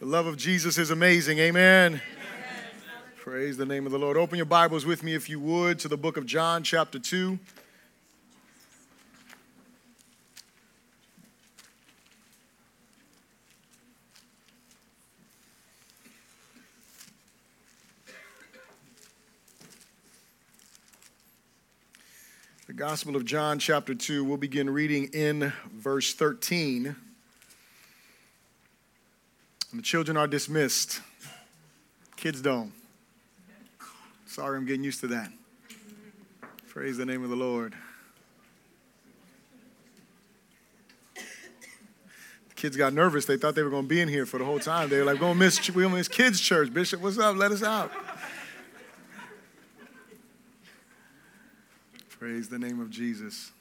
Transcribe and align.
The 0.00 0.06
love 0.06 0.26
of 0.26 0.36
Jesus 0.36 0.78
is 0.78 0.92
amazing. 0.92 1.40
Amen. 1.40 1.94
Amen. 1.94 2.02
Praise 3.16 3.56
the 3.56 3.66
name 3.66 3.84
of 3.84 3.90
the 3.90 3.98
Lord. 3.98 4.16
Open 4.16 4.36
your 4.36 4.46
Bibles 4.46 4.86
with 4.86 5.02
me, 5.02 5.12
if 5.12 5.28
you 5.28 5.40
would, 5.40 5.80
to 5.80 5.88
the 5.88 5.96
book 5.96 6.16
of 6.16 6.24
John, 6.24 6.62
chapter 6.62 7.00
2. 7.00 7.36
The 22.68 22.72
Gospel 22.72 23.16
of 23.16 23.24
John, 23.24 23.58
chapter 23.58 23.96
2, 23.96 24.22
we'll 24.22 24.36
begin 24.36 24.70
reading 24.70 25.10
in 25.12 25.52
verse 25.72 26.14
13. 26.14 26.94
The 29.78 29.82
children 29.82 30.16
are 30.16 30.26
dismissed. 30.26 31.00
Kids 32.16 32.42
don't. 32.42 32.72
Sorry, 34.26 34.56
I'm 34.56 34.66
getting 34.66 34.82
used 34.82 34.98
to 35.02 35.06
that. 35.06 35.30
Praise 36.66 36.96
the 36.96 37.06
name 37.06 37.22
of 37.22 37.30
the 37.30 37.36
Lord. 37.36 37.76
The 41.14 41.22
kids 42.56 42.76
got 42.76 42.92
nervous. 42.92 43.24
They 43.24 43.36
thought 43.36 43.54
they 43.54 43.62
were 43.62 43.70
going 43.70 43.84
to 43.84 43.88
be 43.88 44.00
in 44.00 44.08
here 44.08 44.26
for 44.26 44.38
the 44.38 44.44
whole 44.44 44.58
time. 44.58 44.88
They 44.88 44.98
were 44.98 45.04
like, 45.04 45.20
going 45.20 45.34
to 45.34 45.38
miss, 45.38 45.68
we're 45.68 45.82
going 45.82 45.90
to 45.90 45.98
miss 45.98 46.08
kids' 46.08 46.40
church. 46.40 46.74
Bishop, 46.74 47.00
what's 47.00 47.16
up? 47.16 47.36
Let 47.36 47.52
us 47.52 47.62
out. 47.62 47.92
Praise 52.18 52.48
the 52.48 52.58
name 52.58 52.80
of 52.80 52.90
Jesus. 52.90 53.52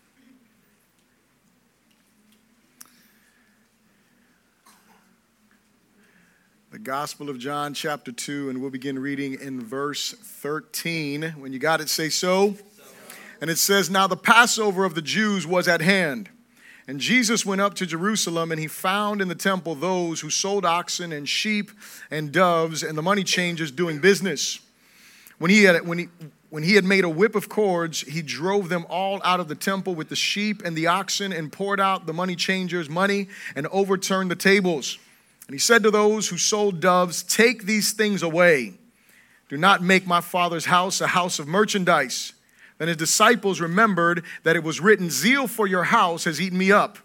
The 6.78 6.84
Gospel 6.84 7.32
of 7.32 7.40
John, 7.40 7.74
chapter 7.74 8.12
2, 8.12 8.52
and 8.52 8.62
we'll 8.62 8.70
begin 8.70 9.00
reading 9.00 9.34
in 9.42 9.60
verse 9.60 10.12
13. 10.12 11.34
When 11.40 11.52
you 11.52 11.58
got 11.58 11.82
it, 11.82 11.90
say 11.90 12.10
so. 12.10 12.56
And 13.42 13.50
it 13.50 13.58
says, 13.58 13.90
Now 13.90 14.06
the 14.06 14.16
Passover 14.16 14.86
of 14.86 14.94
the 14.94 15.02
Jews 15.02 15.48
was 15.48 15.68
at 15.68 15.82
hand. 15.82 16.30
And 16.88 17.00
Jesus 17.00 17.44
went 17.44 17.62
up 17.62 17.74
to 17.76 17.88
Jerusalem, 17.88 18.52
and 18.52 18.62
he 18.62 18.68
found 18.68 19.24
in 19.24 19.28
the 19.28 19.34
temple 19.34 19.74
those 19.74 20.22
who 20.22 20.30
sold 20.30 20.66
oxen 20.66 21.12
and 21.12 21.28
sheep 21.28 21.72
and 22.12 22.32
doves 22.32 22.84
and 22.84 22.96
the 22.96 23.02
money 23.02 23.24
changers 23.24 23.72
doing 23.72 23.98
business. 23.98 24.60
When 25.40 25.50
he 25.50 25.64
had, 25.64 25.84
when 25.88 25.98
he, 25.98 26.10
when 26.52 26.62
he 26.62 26.76
had 26.76 26.86
made 26.86 27.05
a 27.05 27.10
whip 27.10 27.34
of 27.34 27.50
cords, 27.50 28.02
he 28.02 28.22
drove 28.22 28.70
them 28.70 28.86
all 28.88 29.20
out 29.24 29.40
of 29.40 29.48
the 29.48 29.55
temple 29.55 29.96
with 29.96 30.10
the 30.10 30.16
sheep 30.16 30.62
and 30.64 30.76
the 30.76 30.86
oxen 30.86 31.34
and 31.34 31.52
poured 31.52 31.80
out 31.80 32.05
the 32.05 32.14
money 32.14 32.36
changers' 32.36 32.88
money 32.88 33.30
and 33.55 33.66
overturned 33.72 34.30
the 34.30 34.36
tables. 34.36 35.00
And 35.48 35.53
he 35.53 35.59
said 35.59 35.84
to 35.84 35.91
those 35.91 36.27
who 36.27 36.37
sold 36.37 36.79
doves, 36.79 37.23
Take 37.23 37.63
these 37.65 37.93
things 37.93 38.21
away. 38.21 38.73
Do 39.49 39.57
not 39.57 39.81
make 39.81 40.05
my 40.05 40.20
father's 40.20 40.65
house 40.65 40.99
a 40.99 41.07
house 41.07 41.40
of 41.40 41.48
merchandise. 41.48 42.34
Then 42.77 42.90
his 42.90 42.98
disciples 42.98 43.62
remembered 43.62 44.23
that 44.43 44.55
it 44.55 44.63
was 44.63 44.81
written, 44.81 45.09
Zeal 45.09 45.48
for 45.48 45.65
your 45.65 45.85
house 45.85 46.25
has 46.25 46.41
eaten 46.41 46.57
me 46.57 46.71
up. 46.71 46.99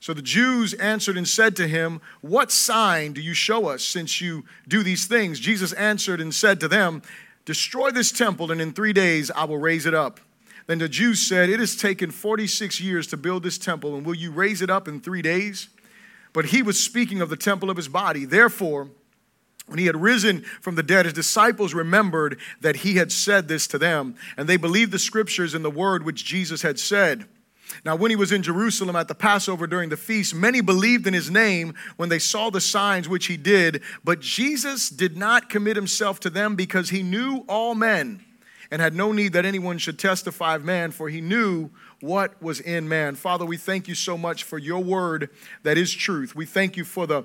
So 0.00 0.14
the 0.14 0.22
Jews 0.22 0.74
answered 0.74 1.16
and 1.16 1.28
said 1.28 1.54
to 1.56 1.68
him, 1.68 2.00
What 2.22 2.50
sign 2.50 3.12
do 3.12 3.20
you 3.20 3.34
show 3.34 3.68
us 3.68 3.84
since 3.84 4.20
you 4.20 4.44
do 4.66 4.82
these 4.82 5.06
things? 5.06 5.38
Jesus 5.38 5.72
answered 5.74 6.20
and 6.20 6.34
said 6.34 6.60
to 6.60 6.68
them, 6.68 7.02
Destroy 7.44 7.90
this 7.90 8.12
temple, 8.12 8.52
and 8.52 8.60
in 8.60 8.72
three 8.72 8.92
days 8.92 9.30
I 9.32 9.44
will 9.44 9.58
raise 9.58 9.86
it 9.86 9.94
up. 9.94 10.20
Then 10.66 10.78
the 10.78 10.88
Jews 10.88 11.20
said, 11.20 11.50
It 11.50 11.60
has 11.60 11.76
taken 11.76 12.10
46 12.10 12.80
years 12.80 13.06
to 13.08 13.16
build 13.16 13.42
this 13.42 13.58
temple, 13.58 13.96
and 13.96 14.06
will 14.06 14.14
you 14.14 14.30
raise 14.30 14.62
it 14.62 14.70
up 14.70 14.86
in 14.86 15.00
three 15.00 15.22
days? 15.22 15.68
But 16.32 16.46
he 16.46 16.62
was 16.62 16.82
speaking 16.82 17.20
of 17.20 17.28
the 17.28 17.36
temple 17.36 17.70
of 17.70 17.76
his 17.76 17.88
body. 17.88 18.24
Therefore, 18.24 18.88
when 19.66 19.78
he 19.78 19.86
had 19.86 20.00
risen 20.00 20.42
from 20.60 20.74
the 20.74 20.82
dead, 20.82 21.04
his 21.04 21.14
disciples 21.14 21.72
remembered 21.72 22.38
that 22.60 22.76
he 22.76 22.94
had 22.94 23.12
said 23.12 23.48
this 23.48 23.66
to 23.68 23.78
them, 23.78 24.16
and 24.36 24.48
they 24.48 24.56
believed 24.56 24.92
the 24.92 24.98
scriptures 24.98 25.54
and 25.54 25.64
the 25.64 25.70
word 25.70 26.04
which 26.04 26.24
Jesus 26.24 26.62
had 26.62 26.78
said. 26.78 27.26
Now, 27.84 27.96
when 27.96 28.10
he 28.10 28.16
was 28.16 28.32
in 28.32 28.42
Jerusalem 28.42 28.96
at 28.96 29.08
the 29.08 29.14
Passover 29.14 29.66
during 29.66 29.88
the 29.88 29.96
feast, 29.96 30.34
many 30.34 30.60
believed 30.60 31.06
in 31.06 31.14
his 31.14 31.30
name 31.30 31.74
when 31.96 32.08
they 32.08 32.18
saw 32.18 32.50
the 32.50 32.60
signs 32.60 33.08
which 33.08 33.26
he 33.26 33.36
did. 33.36 33.82
But 34.04 34.20
Jesus 34.20 34.90
did 34.90 35.16
not 35.16 35.48
commit 35.48 35.76
himself 35.76 36.20
to 36.20 36.30
them 36.30 36.54
because 36.54 36.90
he 36.90 37.02
knew 37.02 37.44
all 37.48 37.74
men 37.74 38.24
and 38.70 38.82
had 38.82 38.94
no 38.94 39.12
need 39.12 39.34
that 39.34 39.44
anyone 39.44 39.78
should 39.78 39.98
testify 39.98 40.56
of 40.56 40.64
man, 40.64 40.90
for 40.90 41.08
he 41.08 41.20
knew 41.20 41.70
what 42.02 42.40
was 42.42 42.60
in 42.60 42.88
man. 42.88 43.14
Father, 43.14 43.46
we 43.46 43.56
thank 43.56 43.86
you 43.86 43.94
so 43.94 44.18
much 44.18 44.42
for 44.42 44.58
your 44.58 44.82
word 44.82 45.30
that 45.62 45.78
is 45.78 45.92
truth. 45.92 46.34
We 46.34 46.44
thank 46.44 46.76
you 46.76 46.84
for 46.84 47.06
the 47.06 47.24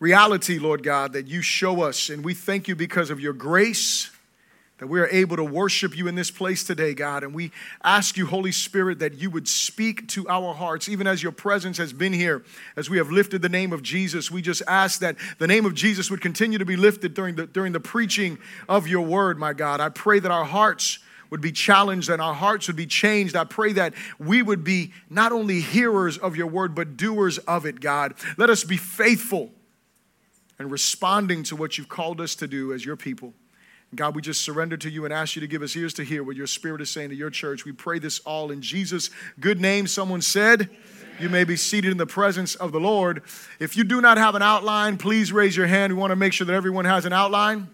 reality, 0.00 0.58
Lord 0.58 0.82
God, 0.82 1.12
that 1.12 1.28
you 1.28 1.42
show 1.42 1.82
us. 1.82 2.08
And 2.08 2.24
we 2.24 2.34
thank 2.34 2.66
you 2.68 2.74
because 2.74 3.10
of 3.10 3.20
your 3.20 3.34
grace 3.34 4.10
that 4.78 4.88
we 4.88 4.98
are 4.98 5.06
able 5.08 5.36
to 5.36 5.44
worship 5.44 5.96
you 5.96 6.08
in 6.08 6.16
this 6.16 6.30
place 6.30 6.64
today, 6.64 6.92
God. 6.94 7.22
And 7.22 7.32
we 7.34 7.52
ask 7.84 8.16
you, 8.16 8.26
Holy 8.26 8.50
Spirit, 8.50 8.98
that 8.98 9.14
you 9.14 9.30
would 9.30 9.46
speak 9.46 10.08
to 10.08 10.28
our 10.28 10.54
hearts, 10.54 10.88
even 10.88 11.06
as 11.06 11.22
your 11.22 11.30
presence 11.30 11.78
has 11.78 11.92
been 11.92 12.12
here, 12.12 12.42
as 12.76 12.90
we 12.90 12.96
have 12.96 13.10
lifted 13.10 13.42
the 13.42 13.48
name 13.48 13.72
of 13.72 13.82
Jesus. 13.82 14.28
We 14.28 14.42
just 14.42 14.62
ask 14.66 14.98
that 15.00 15.16
the 15.38 15.46
name 15.46 15.66
of 15.66 15.74
Jesus 15.74 16.10
would 16.10 16.20
continue 16.20 16.58
to 16.58 16.64
be 16.64 16.74
lifted 16.74 17.14
during 17.14 17.36
the, 17.36 17.46
during 17.46 17.72
the 17.72 17.78
preaching 17.78 18.38
of 18.68 18.88
your 18.88 19.02
word, 19.02 19.38
my 19.38 19.52
God. 19.52 19.80
I 19.80 19.90
pray 19.90 20.18
that 20.18 20.32
our 20.32 20.44
hearts 20.44 20.98
would 21.32 21.40
be 21.40 21.50
challenged 21.50 22.10
and 22.10 22.20
our 22.20 22.34
hearts 22.34 22.66
would 22.66 22.76
be 22.76 22.84
changed. 22.84 23.36
I 23.36 23.44
pray 23.44 23.72
that 23.72 23.94
we 24.18 24.42
would 24.42 24.62
be 24.62 24.92
not 25.08 25.32
only 25.32 25.62
hearers 25.62 26.18
of 26.18 26.36
your 26.36 26.46
word, 26.46 26.74
but 26.74 26.98
doers 26.98 27.38
of 27.38 27.64
it, 27.64 27.80
God. 27.80 28.12
Let 28.36 28.50
us 28.50 28.64
be 28.64 28.76
faithful 28.76 29.50
and 30.58 30.70
responding 30.70 31.42
to 31.44 31.56
what 31.56 31.78
you've 31.78 31.88
called 31.88 32.20
us 32.20 32.34
to 32.34 32.46
do 32.46 32.74
as 32.74 32.84
your 32.84 32.96
people. 32.96 33.32
God, 33.94 34.14
we 34.14 34.20
just 34.20 34.42
surrender 34.42 34.76
to 34.76 34.90
you 34.90 35.06
and 35.06 35.12
ask 35.12 35.34
you 35.34 35.40
to 35.40 35.46
give 35.46 35.62
us 35.62 35.74
ears 35.74 35.94
to 35.94 36.04
hear 36.04 36.22
what 36.22 36.36
your 36.36 36.46
spirit 36.46 36.82
is 36.82 36.90
saying 36.90 37.08
to 37.08 37.16
your 37.16 37.30
church. 37.30 37.64
We 37.64 37.72
pray 37.72 37.98
this 37.98 38.18
all 38.20 38.50
in 38.50 38.60
Jesus' 38.60 39.08
good 39.40 39.58
name. 39.58 39.86
Someone 39.86 40.20
said, 40.20 40.68
you 41.18 41.30
may 41.30 41.44
be 41.44 41.56
seated 41.56 41.92
in 41.92 41.96
the 41.96 42.04
presence 42.04 42.56
of 42.56 42.72
the 42.72 42.80
Lord. 42.80 43.22
If 43.58 43.74
you 43.74 43.84
do 43.84 44.02
not 44.02 44.18
have 44.18 44.34
an 44.34 44.42
outline, 44.42 44.98
please 44.98 45.32
raise 45.32 45.56
your 45.56 45.66
hand. 45.66 45.94
We 45.94 45.98
want 45.98 46.10
to 46.10 46.16
make 46.16 46.34
sure 46.34 46.46
that 46.46 46.52
everyone 46.52 46.84
has 46.84 47.06
an 47.06 47.14
outline. 47.14 47.68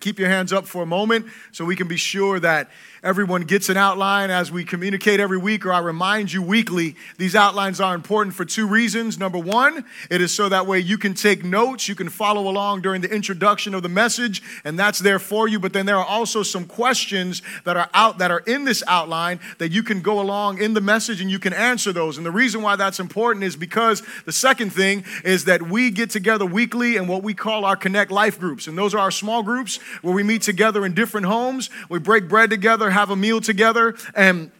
Keep 0.00 0.18
your 0.18 0.28
hands 0.28 0.52
up 0.52 0.66
for 0.66 0.82
a 0.82 0.86
moment 0.86 1.26
so 1.52 1.64
we 1.64 1.76
can 1.76 1.88
be 1.88 1.96
sure 1.96 2.40
that 2.40 2.70
everyone 3.02 3.42
gets 3.42 3.68
an 3.68 3.76
outline 3.76 4.30
as 4.30 4.50
we 4.50 4.64
communicate 4.64 5.20
every 5.20 5.38
week, 5.38 5.64
or 5.64 5.72
I 5.72 5.78
remind 5.78 6.32
you 6.32 6.42
weekly. 6.42 6.96
These 7.16 7.34
outlines 7.34 7.80
are 7.80 7.94
important 7.94 8.34
for 8.34 8.44
two 8.44 8.66
reasons. 8.66 9.18
Number 9.18 9.38
one, 9.38 9.84
it 10.10 10.20
is 10.20 10.34
so 10.34 10.48
that 10.48 10.66
way 10.66 10.80
you 10.80 10.98
can 10.98 11.14
take 11.14 11.44
notes, 11.44 11.88
you 11.88 11.94
can 11.94 12.08
follow 12.08 12.48
along 12.48 12.82
during 12.82 13.00
the 13.00 13.12
introduction 13.12 13.74
of 13.74 13.82
the 13.82 13.88
message, 13.88 14.42
and 14.64 14.78
that's 14.78 14.98
there 14.98 15.18
for 15.18 15.48
you. 15.48 15.58
But 15.58 15.72
then 15.72 15.86
there 15.86 15.96
are 15.96 16.04
also 16.04 16.42
some 16.42 16.64
questions 16.64 17.42
that 17.64 17.76
are 17.76 17.88
out 17.94 18.18
that 18.18 18.30
are 18.30 18.40
in 18.46 18.64
this 18.64 18.82
outline 18.86 19.40
that 19.58 19.70
you 19.70 19.82
can 19.82 20.00
go 20.00 20.20
along 20.20 20.58
in 20.58 20.74
the 20.74 20.80
message 20.80 21.20
and 21.20 21.30
you 21.30 21.38
can 21.38 21.52
answer 21.52 21.92
those. 21.92 22.16
And 22.16 22.26
the 22.26 22.30
reason 22.30 22.62
why 22.62 22.76
that's 22.76 23.00
important 23.00 23.44
is 23.44 23.56
because 23.56 24.02
the 24.24 24.32
second 24.32 24.72
thing 24.72 25.04
is 25.24 25.44
that 25.44 25.62
we 25.62 25.90
get 25.90 26.10
together 26.10 26.46
weekly 26.46 26.96
in 26.96 27.06
what 27.06 27.22
we 27.22 27.34
call 27.34 27.64
our 27.64 27.76
Connect 27.76 28.10
Life 28.10 28.38
groups. 28.38 28.66
And 28.66 28.76
those 28.76 28.94
are 28.94 28.98
our 28.98 29.10
small 29.10 29.42
groups 29.42 29.76
where 30.02 30.14
we 30.14 30.22
meet 30.22 30.42
together 30.42 30.84
in 30.84 30.94
different 30.94 31.26
homes, 31.26 31.70
we 31.88 31.98
break 31.98 32.28
bread 32.28 32.50
together 32.50 32.87
have 32.90 33.10
a 33.10 33.16
meal 33.16 33.40
together, 33.40 33.94
and 34.14 34.50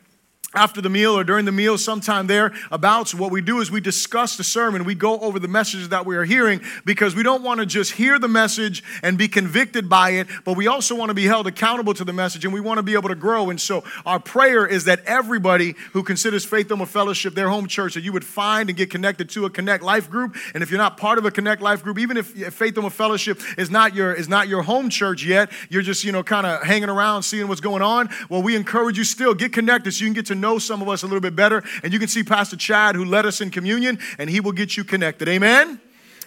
after 0.55 0.81
the 0.81 0.89
meal 0.89 1.13
or 1.13 1.25
during 1.25 1.45
the 1.45 1.53
meal, 1.53 1.77
sometime 1.77 2.27
there, 2.27 2.55
about 2.71 3.13
what 3.13 3.31
we 3.31 3.43
do 3.43 3.61
is 3.61 3.71
we 3.71 3.83
discuss 3.83 4.39
the 4.39 4.45
sermon. 4.45 4.85
We 4.85 4.95
go 4.95 5.19
over 5.21 5.39
the 5.39 5.47
messages 5.47 5.91
that 5.91 6.07
we 6.07 6.17
are 6.17 6.25
hearing 6.25 6.63
because 6.87 7.15
we 7.15 7.23
don't 7.23 7.43
want 7.43 7.61
to 7.61 7.67
just 7.67 7.93
hear 7.93 8.19
the 8.19 8.29
message 8.29 8.83
and 9.03 9.19
be 9.19 9.29
convicted 9.29 9.91
by 9.91 10.13
it, 10.13 10.27
but 10.47 10.57
we 10.57 10.67
also 10.67 10.95
want 10.95 11.11
to 11.11 11.15
be 11.15 11.27
held 11.27 11.47
accountable 11.47 11.93
to 11.93 12.03
the 12.03 12.15
message 12.15 12.47
and 12.47 12.55
we 12.55 12.61
want 12.63 12.79
to 12.79 12.83
be 12.83 12.95
able 12.95 13.11
to 13.11 13.15
grow. 13.15 13.51
And 13.51 13.61
so, 13.61 13.85
our 14.07 14.19
prayer 14.19 14.67
is 14.67 14.87
that 14.87 15.05
everybody 15.05 15.75
who 15.93 16.03
considers 16.03 16.47
Faith 16.47 16.71
Home 16.71 16.87
Fellowship 16.87 17.35
their 17.35 17.51
home 17.51 17.67
church, 17.67 17.93
that 17.93 18.03
you 18.03 18.15
would 18.15 18.25
find 18.25 18.71
and 18.71 18.77
get 18.77 18.89
connected 18.91 19.29
to 19.31 19.45
a 19.45 19.51
Connect 19.51 19.85
Life 19.85 20.11
group. 20.11 20.35
And 20.55 20.63
if 20.63 20.71
you're 20.71 20.79
not 20.79 20.97
part 20.97 21.19
of 21.19 21.27
a 21.27 21.31
Connect 21.31 21.61
Life 21.61 21.85
group, 21.85 21.99
even 21.99 22.17
if 22.17 22.55
Faith 22.55 22.77
Home 22.77 22.89
Fellowship 22.89 23.39
is 23.59 23.69
not 23.69 23.95
your 23.95 24.15
is 24.15 24.31
not 24.31 24.49
your 24.49 24.63
home 24.63 24.89
church 24.89 25.25
yet, 25.25 25.51
you're 25.69 25.83
just 25.83 26.05
you 26.05 26.13
know 26.13 26.23
kind 26.23 26.47
of 26.47 26.63
hanging 26.63 26.89
around, 26.89 27.23
seeing 27.25 27.49
what's 27.49 27.61
going 27.61 27.83
on. 27.83 28.09
Well, 28.31 28.43
we 28.43 28.57
encourage 28.57 28.97
you 28.97 29.05
still 29.05 29.35
get 29.35 29.53
connected 29.53 29.93
so 29.93 30.05
you 30.05 30.07
can 30.07 30.15
get 30.15 30.27
to 30.27 30.38
know 30.41 30.59
some 30.59 30.83
of 30.83 30.89
us 30.89 31.03
a 31.03 31.07
little 31.07 31.21
bit 31.21 31.37
better. 31.37 31.63
And 31.83 31.93
you 31.93 31.99
can 31.99 32.09
see 32.09 32.23
Pastor 32.23 32.57
Chad, 32.57 32.95
who 32.95 33.05
led 33.05 33.27
us 33.27 33.41
in 33.41 33.51
communion, 33.51 33.99
and 34.19 34.31
he 34.31 34.41
will 34.41 34.53
get 34.53 34.77
you 34.77 34.85
connected. 34.85 35.29
Amen. 35.29 35.81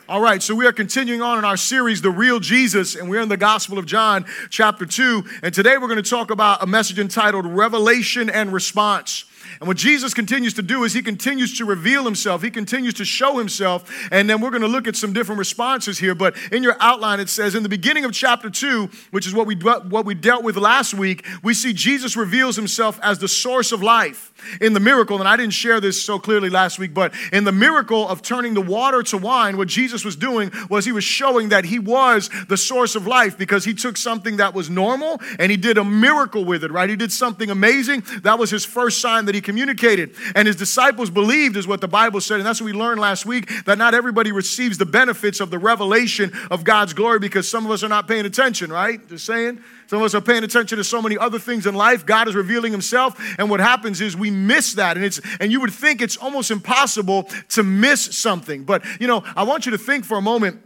All 0.09 0.19
right, 0.19 0.43
so 0.43 0.53
we 0.53 0.65
are 0.65 0.73
continuing 0.73 1.21
on 1.21 1.37
in 1.37 1.45
our 1.45 1.55
series, 1.55 2.01
The 2.01 2.09
Real 2.09 2.41
Jesus, 2.41 2.95
and 2.95 3.09
we're 3.09 3.21
in 3.21 3.29
the 3.29 3.37
Gospel 3.37 3.77
of 3.77 3.85
John, 3.85 4.25
chapter 4.49 4.85
2. 4.85 5.23
And 5.41 5.53
today 5.53 5.77
we're 5.77 5.87
going 5.87 6.03
to 6.03 6.09
talk 6.09 6.31
about 6.31 6.61
a 6.61 6.67
message 6.67 6.99
entitled 6.99 7.45
Revelation 7.45 8.29
and 8.29 8.51
Response. 8.51 9.23
And 9.59 9.67
what 9.67 9.77
Jesus 9.77 10.13
continues 10.13 10.53
to 10.55 10.61
do 10.61 10.83
is 10.83 10.93
he 10.93 11.01
continues 11.01 11.57
to 11.57 11.65
reveal 11.65 12.03
himself, 12.03 12.41
he 12.41 12.51
continues 12.51 12.93
to 12.95 13.05
show 13.05 13.37
himself. 13.37 13.89
And 14.11 14.29
then 14.29 14.41
we're 14.41 14.49
going 14.49 14.61
to 14.61 14.67
look 14.67 14.87
at 14.87 14.95
some 14.95 15.13
different 15.13 15.39
responses 15.39 15.99
here. 15.99 16.15
But 16.15 16.35
in 16.51 16.63
your 16.63 16.75
outline, 16.79 17.19
it 17.19 17.29
says 17.29 17.55
in 17.55 17.63
the 17.63 17.69
beginning 17.69 18.05
of 18.05 18.13
chapter 18.13 18.49
2, 18.49 18.89
which 19.11 19.27
is 19.27 19.33
what 19.33 19.47
we, 19.47 19.55
what 19.55 20.05
we 20.05 20.15
dealt 20.15 20.43
with 20.43 20.57
last 20.57 20.93
week, 20.93 21.25
we 21.43 21.53
see 21.53 21.73
Jesus 21.73 22.15
reveals 22.15 22.55
himself 22.55 22.99
as 23.03 23.19
the 23.19 23.27
source 23.27 23.71
of 23.71 23.81
life 23.81 24.31
in 24.59 24.73
the 24.73 24.79
miracle, 24.79 25.19
and 25.19 25.27
I 25.27 25.37
didn't 25.37 25.53
share 25.53 25.79
this 25.79 26.01
so 26.01 26.19
clearly 26.19 26.49
last 26.49 26.79
week, 26.79 26.93
but 26.93 27.13
in 27.31 27.43
the 27.43 27.51
miracle 27.51 28.07
of 28.07 28.21
turning 28.21 28.53
the 28.53 28.61
water 28.61 29.03
to 29.03 29.17
wine, 29.17 29.57
what 29.57 29.67
Jesus 29.67 30.03
was 30.03 30.15
doing 30.15 30.51
was 30.69 30.85
he 30.85 30.91
was 30.91 31.03
showing 31.03 31.49
that 31.49 31.65
he 31.65 31.79
was 31.79 32.29
the 32.47 32.57
source 32.57 32.95
of 32.95 33.07
life 33.07 33.37
because 33.37 33.65
he 33.65 33.73
took 33.73 33.97
something 33.97 34.37
that 34.37 34.53
was 34.53 34.69
normal 34.69 35.19
and 35.39 35.51
he 35.51 35.57
did 35.57 35.77
a 35.77 35.83
miracle 35.83 36.45
with 36.45 36.63
it, 36.63 36.71
right? 36.71 36.89
He 36.89 36.95
did 36.95 37.11
something 37.11 37.49
amazing. 37.49 38.03
That 38.23 38.39
was 38.39 38.49
his 38.49 38.65
first 38.65 39.01
sign 39.01 39.25
that 39.25 39.35
he 39.35 39.40
communicated. 39.41 40.15
And 40.35 40.47
his 40.47 40.55
disciples 40.55 41.09
believed, 41.09 41.57
is 41.57 41.67
what 41.67 41.81
the 41.81 41.87
Bible 41.87 42.21
said. 42.21 42.39
And 42.39 42.45
that's 42.45 42.61
what 42.61 42.65
we 42.65 42.73
learned 42.73 42.99
last 43.01 43.25
week 43.25 43.49
that 43.65 43.77
not 43.77 43.93
everybody 43.93 44.31
receives 44.31 44.77
the 44.77 44.85
benefits 44.85 45.39
of 45.39 45.49
the 45.49 45.59
revelation 45.59 46.31
of 46.49 46.63
God's 46.63 46.93
glory 46.93 47.19
because 47.19 47.47
some 47.47 47.65
of 47.65 47.71
us 47.71 47.83
are 47.83 47.89
not 47.89 48.07
paying 48.07 48.25
attention, 48.25 48.71
right? 48.71 49.05
Just 49.09 49.25
saying. 49.25 49.61
Some 49.87 49.99
of 49.99 50.05
us 50.05 50.15
are 50.15 50.21
paying 50.21 50.45
attention 50.45 50.77
to 50.77 50.83
so 50.85 51.01
many 51.01 51.17
other 51.17 51.37
things 51.37 51.65
in 51.65 51.75
life. 51.75 52.05
God 52.05 52.29
is 52.29 52.35
revealing 52.35 52.71
himself. 52.71 53.19
And 53.37 53.49
what 53.49 53.59
happens 53.59 53.99
is 53.99 54.15
we 54.15 54.31
miss 54.31 54.75
that. 54.75 54.95
And 54.95 55.05
it's 55.05 55.19
and 55.41 55.51
you 55.51 55.59
would 55.59 55.73
think 55.73 56.01
it's 56.01 56.15
almost 56.15 56.49
impossible 56.49 57.23
to 57.49 57.63
miss 57.63 58.17
something. 58.17 58.63
But 58.63 58.85
you 59.01 59.07
know, 59.07 59.21
I 59.35 59.43
want 59.43 59.65
you 59.65 59.73
to 59.73 59.77
think 59.77 60.05
for 60.05 60.17
a 60.17 60.21
moment. 60.21 60.61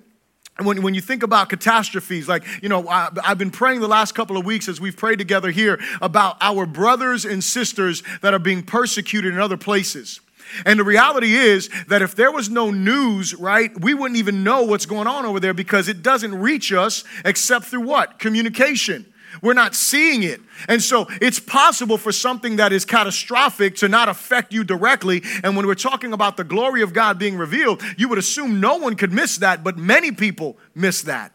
And 0.57 0.65
when, 0.65 0.81
when 0.81 0.93
you 0.93 1.01
think 1.01 1.21
about 1.21 1.49
catastrophes, 1.49 2.29
like, 2.29 2.43
you 2.63 2.69
know, 2.69 2.87
I, 2.87 3.09
I've 3.23 3.37
been 3.37 3.51
praying 3.51 3.81
the 3.81 3.89
last 3.89 4.15
couple 4.15 4.37
of 4.37 4.45
weeks 4.45 4.69
as 4.69 4.79
we've 4.79 4.95
prayed 4.95 5.19
together 5.19 5.51
here 5.51 5.79
about 6.01 6.37
our 6.39 6.65
brothers 6.65 7.25
and 7.25 7.43
sisters 7.43 8.03
that 8.21 8.33
are 8.33 8.39
being 8.39 8.63
persecuted 8.63 9.33
in 9.33 9.39
other 9.39 9.57
places. 9.57 10.21
And 10.65 10.79
the 10.79 10.83
reality 10.83 11.33
is 11.33 11.69
that 11.87 12.01
if 12.01 12.15
there 12.15 12.31
was 12.31 12.49
no 12.49 12.71
news, 12.71 13.33
right, 13.33 13.71
we 13.81 13.93
wouldn't 13.93 14.17
even 14.17 14.43
know 14.43 14.63
what's 14.63 14.85
going 14.85 15.07
on 15.07 15.25
over 15.25 15.39
there 15.39 15.53
because 15.53 15.89
it 15.89 16.01
doesn't 16.01 16.35
reach 16.39 16.71
us 16.71 17.03
except 17.25 17.65
through 17.65 17.81
what? 17.81 18.19
Communication. 18.19 19.05
We're 19.41 19.53
not 19.53 19.75
seeing 19.75 20.23
it. 20.23 20.41
And 20.67 20.81
so 20.81 21.07
it's 21.21 21.39
possible 21.39 21.97
for 21.97 22.11
something 22.11 22.55
that 22.55 22.71
is 22.71 22.85
catastrophic 22.85 23.75
to 23.77 23.89
not 23.89 24.09
affect 24.09 24.53
you 24.53 24.63
directly. 24.63 25.21
And 25.43 25.55
when 25.55 25.67
we're 25.67 25.75
talking 25.75 26.13
about 26.13 26.37
the 26.37 26.43
glory 26.43 26.81
of 26.81 26.93
God 26.93 27.19
being 27.19 27.37
revealed, 27.37 27.81
you 27.97 28.09
would 28.09 28.17
assume 28.17 28.59
no 28.59 28.77
one 28.77 28.95
could 28.95 29.11
miss 29.11 29.37
that, 29.37 29.63
but 29.63 29.77
many 29.77 30.11
people 30.11 30.57
miss 30.73 31.03
that. 31.03 31.34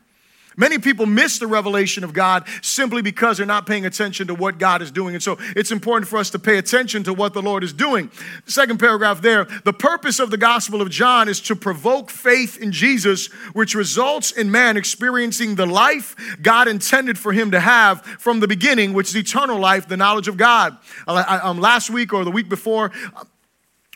Many 0.60 0.78
people 0.78 1.06
miss 1.06 1.38
the 1.38 1.46
revelation 1.46 2.04
of 2.04 2.12
God 2.12 2.46
simply 2.60 3.00
because 3.00 3.38
they're 3.38 3.46
not 3.46 3.66
paying 3.66 3.86
attention 3.86 4.26
to 4.26 4.34
what 4.34 4.58
God 4.58 4.82
is 4.82 4.90
doing. 4.90 5.14
And 5.14 5.22
so 5.22 5.38
it's 5.56 5.72
important 5.72 6.06
for 6.06 6.18
us 6.18 6.28
to 6.30 6.38
pay 6.38 6.58
attention 6.58 7.02
to 7.04 7.14
what 7.14 7.32
the 7.32 7.40
Lord 7.40 7.64
is 7.64 7.72
doing. 7.72 8.10
Second 8.44 8.78
paragraph 8.78 9.22
there 9.22 9.46
the 9.64 9.72
purpose 9.72 10.20
of 10.20 10.30
the 10.30 10.36
Gospel 10.36 10.82
of 10.82 10.90
John 10.90 11.30
is 11.30 11.40
to 11.40 11.56
provoke 11.56 12.10
faith 12.10 12.58
in 12.58 12.72
Jesus, 12.72 13.28
which 13.54 13.74
results 13.74 14.32
in 14.32 14.50
man 14.50 14.76
experiencing 14.76 15.54
the 15.54 15.64
life 15.64 16.14
God 16.42 16.68
intended 16.68 17.18
for 17.18 17.32
him 17.32 17.52
to 17.52 17.60
have 17.60 18.02
from 18.02 18.40
the 18.40 18.48
beginning, 18.48 18.92
which 18.92 19.08
is 19.08 19.16
eternal 19.16 19.58
life, 19.58 19.88
the 19.88 19.96
knowledge 19.96 20.28
of 20.28 20.36
God. 20.36 20.76
Um, 21.06 21.58
last 21.58 21.88
week 21.88 22.12
or 22.12 22.22
the 22.22 22.30
week 22.30 22.50
before, 22.50 22.92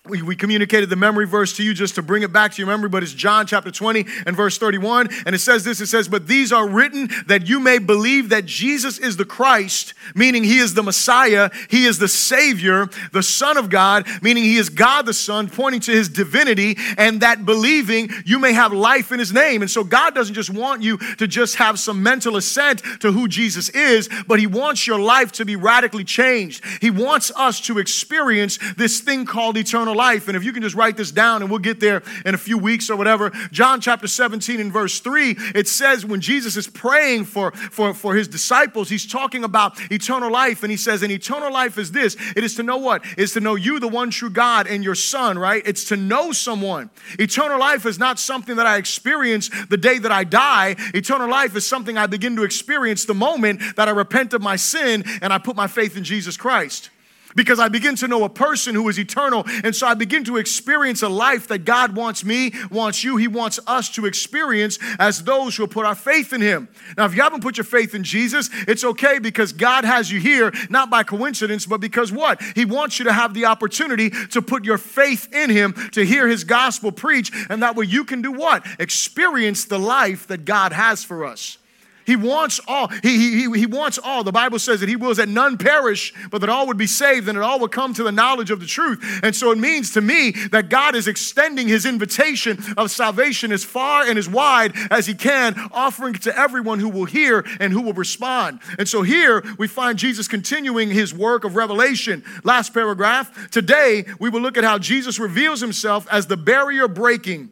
we, 0.07 0.21
we 0.21 0.37
communicated 0.37 0.91
the 0.91 0.97
memory 0.97 1.27
verse 1.27 1.55
to 1.55 1.63
you 1.63 1.73
just 1.73 1.95
to 1.95 2.03
bring 2.03 2.23
it 2.23 2.31
back 2.31 2.53
to 2.53 2.59
your 2.59 2.67
memory, 2.67 2.91
but 2.91 3.03
it's 3.03 3.15
John 3.15 3.47
chapter 3.47 3.71
20 3.71 4.05
and 4.27 4.37
verse 4.37 4.59
31. 4.59 5.09
And 5.25 5.35
it 5.35 5.39
says 5.39 5.65
this 5.65 5.81
it 5.81 5.87
says, 5.87 6.09
But 6.09 6.27
these 6.27 6.53
are 6.53 6.69
written 6.69 7.09
that 7.27 7.49
you 7.49 7.59
may 7.59 7.79
believe 7.79 8.29
that 8.29 8.45
Jesus 8.45 8.99
is 8.99 9.17
the 9.17 9.25
Christ, 9.25 9.95
meaning 10.15 10.45
he 10.45 10.59
is 10.59 10.75
the 10.75 10.83
Messiah, 10.83 11.49
he 11.71 11.87
is 11.87 11.99
the 11.99 12.09
Savior, 12.09 12.91
the 13.13 13.23
Son 13.23 13.57
of 13.57 13.71
God, 13.71 14.07
meaning 14.21 14.45
he 14.45 14.59
is 14.59 14.69
God 14.69 15.07
the 15.07 15.15
Son, 15.15 15.49
pointing 15.49 15.81
to 15.81 15.93
his 15.93 16.11
divinity, 16.11 16.77
and 16.99 17.23
that 17.23 17.47
believing 17.47 18.11
you 18.27 18.39
may 18.39 18.53
have 18.53 18.75
life 18.75 19.11
in 19.11 19.19
his 19.19 19.33
name. 19.33 19.63
And 19.63 19.71
so 19.71 19.85
God 19.85 20.15
doesn't 20.15 20.35
just 20.35 20.51
want 20.51 20.83
you 20.83 20.99
to 21.17 21.27
just 21.27 21.57
have 21.57 21.79
some 21.79 22.03
mental 22.03 22.37
assent 22.37 22.83
to 23.01 23.11
who 23.11 23.27
Jesus 23.27 23.71
is, 23.71 24.11
but 24.29 24.39
he 24.39 24.47
wants 24.47 24.87
your 24.87 25.01
life 25.01 25.33
to 25.33 25.47
be 25.47 25.57
radically 25.57 26.05
changed. 26.05 26.63
He 26.83 26.91
wants 26.91 27.33
us 27.37 27.59
to 27.63 27.79
experience 27.79 28.59
this 28.77 29.01
thing 29.01 29.25
called 29.25 29.57
eternal 29.57 29.94
life. 29.95 30.29
And 30.29 30.37
if 30.37 30.45
you 30.45 30.53
can 30.53 30.63
just 30.63 30.75
write 30.75 30.97
this 30.97 31.11
down 31.11 31.43
and 31.43 31.51
we'll 31.51 31.61
get 31.61 31.81
there 31.81 32.03
in 32.25 32.35
a 32.35 32.39
few 32.39 32.59
weeks 32.59 32.91
or 32.91 32.97
whatever. 32.97 33.31
John 33.51 33.81
chapter 33.81 34.07
17 34.07 34.61
and 34.61 34.73
verse 34.73 35.01
3, 35.01 35.37
it 35.55 35.69
says 35.69 36.05
when 36.05 36.21
Jesus 36.21 36.57
is 36.57 36.67
praying 36.67 37.25
for, 37.25 37.53
for, 37.53 37.95
for 37.95 38.15
his 38.15 38.29
disciples, 38.29 38.89
he's 38.89 39.07
talking 39.07 39.45
about 39.45 39.79
eternal 39.91 40.31
life. 40.31 40.63
And 40.63 40.71
he 40.71 40.77
says, 40.77 41.03
and 41.03 41.13
eternal 41.13 41.53
life 41.53 41.79
is 41.79 41.93
this 41.93 42.17
it 42.37 42.45
is 42.45 42.55
to 42.57 42.63
know 42.63 42.79
what? 42.79 43.05
Is 43.19 43.33
to 43.33 43.41
know 43.41 43.55
you, 43.55 43.79
the 43.81 43.89
one 43.89 44.11
true 44.11 44.31
God, 44.31 44.67
and 44.67 44.83
your 44.83 44.95
Son, 44.95 45.39
right? 45.39 45.63
It's 45.67 45.85
to 45.85 45.97
know 45.97 46.33
someone. 46.33 46.91
Eternal 47.19 47.59
life 47.59 47.87
is 47.87 47.99
not 47.99 48.19
something 48.19 48.57
that 48.57 48.67
I 48.67 48.77
experience 48.77 49.51
the 49.69 49.77
day 49.77 49.99
that 49.99 50.13
I 50.13 50.25
die. 50.25 50.77
Eternal 50.95 51.29
life 51.29 51.57
is 51.57 51.67
something 51.67 51.97
I 51.99 52.07
begin 52.07 52.37
to 52.37 52.45
experience 52.45 53.05
the 53.05 53.15
moment 53.15 53.61
that 53.77 53.89
I 53.89 53.93
repent 53.93 54.35
of 54.35 54.43
my 54.43 54.57
sin 54.57 55.05
and 55.23 55.33
I 55.33 55.39
put 55.39 55.57
my 55.57 55.67
faith 55.67 55.97
in 55.97 56.05
Jesus 56.05 56.37
Christ 56.37 56.91
because 57.35 57.59
I 57.59 57.69
begin 57.69 57.97
to 57.97 58.09
know 58.09 58.25
a 58.25 58.29
person 58.29 58.75
who 58.75 58.89
is 58.89 58.99
eternal. 58.99 59.45
And 59.63 59.75
so 59.75 59.87
I 59.87 59.95
begin 59.95 60.25
to 60.25 60.37
experience 60.37 61.03
a 61.03 61.09
life 61.09 61.49
that 61.49 61.65
God 61.65 61.97
wants 61.97 62.25
me, 62.25 62.53
wants 62.71 63.05
you, 63.05 63.17
He 63.17 63.29
wants 63.29 63.59
us 63.67 63.91
to 63.91 64.07
experience 64.07 64.79
as 64.99 65.25
those 65.25 65.57
who 65.57 65.67
put 65.67 65.87
our 65.87 65.95
faith 65.95 66.33
in 66.33 66.41
Him. 66.41 66.69
Now, 66.97 67.07
if 67.07 67.15
you 67.15 67.23
haven't 67.23 67.43
put 67.43 67.57
your 67.57 67.65
faith 67.65 67.95
in 67.95 68.05
Jesus, 68.05 68.51
it's 68.69 68.85
okay 68.85 69.19
because 69.19 69.53
God 69.53 69.85
has 69.85 70.11
you 70.11 70.21
here, 70.21 70.53
not 70.71 70.91
by 70.91 71.03
coincidence, 71.03 71.67
but 71.67 71.81
because 71.81 72.13
what? 72.13 72.41
He 72.55 72.65
wants 72.65 72.99
you 72.99 73.05
to 73.07 73.13
have 73.13 73.35
the 73.35 73.47
opportunity 73.47 74.11
to 74.11 74.43
put 74.43 74.65
your 74.65 74.79
faith 74.79 75.33
in 75.33 75.51
Him, 75.51 75.75
to 75.93 76.05
hear 76.05 76.29
His 76.29 76.45
gospel 76.45 76.93
preach, 76.93 77.31
and 77.49 77.63
that 77.63 77.77
way 77.77 77.87
you 77.87 78.05
can 78.05 78.23
do 78.23 78.33
what? 78.33 78.65
Experience 78.79 79.65
the 79.65 79.79
life 79.79 80.27
that 80.29 80.45
God 80.45 80.73
has 80.73 81.05
for 81.05 81.25
us. 81.25 81.59
He 82.07 82.17
wants 82.17 82.61
all. 82.67 82.89
He, 82.89 83.47
he, 83.47 83.59
he 83.59 83.67
wants 83.67 83.99
all. 83.99 84.25
The 84.25 84.33
Bible 84.33 84.59
says 84.59 84.81
that 84.81 84.89
he 84.89 84.97
wills 84.97 85.17
that 85.17 85.29
none 85.29 85.59
perish, 85.59 86.13
but 86.31 86.41
that 86.41 86.51
all 86.51 86.67
would 86.67 86.77
be 86.77 86.87
saved 86.87 87.29
and 87.29 87.39
that 87.39 87.43
all 87.43 87.61
would 87.61 87.73
come 87.73 87.95
to 87.95 88.03
the 88.03 88.13
knowledge 88.13 88.51
of 88.51 88.61
the 88.61 88.67
truth. 88.67 89.21
And 89.23 89.35
so 89.35 89.51
it 89.53 89.59
means 89.59 89.93
to 89.93 90.01
me 90.01 90.33
that 90.53 90.69
God 90.69 90.95
is 90.95 91.09
extending 91.09 91.69
his 91.69 91.87
invitation 91.87 92.59
of 92.77 92.91
salvation 92.91 93.53
as 93.53 93.65
far 93.65 94.03
and 94.05 94.19
as 94.19 94.29
wide 94.29 94.73
as 94.91 95.07
he 95.07 95.15
can, 95.15 95.55
offering 95.73 96.15
to 96.15 96.39
everyone 96.39 96.79
who 96.79 96.89
will 96.89 97.05
hear 97.05 97.45
and 97.61 97.73
who 97.73 97.83
will 97.83 97.93
respond. 97.93 98.61
And 98.79 98.89
so 98.89 99.03
here 99.03 99.43
we 99.59 99.67
find 99.67 99.99
Jesus 99.99 100.29
continuing 100.29 100.91
his 100.91 101.15
work 101.15 101.45
of 101.45 101.57
revelation. 101.57 102.25
Last 102.43 102.75
paragraph. 102.75 103.51
Today 103.51 104.05
we 104.19 104.29
will 104.29 104.41
look 104.41 104.57
at 104.57 104.65
how 104.65 104.79
Jesus 104.79 105.19
reveals 105.19 105.61
himself 105.61 106.07
as 106.11 106.27
the 106.27 106.37
barrier 106.37 106.89
breaking 106.89 107.51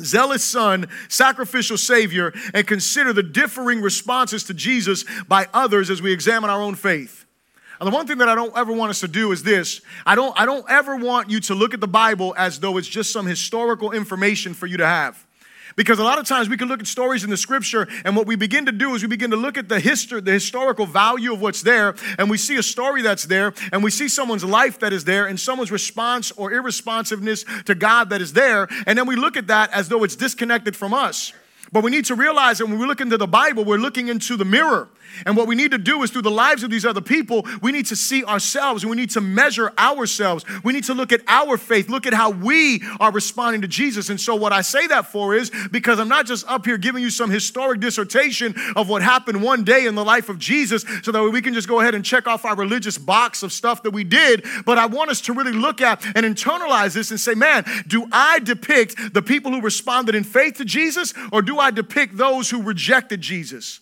zealous 0.00 0.44
son, 0.44 0.88
sacrificial 1.08 1.76
savior, 1.76 2.32
and 2.52 2.66
consider 2.66 3.12
the 3.12 3.22
differing 3.22 3.80
responses 3.80 4.44
to 4.44 4.54
Jesus 4.54 5.04
by 5.28 5.46
others 5.52 5.90
as 5.90 6.02
we 6.02 6.12
examine 6.12 6.50
our 6.50 6.60
own 6.60 6.74
faith. 6.74 7.24
And 7.80 7.92
the 7.92 7.94
one 7.94 8.06
thing 8.06 8.18
that 8.18 8.28
I 8.28 8.34
don't 8.34 8.56
ever 8.56 8.72
want 8.72 8.90
us 8.90 9.00
to 9.00 9.08
do 9.08 9.32
is 9.32 9.42
this 9.42 9.80
I 10.06 10.14
don't, 10.14 10.38
I 10.38 10.46
don't 10.46 10.64
ever 10.68 10.96
want 10.96 11.30
you 11.30 11.40
to 11.40 11.54
look 11.54 11.74
at 11.74 11.80
the 11.80 11.88
Bible 11.88 12.34
as 12.38 12.60
though 12.60 12.76
it's 12.76 12.88
just 12.88 13.12
some 13.12 13.26
historical 13.26 13.92
information 13.92 14.54
for 14.54 14.66
you 14.66 14.76
to 14.78 14.86
have. 14.86 15.23
Because 15.76 15.98
a 15.98 16.04
lot 16.04 16.18
of 16.18 16.26
times 16.26 16.48
we 16.48 16.56
can 16.56 16.68
look 16.68 16.80
at 16.80 16.86
stories 16.86 17.24
in 17.24 17.30
the 17.30 17.36
scripture, 17.36 17.88
and 18.04 18.14
what 18.16 18.26
we 18.26 18.36
begin 18.36 18.66
to 18.66 18.72
do 18.72 18.94
is 18.94 19.02
we 19.02 19.08
begin 19.08 19.30
to 19.30 19.36
look 19.36 19.58
at 19.58 19.68
the 19.68 19.80
history, 19.80 20.20
the 20.20 20.32
historical 20.32 20.86
value 20.86 21.32
of 21.32 21.40
what's 21.40 21.62
there, 21.62 21.94
and 22.18 22.30
we 22.30 22.38
see 22.38 22.56
a 22.56 22.62
story 22.62 23.02
that's 23.02 23.24
there, 23.24 23.52
and 23.72 23.82
we 23.82 23.90
see 23.90 24.08
someone's 24.08 24.44
life 24.44 24.78
that 24.80 24.92
is 24.92 25.04
there, 25.04 25.26
and 25.26 25.38
someone's 25.38 25.72
response 25.72 26.30
or 26.32 26.52
irresponsiveness 26.52 27.44
to 27.64 27.74
God 27.74 28.10
that 28.10 28.20
is 28.20 28.32
there, 28.32 28.68
and 28.86 28.98
then 28.98 29.06
we 29.06 29.16
look 29.16 29.36
at 29.36 29.48
that 29.48 29.72
as 29.72 29.88
though 29.88 30.04
it's 30.04 30.16
disconnected 30.16 30.76
from 30.76 30.94
us. 30.94 31.32
But 31.72 31.82
we 31.82 31.90
need 31.90 32.04
to 32.06 32.14
realize 32.14 32.58
that 32.58 32.66
when 32.66 32.78
we 32.78 32.86
look 32.86 33.00
into 33.00 33.16
the 33.16 33.26
Bible, 33.26 33.64
we're 33.64 33.78
looking 33.78 34.08
into 34.08 34.36
the 34.36 34.44
mirror. 34.44 34.88
And 35.26 35.36
what 35.36 35.46
we 35.46 35.54
need 35.54 35.70
to 35.70 35.78
do 35.78 36.02
is 36.02 36.10
through 36.10 36.22
the 36.22 36.30
lives 36.30 36.62
of 36.62 36.70
these 36.70 36.84
other 36.84 37.00
people, 37.00 37.46
we 37.62 37.72
need 37.72 37.86
to 37.86 37.96
see 37.96 38.24
ourselves 38.24 38.82
and 38.82 38.90
we 38.90 38.96
need 38.96 39.10
to 39.10 39.20
measure 39.20 39.72
ourselves. 39.78 40.44
We 40.64 40.72
need 40.72 40.84
to 40.84 40.94
look 40.94 41.12
at 41.12 41.20
our 41.28 41.56
faith, 41.56 41.88
look 41.88 42.06
at 42.06 42.14
how 42.14 42.30
we 42.30 42.82
are 42.98 43.12
responding 43.12 43.62
to 43.62 43.68
Jesus. 43.68 44.10
And 44.10 44.20
so, 44.20 44.34
what 44.34 44.52
I 44.52 44.62
say 44.62 44.86
that 44.88 45.06
for 45.06 45.34
is 45.34 45.50
because 45.70 45.98
I'm 46.00 46.08
not 46.08 46.26
just 46.26 46.46
up 46.48 46.64
here 46.66 46.78
giving 46.78 47.02
you 47.02 47.10
some 47.10 47.30
historic 47.30 47.80
dissertation 47.80 48.54
of 48.76 48.88
what 48.88 49.02
happened 49.02 49.42
one 49.42 49.64
day 49.64 49.86
in 49.86 49.94
the 49.94 50.04
life 50.04 50.28
of 50.28 50.38
Jesus 50.38 50.84
so 51.02 51.12
that 51.12 51.22
we 51.22 51.40
can 51.40 51.54
just 51.54 51.68
go 51.68 51.80
ahead 51.80 51.94
and 51.94 52.04
check 52.04 52.26
off 52.26 52.44
our 52.44 52.56
religious 52.56 52.98
box 52.98 53.42
of 53.42 53.52
stuff 53.52 53.82
that 53.82 53.90
we 53.90 54.04
did, 54.04 54.44
but 54.64 54.78
I 54.78 54.86
want 54.86 55.10
us 55.10 55.20
to 55.22 55.32
really 55.32 55.52
look 55.52 55.80
at 55.80 56.04
and 56.16 56.24
internalize 56.24 56.94
this 56.94 57.10
and 57.10 57.20
say, 57.20 57.34
man, 57.34 57.64
do 57.86 58.06
I 58.10 58.38
depict 58.40 59.14
the 59.14 59.22
people 59.22 59.52
who 59.52 59.60
responded 59.60 60.14
in 60.14 60.24
faith 60.24 60.56
to 60.56 60.64
Jesus 60.64 61.14
or 61.32 61.42
do 61.42 61.58
I 61.58 61.63
depict 61.70 62.16
those 62.16 62.50
who 62.50 62.62
rejected 62.62 63.20
Jesus? 63.20 63.80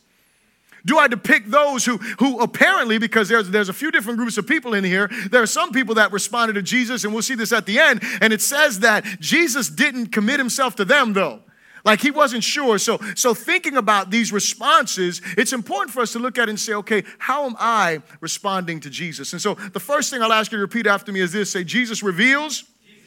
Do 0.84 0.98
I 0.98 1.06
depict 1.06 1.50
those 1.50 1.84
who, 1.84 1.98
who 1.98 2.40
apparently, 2.40 2.98
because 2.98 3.28
there's, 3.28 3.48
there's 3.50 3.68
a 3.68 3.72
few 3.72 3.90
different 3.90 4.18
groups 4.18 4.36
of 4.36 4.46
people 4.46 4.74
in 4.74 4.82
here, 4.82 5.08
there 5.30 5.42
are 5.42 5.46
some 5.46 5.70
people 5.70 5.94
that 5.94 6.10
responded 6.10 6.54
to 6.54 6.62
Jesus, 6.62 7.04
and 7.04 7.12
we'll 7.12 7.22
see 7.22 7.36
this 7.36 7.52
at 7.52 7.66
the 7.66 7.78
end, 7.78 8.02
and 8.20 8.32
it 8.32 8.40
says 8.40 8.80
that 8.80 9.04
Jesus 9.20 9.68
didn't 9.68 10.08
commit 10.08 10.38
himself 10.38 10.74
to 10.76 10.84
them, 10.84 11.12
though. 11.12 11.40
Like 11.84 12.00
he 12.00 12.10
wasn't 12.10 12.44
sure. 12.44 12.78
So, 12.78 12.98
so 13.16 13.34
thinking 13.34 13.76
about 13.76 14.10
these 14.10 14.32
responses, 14.32 15.20
it's 15.36 15.52
important 15.52 15.92
for 15.92 16.00
us 16.00 16.12
to 16.12 16.20
look 16.20 16.38
at 16.38 16.48
and 16.48 16.58
say, 16.58 16.74
okay, 16.74 17.02
how 17.18 17.44
am 17.44 17.56
I 17.58 18.02
responding 18.20 18.80
to 18.80 18.90
Jesus? 18.90 19.32
And 19.32 19.42
so 19.42 19.54
the 19.54 19.80
first 19.80 20.10
thing 20.10 20.22
I'll 20.22 20.32
ask 20.32 20.52
you 20.52 20.58
to 20.58 20.62
repeat 20.62 20.86
after 20.86 21.10
me 21.10 21.20
is 21.20 21.32
this 21.32 21.50
say, 21.50 21.64
Jesus 21.64 22.02
reveals, 22.02 22.62
Jesus 22.86 23.02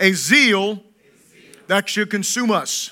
A, 0.00 0.12
zeal 0.14 0.72
a 0.72 0.74
zeal 0.74 0.84
that 1.66 1.88
should 1.90 2.08
consume 2.08 2.50
us. 2.50 2.90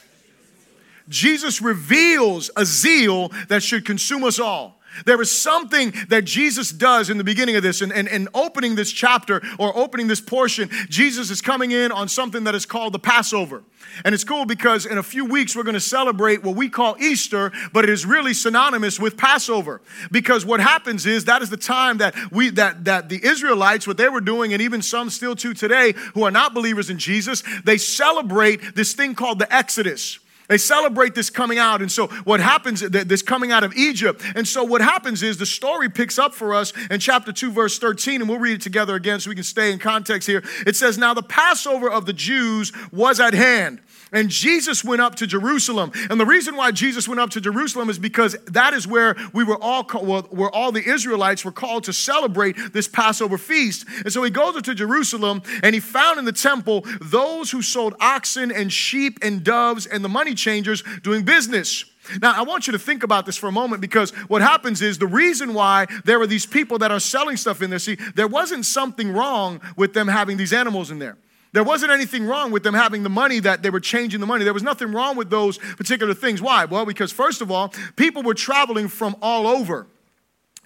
Jesus 1.09 1.61
reveals 1.61 2.51
a 2.57 2.65
zeal 2.65 3.31
that 3.49 3.63
should 3.63 3.85
consume 3.85 4.25
us 4.25 4.39
all. 4.39 4.79
There 5.05 5.21
is 5.21 5.31
something 5.31 5.93
that 6.09 6.25
Jesus 6.25 6.71
does 6.71 7.11
in 7.11 7.19
the 7.19 7.25
beginning 7.25 7.57
of 7.57 7.63
this, 7.63 7.83
and, 7.83 7.93
and, 7.93 8.09
and 8.09 8.29
opening 8.35 8.75
this 8.75 8.91
chapter 8.91 9.43
or 9.59 9.77
opening 9.77 10.09
this 10.09 10.21
portion, 10.21 10.71
Jesus 10.89 11.31
is 11.31 11.41
coming 11.41 11.71
in 11.71 11.93
on 11.93 12.09
something 12.09 12.45
that 12.45 12.55
is 12.55 12.67
called 12.67 12.95
the 12.95 12.99
Passover. 12.99 13.63
And 14.05 14.15
it's 14.15 14.25
cool 14.25 14.45
because 14.45 14.87
in 14.87 14.99
a 14.99 15.03
few 15.03 15.25
weeks 15.25 15.57
we're 15.57 15.63
going 15.63 15.75
to 15.75 15.81
celebrate 15.81 16.43
what 16.43 16.57
we 16.57 16.69
call 16.69 16.97
Easter, 16.99 17.53
but 17.73 17.85
it 17.85 17.91
is 17.91 18.05
really 18.05 18.35
synonymous 18.35 18.99
with 18.99 19.17
Passover. 19.17 19.81
Because 20.11 20.45
what 20.45 20.61
happens 20.61 21.07
is 21.07 21.25
that 21.25 21.43
is 21.43 21.51
the 21.51 21.57
time 21.57 21.99
that 21.99 22.15
we 22.31 22.51
that 22.51 22.85
that 22.85 23.09
the 23.09 23.25
Israelites, 23.25 23.87
what 23.87 23.97
they 23.97 24.09
were 24.09 24.21
doing, 24.21 24.53
and 24.53 24.61
even 24.61 24.83
some 24.83 25.11
still 25.11 25.35
to 25.37 25.55
today 25.55 25.95
who 26.15 26.25
are 26.25 26.31
not 26.31 26.55
believers 26.55 26.91
in 26.91 26.99
Jesus, 26.99 27.43
they 27.65 27.79
celebrate 27.79 28.75
this 28.75 28.93
thing 28.93 29.15
called 29.15 29.39
the 29.39 29.53
Exodus. 29.55 30.19
They 30.49 30.59
celebrate 30.59 31.15
this 31.15 31.31
coming 31.31 31.59
out. 31.59 31.83
And 31.83 31.93
so 31.93 32.09
what 32.25 32.41
happens, 32.41 32.81
this 32.81 33.23
coming 33.23 33.53
out 33.53 33.65
of 33.65 33.75
Egypt. 33.77 34.23
And 34.35 34.49
so 34.49 34.65
what 34.65 34.81
happens 34.81 35.23
is 35.23 35.37
the 35.37 35.47
story 35.47 35.89
picks 35.89 36.19
up 36.19 36.35
for 36.35 36.55
us 36.55 36.73
in 36.91 37.01
chapter 37.01 37.33
2, 37.33 37.53
verse 37.53 37.79
13, 37.79 38.23
and 38.23 38.29
we'll 38.29 38.39
read 38.39 38.55
it 38.55 38.63
together 38.63 38.95
again 38.95 39.21
so 39.21 39.31
we 39.31 39.35
can 39.35 39.45
stay 39.45 39.73
in 39.73 39.79
context 39.79 40.27
here. 40.27 40.43
It 40.67 40.75
says, 40.75 40.99
Now 40.99 41.15
the 41.15 41.23
Passover 41.23 41.91
of 41.91 42.07
the 42.07 42.13
Jews 42.13 42.73
was 42.91 43.21
at 43.21 43.35
hand. 43.35 43.81
And 44.13 44.31
Jesus 44.31 44.83
went 44.83 45.03
up 45.03 45.17
to 45.17 45.27
Jerusalem. 45.27 45.93
And 46.09 46.19
the 46.19 46.27
reason 46.27 46.57
why 46.57 46.71
Jesus 46.71 47.07
went 47.07 47.21
up 47.21 47.31
to 47.31 47.41
Jerusalem 47.41 47.91
is 47.91 47.99
because 47.99 48.37
that 48.47 48.73
is 48.73 48.87
where 48.87 49.17
we 49.35 49.45
were 49.45 49.63
all 49.63 49.85
where 49.85 50.51
all 50.51 50.73
the 50.73 50.87
Israelites 50.87 51.45
were 51.45 51.53
called 51.53 51.85
to 51.85 51.93
celebrate 51.93 52.57
this 52.73 52.89
Passover 52.89 53.37
feast. 53.37 53.87
And 54.05 54.13
so 54.13 54.23
he 54.23 54.31
goes 54.31 54.57
up 54.57 54.65
to 54.65 54.75
Jerusalem 54.75 55.43
and 55.63 55.75
he 55.75 55.81
found 55.81 56.19
in 56.19 56.25
the 56.25 56.33
temple 56.33 56.85
those 57.01 57.51
who 57.51 57.61
sold 57.61 57.95
oxen 58.01 58.51
and 58.51 58.73
sheep 58.73 59.19
and 59.23 59.45
doves 59.45 59.87
and 59.87 60.03
the 60.03 60.09
money 60.09 60.35
changers 60.39 60.83
doing 61.03 61.25
business. 61.25 61.85
Now, 62.23 62.33
I 62.33 62.43
want 62.43 62.67
you 62.67 62.73
to 62.73 62.79
think 62.79 63.03
about 63.03 63.27
this 63.27 63.37
for 63.37 63.49
a 63.49 63.53
moment 63.53 63.83
because 63.83 64.11
what 64.29 64.41
happens 64.41 64.81
is 64.81 64.99
the 64.99 65.07
reason 65.07 65.53
why 65.53 65.87
there 66.05 66.21
are 66.21 66.27
these 66.27 66.47
people 66.47 66.79
that 66.79 66.91
are 66.91 67.01
selling 67.01 67.37
stuff 67.37 67.61
in 67.61 67.71
there, 67.71 67.79
see, 67.79 67.97
there 68.15 68.29
wasn't 68.29 68.65
something 68.65 69.13
wrong 69.13 69.61
with 69.77 69.93
them 69.93 70.09
having 70.09 70.37
these 70.37 70.53
animals 70.53 70.91
in 70.91 70.99
there. 70.99 71.19
There 71.53 71.65
wasn't 71.65 71.93
anything 71.93 72.27
wrong 72.27 72.51
with 72.51 72.63
them 72.63 72.75
having 72.75 73.03
the 73.03 73.09
money 73.09 73.41
that 73.41 73.63
they 73.63 73.71
were 73.71 73.81
changing 73.81 74.21
the 74.21 74.27
money. 74.27 74.45
There 74.45 74.55
was 74.55 74.63
nothing 74.63 74.93
wrong 74.93 75.17
with 75.17 75.31
those 75.31 75.59
particular 75.59 76.15
things. 76.15 76.43
Why? 76.43 76.67
Well, 76.67 76.85
because 76.85 77.11
first 77.11 77.41
of 77.41 77.51
all, 77.51 77.73
people 77.97 78.23
were 78.23 78.35
traveling 78.35 78.89
from 78.89 79.17
all 79.23 79.47
over 79.47 79.87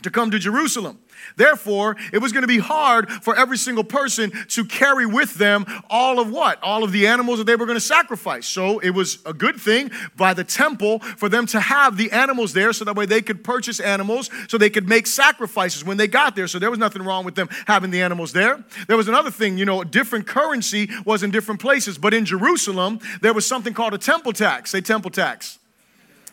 to 0.02 0.10
come 0.10 0.30
to 0.32 0.38
Jerusalem. 0.38 0.98
Therefore, 1.36 1.96
it 2.12 2.18
was 2.18 2.32
going 2.32 2.42
to 2.42 2.48
be 2.48 2.58
hard 2.58 3.10
for 3.10 3.36
every 3.36 3.56
single 3.56 3.84
person 3.84 4.30
to 4.48 4.64
carry 4.64 5.06
with 5.06 5.34
them 5.34 5.64
all 5.88 6.20
of 6.20 6.30
what? 6.30 6.62
All 6.62 6.84
of 6.84 6.92
the 6.92 7.06
animals 7.06 7.38
that 7.38 7.44
they 7.44 7.56
were 7.56 7.66
going 7.66 7.76
to 7.76 7.80
sacrifice. 7.80 8.46
So 8.46 8.78
it 8.80 8.90
was 8.90 9.18
a 9.24 9.32
good 9.32 9.60
thing 9.60 9.90
by 10.16 10.34
the 10.34 10.44
temple 10.44 11.00
for 11.00 11.28
them 11.28 11.46
to 11.46 11.60
have 11.60 11.96
the 11.96 12.10
animals 12.12 12.52
there 12.52 12.72
so 12.72 12.84
that 12.84 12.96
way 12.96 13.06
they 13.06 13.22
could 13.22 13.44
purchase 13.44 13.80
animals 13.80 14.30
so 14.48 14.58
they 14.58 14.70
could 14.70 14.88
make 14.88 15.06
sacrifices 15.06 15.84
when 15.84 15.96
they 15.96 16.06
got 16.06 16.36
there. 16.36 16.46
So 16.46 16.58
there 16.58 16.70
was 16.70 16.78
nothing 16.78 17.02
wrong 17.02 17.24
with 17.24 17.34
them 17.34 17.48
having 17.66 17.90
the 17.90 18.02
animals 18.02 18.32
there. 18.32 18.62
There 18.88 18.96
was 18.96 19.08
another 19.08 19.30
thing, 19.30 19.58
you 19.58 19.64
know, 19.64 19.84
different 19.84 20.26
currency 20.26 20.90
was 21.04 21.22
in 21.22 21.30
different 21.30 21.60
places. 21.60 21.98
But 21.98 22.14
in 22.14 22.24
Jerusalem, 22.24 23.00
there 23.20 23.32
was 23.32 23.46
something 23.46 23.74
called 23.74 23.94
a 23.94 23.98
temple 23.98 24.32
tax, 24.32 24.70
Say 24.70 24.80
temple 24.80 25.10
tax. 25.10 25.58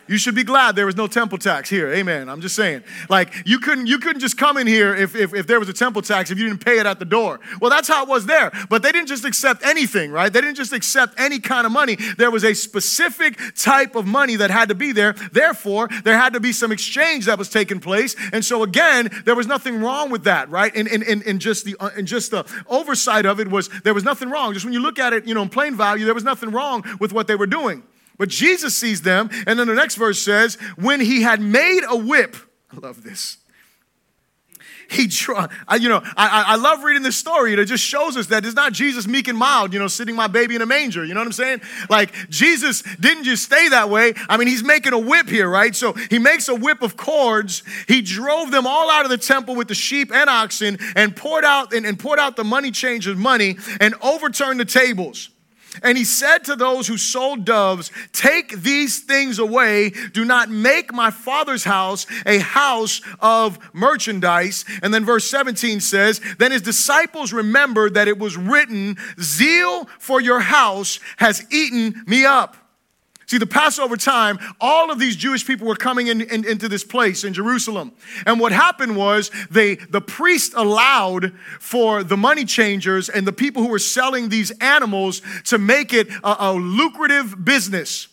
You 0.10 0.18
should 0.18 0.34
be 0.34 0.44
glad 0.44 0.76
there 0.76 0.88
was 0.88 0.96
no 0.96 1.06
temple 1.06 1.38
tax 1.38 1.70
here. 1.70 1.94
Amen. 1.94 2.30
I'm 2.30 2.42
just 2.42 2.56
saying. 2.56 2.84
Like 3.10 3.32
you 3.46 3.60
couldn't 3.60 3.86
you 3.86 4.00
couldn't 4.00 4.22
just 4.22 4.38
come 4.38 4.58
in 4.58 4.66
here 4.66 4.96
if, 4.96 5.16
if, 5.16 5.36
if 5.36 5.46
there 5.46 5.60
was 5.60 5.70
a 5.70 5.74
temple 5.74 6.02
tax 6.02 6.32
if 6.32 6.40
you 6.40 6.48
didn't 6.48 6.66
pay 6.66 6.80
it 6.80 6.88
at 6.88 6.98
the 6.98 7.06
door. 7.06 7.40
Well, 7.62 7.70
that's 7.70 7.88
how 7.88 8.02
it 8.04 8.10
was 8.10 8.26
there. 8.26 8.52
But 8.70 8.82
they 8.82 8.92
didn't 8.92 9.08
just 9.08 9.24
accept 9.24 9.64
anything, 9.64 10.10
right? 10.12 10.34
They 10.34 10.42
didn't 10.42 10.56
just 10.56 10.74
accept 10.74 11.14
any 11.20 11.40
kind 11.40 11.68
of 11.68 11.72
money. 11.72 11.96
There 12.18 12.32
was 12.32 12.44
a 12.44 12.56
specific 12.56 13.38
type 13.56 13.96
of 13.96 14.08
money 14.08 14.36
that 14.38 14.50
had 14.50 14.70
to 14.70 14.76
be 14.76 14.94
there. 14.94 15.14
Therefore, 15.32 15.88
there 16.04 16.18
had 16.18 16.34
to 16.34 16.40
be 16.40 16.54
some 16.54 16.72
exchange 16.72 17.26
that 17.28 17.38
was 17.38 17.48
taking 17.48 17.80
place. 17.80 18.16
And 18.34 18.44
so 18.44 18.64
again, 18.64 19.12
there 19.26 19.36
was 19.36 19.46
nothing 19.46 19.80
wrong 19.80 20.10
with 20.10 20.24
that, 20.24 20.50
right? 20.50 20.76
And 20.76 20.88
and, 20.88 21.04
and, 21.04 21.22
and 21.22 21.40
just 21.40 21.66
the 21.66 21.76
uh, 21.80 21.92
and 21.96 22.08
just 22.08 22.32
the 22.32 22.46
oversight 22.68 23.28
of 23.28 23.40
it 23.40 23.48
was 23.48 23.70
there 23.84 23.94
was 23.94 24.04
nothing 24.04 24.32
wrong. 24.32 24.54
Just 24.54 24.66
when 24.66 24.74
you 24.74 24.82
look 24.82 24.98
at 24.98 25.14
it, 25.14 25.28
you 25.28 25.36
know, 25.36 25.44
in 25.44 25.50
plain 25.50 25.76
value, 25.76 26.06
there 26.06 26.16
was 26.16 26.24
nothing 26.24 26.50
wrong 26.50 26.84
with 27.00 27.14
what 27.14 27.28
they 27.28 27.36
were 27.36 27.46
doing. 27.46 27.84
But 28.20 28.30
Jesus 28.30 28.76
sees 28.76 29.02
them, 29.02 29.32
and 29.48 29.58
then 29.58 29.66
the 29.66 29.74
next 29.74 29.96
verse 29.96 30.22
says, 30.22 30.56
when 30.76 31.00
he 31.00 31.24
had 31.24 31.42
made 31.42 31.82
a 31.90 31.96
whip, 31.96 32.36
I 32.72 32.78
love 32.78 33.02
this. 33.02 33.38
He, 34.90 35.08
I, 35.68 35.76
you 35.76 35.88
know, 35.88 36.02
I, 36.18 36.46
I 36.48 36.56
love 36.56 36.84
reading 36.84 37.04
this 37.04 37.16
story. 37.16 37.54
It 37.54 37.64
just 37.66 37.84
shows 37.84 38.18
us 38.18 38.26
that 38.28 38.44
it's 38.44 38.56
not 38.56 38.74
Jesus 38.74 39.08
meek 39.08 39.28
and 39.28 39.38
mild, 39.38 39.72
you 39.72 39.78
know, 39.78 39.88
sitting 39.88 40.16
my 40.16 40.26
baby 40.26 40.56
in 40.56 40.64
a 40.64 40.66
manger. 40.66 41.06
You 41.06 41.14
know 41.14 41.20
what 41.20 41.28
I'm 41.28 41.32
saying? 41.32 41.62
Like 41.92 42.12
Jesus 42.30 42.82
didn't 43.00 43.24
just 43.24 43.44
stay 43.44 43.70
that 43.70 43.90
way. 43.90 44.16
I 44.28 44.38
mean, 44.38 44.48
he's 44.48 44.64
making 44.64 44.94
a 44.94 45.00
whip 45.00 45.30
here, 45.30 45.48
right? 45.48 45.76
So 45.76 45.94
he 45.94 46.18
makes 46.18 46.50
a 46.50 46.56
whip 46.56 46.82
of 46.82 46.98
cords. 46.98 47.62
He 47.88 48.02
drove 48.02 48.50
them 48.50 48.66
all 48.66 48.90
out 48.90 49.06
of 49.06 49.12
the 49.12 49.18
temple 49.20 49.56
with 49.56 49.68
the 49.68 49.76
sheep 49.76 50.12
and 50.12 50.28
oxen, 50.28 50.80
and 50.96 51.16
poured 51.16 51.46
out 51.46 51.72
and, 51.72 51.86
and 51.86 52.00
poured 52.00 52.18
out 52.18 52.36
the 52.36 52.44
money 52.44 52.72
changers' 52.72 53.16
money, 53.16 53.58
and 53.80 53.94
overturned 54.02 54.60
the 54.60 54.66
tables. 54.66 55.30
And 55.84 55.98
he 55.98 56.04
said 56.04 56.40
to 56.46 56.56
those 56.56 56.88
who 56.88 56.98
sold 56.98 57.46
doves, 57.46 57.92
Take 58.12 58.62
these 58.62 59.00
things 59.00 59.40
away. 59.40 59.92
Do 60.14 60.26
not 60.26 60.50
make 60.50 60.94
my 60.94 61.12
father's 61.12 61.64
house 61.64 62.06
a 62.26 62.40
house 62.40 63.02
of 63.20 63.60
merchandise. 63.74 64.66
And 64.82 64.94
then 64.94 65.06
verse 65.06 65.30
17 65.30 65.80
says, 65.80 66.22
Then 66.38 66.52
his 66.52 66.62
disciples 66.62 67.34
remembered 67.34 67.94
that 67.94 68.08
it 68.08 68.18
was 68.18 68.38
written, 68.38 68.98
Zeal 69.20 69.86
for 70.00 70.22
your 70.22 70.40
house 70.40 71.00
has 71.18 71.46
eaten 71.52 72.04
me 72.06 72.26
up. 72.26 72.56
See, 73.30 73.38
the 73.38 73.46
Passover 73.46 73.96
time, 73.96 74.40
all 74.60 74.90
of 74.90 74.98
these 74.98 75.16
Jewish 75.16 75.46
people 75.46 75.68
were 75.68 75.76
coming 75.76 76.08
in, 76.08 76.22
in, 76.22 76.44
into 76.46 76.68
this 76.68 76.84
place 76.84 77.24
in 77.24 77.32
Jerusalem. 77.32 77.92
And 78.26 78.40
what 78.40 78.52
happened 78.52 78.98
was 78.98 79.30
they, 79.52 79.76
the 79.76 80.02
priest 80.02 80.54
allowed 80.56 81.34
for 81.60 82.04
the 82.04 82.18
money 82.18 82.44
changers 82.44 83.08
and 83.08 83.28
the 83.28 83.32
people 83.32 83.62
who 83.62 83.70
were 83.70 83.78
selling 83.78 84.30
these 84.30 84.50
animals 84.62 85.22
to 85.44 85.60
make 85.60 85.94
it 85.94 86.10
a, 86.24 86.38
a 86.50 86.54
lucrative 86.54 87.46
business. 87.46 88.08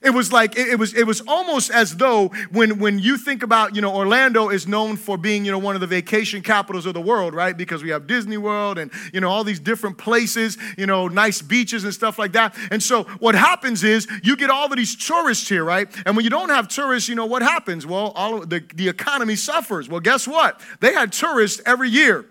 It 0.00 0.10
was 0.10 0.32
like 0.32 0.56
it, 0.56 0.78
was 0.78 0.94
it 0.94 1.04
was 1.08 1.22
almost 1.26 1.72
as 1.72 1.96
though 1.96 2.28
when 2.52 2.78
when 2.78 3.00
you 3.00 3.18
think 3.18 3.42
about 3.42 3.74
you 3.74 3.82
know 3.82 3.92
Orlando 3.92 4.48
is 4.48 4.68
known 4.68 4.96
for 4.96 5.18
being 5.18 5.44
you 5.44 5.50
know 5.50 5.58
one 5.58 5.74
of 5.74 5.80
the 5.80 5.88
vacation 5.88 6.40
capitals 6.40 6.86
of 6.86 6.94
the 6.94 7.00
world 7.00 7.34
right? 7.34 7.56
Because 7.56 7.82
we 7.82 7.90
have 7.90 8.06
Disney 8.06 8.36
World 8.36 8.78
and 8.78 8.92
you 9.12 9.20
know 9.20 9.28
all 9.28 9.42
these 9.42 9.58
different 9.58 9.98
places 9.98 10.56
you 10.76 10.86
know 10.86 11.08
nice 11.08 11.42
beaches 11.42 11.82
and 11.82 11.92
stuff 11.92 12.16
like 12.16 12.32
that. 12.32 12.56
And 12.70 12.80
so 12.80 13.04
what 13.18 13.34
happens 13.34 13.82
is 13.82 14.06
you 14.22 14.36
get 14.36 14.50
all 14.50 14.66
of 14.66 14.76
these 14.76 14.94
tourists 14.94 15.48
here 15.48 15.64
right? 15.64 15.88
And 16.06 16.14
when 16.14 16.22
you 16.22 16.30
don't 16.30 16.50
have 16.50 16.68
tourists 16.68 17.08
you 17.08 17.16
know 17.16 17.26
what 17.26 17.42
happens? 17.42 17.84
Well 17.84 18.12
all 18.14 18.46
the 18.46 18.64
the 18.74 18.88
economy 18.88 19.34
suffers. 19.34 19.88
Well 19.88 20.00
guess 20.00 20.28
what? 20.28 20.60
They 20.78 20.92
had 20.92 21.12
tourists 21.12 21.60
every 21.66 21.90
year. 21.90 22.24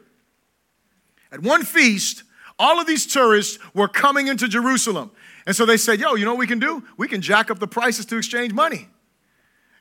At 1.33 1.41
one 1.41 1.65
feast 1.65 2.23
all 2.57 2.79
of 2.79 2.87
these 2.87 3.05
tourists 3.05 3.59
were 3.73 3.89
coming 3.89 4.27
into 4.27 4.47
Jerusalem 4.47 5.11
and 5.47 5.55
so 5.55 5.65
they 5.65 5.77
said, 5.77 6.01
yo, 6.01 6.15
you 6.15 6.25
know 6.25 6.31
what 6.31 6.39
we 6.39 6.45
can 6.45 6.59
do? 6.59 6.83
We 6.97 7.07
can 7.07 7.21
jack 7.21 7.49
up 7.49 7.57
the 7.57 7.67
prices 7.67 8.05
to 8.07 8.17
exchange 8.17 8.51
money. 8.51 8.89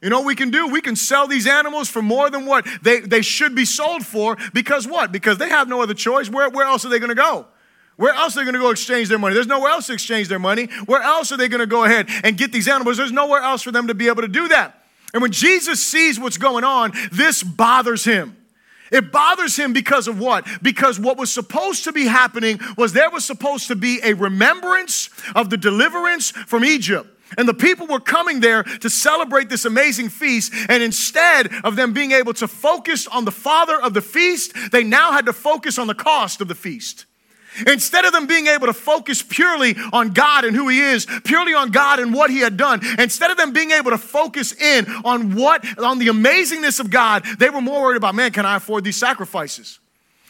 You 0.00 0.10
know 0.10 0.20
what 0.20 0.26
we 0.26 0.36
can 0.36 0.50
do? 0.50 0.68
We 0.68 0.80
can 0.80 0.94
sell 0.94 1.26
these 1.26 1.48
animals 1.48 1.88
for 1.88 2.00
more 2.00 2.30
than 2.30 2.46
what 2.46 2.64
they, 2.82 3.00
they 3.00 3.20
should 3.20 3.56
be 3.56 3.64
sold 3.64 4.06
for 4.06 4.36
because 4.54 4.86
what? 4.86 5.10
Because 5.10 5.38
they 5.38 5.48
have 5.48 5.68
no 5.68 5.82
other 5.82 5.92
choice. 5.92 6.30
Where, 6.30 6.48
where 6.48 6.66
else 6.66 6.84
are 6.84 6.88
they 6.88 7.00
going 7.00 7.08
to 7.08 7.16
go? 7.16 7.46
Where 7.96 8.14
else 8.14 8.36
are 8.36 8.40
they 8.40 8.44
going 8.44 8.54
to 8.54 8.60
go 8.60 8.70
exchange 8.70 9.08
their 9.08 9.18
money? 9.18 9.34
There's 9.34 9.48
nowhere 9.48 9.72
else 9.72 9.88
to 9.88 9.94
exchange 9.94 10.28
their 10.28 10.38
money. 10.38 10.66
Where 10.84 11.02
else 11.02 11.32
are 11.32 11.36
they 11.36 11.48
going 11.48 11.60
to 11.60 11.66
go 11.66 11.82
ahead 11.82 12.06
and 12.22 12.38
get 12.38 12.52
these 12.52 12.68
animals? 12.68 12.98
There's 12.98 13.10
nowhere 13.10 13.40
else 13.40 13.62
for 13.62 13.72
them 13.72 13.88
to 13.88 13.94
be 13.94 14.06
able 14.06 14.22
to 14.22 14.28
do 14.28 14.46
that. 14.48 14.84
And 15.12 15.20
when 15.20 15.32
Jesus 15.32 15.84
sees 15.84 16.20
what's 16.20 16.38
going 16.38 16.62
on, 16.62 16.92
this 17.10 17.42
bothers 17.42 18.04
him. 18.04 18.36
It 18.90 19.12
bothers 19.12 19.56
him 19.56 19.72
because 19.72 20.08
of 20.08 20.18
what? 20.18 20.46
Because 20.62 20.98
what 20.98 21.16
was 21.16 21.32
supposed 21.32 21.84
to 21.84 21.92
be 21.92 22.06
happening 22.06 22.60
was 22.76 22.92
there 22.92 23.10
was 23.10 23.24
supposed 23.24 23.68
to 23.68 23.76
be 23.76 24.00
a 24.02 24.14
remembrance 24.14 25.10
of 25.34 25.50
the 25.50 25.56
deliverance 25.56 26.30
from 26.30 26.64
Egypt. 26.64 27.08
And 27.36 27.48
the 27.48 27.54
people 27.54 27.86
were 27.86 28.00
coming 28.00 28.40
there 28.40 28.62
to 28.62 28.88
celebrate 28.88 29.48
this 29.48 29.64
amazing 29.64 30.10
feast. 30.10 30.52
And 30.68 30.82
instead 30.82 31.52
of 31.64 31.74
them 31.74 31.92
being 31.92 32.12
able 32.12 32.34
to 32.34 32.46
focus 32.46 33.06
on 33.08 33.24
the 33.24 33.32
father 33.32 33.80
of 33.80 33.94
the 33.94 34.00
feast, 34.00 34.52
they 34.70 34.84
now 34.84 35.12
had 35.12 35.26
to 35.26 35.32
focus 35.32 35.78
on 35.78 35.88
the 35.88 35.94
cost 35.94 36.40
of 36.40 36.48
the 36.48 36.54
feast. 36.54 37.06
Instead 37.66 38.04
of 38.04 38.12
them 38.12 38.26
being 38.26 38.46
able 38.46 38.66
to 38.66 38.72
focus 38.72 39.22
purely 39.22 39.76
on 39.92 40.10
God 40.10 40.44
and 40.44 40.56
who 40.56 40.68
He 40.68 40.80
is, 40.80 41.06
purely 41.24 41.54
on 41.54 41.70
God 41.70 42.00
and 42.00 42.12
what 42.12 42.30
He 42.30 42.38
had 42.38 42.56
done, 42.56 42.80
instead 42.98 43.30
of 43.30 43.36
them 43.36 43.52
being 43.52 43.70
able 43.70 43.90
to 43.90 43.98
focus 43.98 44.52
in 44.52 44.86
on 45.04 45.34
what, 45.34 45.64
on 45.78 45.98
the 45.98 46.08
amazingness 46.08 46.80
of 46.80 46.90
God, 46.90 47.24
they 47.38 47.50
were 47.50 47.60
more 47.60 47.82
worried 47.82 47.96
about, 47.96 48.14
man, 48.14 48.32
can 48.32 48.46
I 48.46 48.56
afford 48.56 48.84
these 48.84 48.96
sacrifices? 48.96 49.78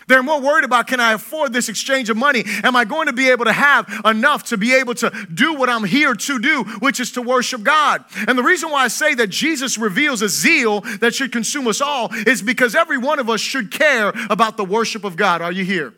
They're 0.06 0.22
more 0.22 0.40
worried 0.40 0.64
about 0.64 0.86
can 0.86 1.00
I 1.00 1.12
afford 1.12 1.52
this 1.52 1.68
exchange 1.68 2.10
of 2.10 2.16
money? 2.16 2.44
Am 2.62 2.76
I 2.76 2.84
going 2.84 3.06
to 3.06 3.12
be 3.12 3.28
able 3.30 3.44
to 3.46 3.52
have 3.52 3.88
enough 4.04 4.44
to 4.44 4.56
be 4.56 4.74
able 4.74 4.94
to 4.96 5.10
do 5.32 5.54
what 5.54 5.68
I'm 5.68 5.84
here 5.84 6.14
to 6.14 6.38
do, 6.38 6.62
which 6.78 7.00
is 7.00 7.12
to 7.12 7.22
worship 7.22 7.62
God? 7.62 8.04
And 8.28 8.38
the 8.38 8.42
reason 8.42 8.70
why 8.70 8.84
I 8.84 8.88
say 8.88 9.14
that 9.14 9.28
Jesus 9.28 9.76
reveals 9.78 10.22
a 10.22 10.28
zeal 10.28 10.82
that 11.00 11.14
should 11.14 11.32
consume 11.32 11.66
us 11.66 11.80
all 11.80 12.14
is 12.26 12.40
because 12.40 12.74
every 12.74 12.98
one 12.98 13.18
of 13.18 13.28
us 13.28 13.40
should 13.40 13.70
care 13.70 14.12
about 14.30 14.56
the 14.56 14.64
worship 14.64 15.04
of 15.04 15.16
God. 15.16 15.42
Are 15.42 15.52
you 15.52 15.64
here? 15.64 15.92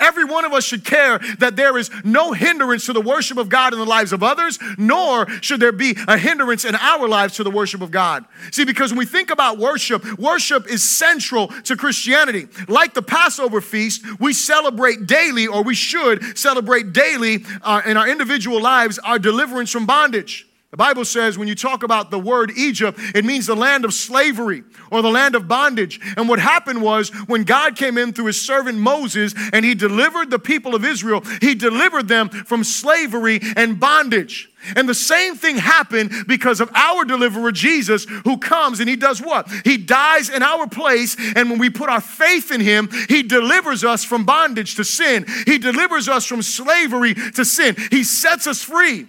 Every 0.00 0.24
one 0.24 0.44
of 0.44 0.52
us 0.52 0.64
should 0.64 0.84
care 0.84 1.18
that 1.38 1.56
there 1.56 1.78
is 1.78 1.90
no 2.04 2.32
hindrance 2.32 2.86
to 2.86 2.92
the 2.92 3.00
worship 3.00 3.38
of 3.38 3.48
God 3.48 3.72
in 3.72 3.78
the 3.78 3.84
lives 3.84 4.12
of 4.12 4.22
others, 4.22 4.58
nor 4.76 5.28
should 5.40 5.60
there 5.60 5.72
be 5.72 5.96
a 6.08 6.18
hindrance 6.18 6.64
in 6.64 6.74
our 6.74 7.06
lives 7.06 7.36
to 7.36 7.44
the 7.44 7.50
worship 7.50 7.82
of 7.82 7.90
God. 7.90 8.24
See, 8.50 8.64
because 8.64 8.90
when 8.90 8.98
we 8.98 9.06
think 9.06 9.30
about 9.30 9.58
worship, 9.58 10.18
worship 10.18 10.68
is 10.68 10.82
central 10.82 11.48
to 11.48 11.76
Christianity. 11.76 12.48
Like 12.66 12.94
the 12.94 13.02
Passover 13.02 13.60
feast, 13.60 14.04
we 14.18 14.32
celebrate 14.32 15.06
daily, 15.06 15.46
or 15.46 15.62
we 15.62 15.74
should 15.74 16.36
celebrate 16.36 16.92
daily 16.92 17.44
uh, 17.62 17.82
in 17.86 17.96
our 17.96 18.08
individual 18.08 18.60
lives, 18.60 18.98
our 18.98 19.18
deliverance 19.18 19.70
from 19.70 19.86
bondage. 19.86 20.49
The 20.70 20.76
Bible 20.76 21.04
says 21.04 21.36
when 21.36 21.48
you 21.48 21.56
talk 21.56 21.82
about 21.82 22.12
the 22.12 22.18
word 22.18 22.52
Egypt, 22.56 22.96
it 23.12 23.24
means 23.24 23.46
the 23.46 23.56
land 23.56 23.84
of 23.84 23.92
slavery 23.92 24.62
or 24.92 25.02
the 25.02 25.10
land 25.10 25.34
of 25.34 25.48
bondage. 25.48 25.98
And 26.16 26.28
what 26.28 26.38
happened 26.38 26.80
was 26.80 27.10
when 27.26 27.42
God 27.42 27.76
came 27.76 27.98
in 27.98 28.12
through 28.12 28.26
his 28.26 28.40
servant 28.40 28.78
Moses 28.78 29.34
and 29.52 29.64
he 29.64 29.74
delivered 29.74 30.30
the 30.30 30.38
people 30.38 30.76
of 30.76 30.84
Israel, 30.84 31.22
he 31.40 31.56
delivered 31.56 32.06
them 32.06 32.28
from 32.28 32.62
slavery 32.62 33.40
and 33.56 33.80
bondage. 33.80 34.48
And 34.76 34.88
the 34.88 34.94
same 34.94 35.34
thing 35.34 35.56
happened 35.56 36.12
because 36.28 36.60
of 36.60 36.70
our 36.76 37.04
deliverer, 37.04 37.50
Jesus, 37.50 38.04
who 38.04 38.38
comes 38.38 38.78
and 38.78 38.88
he 38.88 38.94
does 38.94 39.20
what? 39.20 39.50
He 39.64 39.76
dies 39.76 40.28
in 40.28 40.44
our 40.44 40.68
place. 40.68 41.16
And 41.34 41.50
when 41.50 41.58
we 41.58 41.70
put 41.70 41.88
our 41.88 42.00
faith 42.00 42.52
in 42.52 42.60
him, 42.60 42.88
he 43.08 43.24
delivers 43.24 43.82
us 43.82 44.04
from 44.04 44.24
bondage 44.24 44.76
to 44.76 44.84
sin. 44.84 45.26
He 45.46 45.58
delivers 45.58 46.08
us 46.08 46.26
from 46.26 46.42
slavery 46.42 47.14
to 47.14 47.44
sin. 47.44 47.74
He 47.90 48.04
sets 48.04 48.46
us 48.46 48.62
free. 48.62 49.08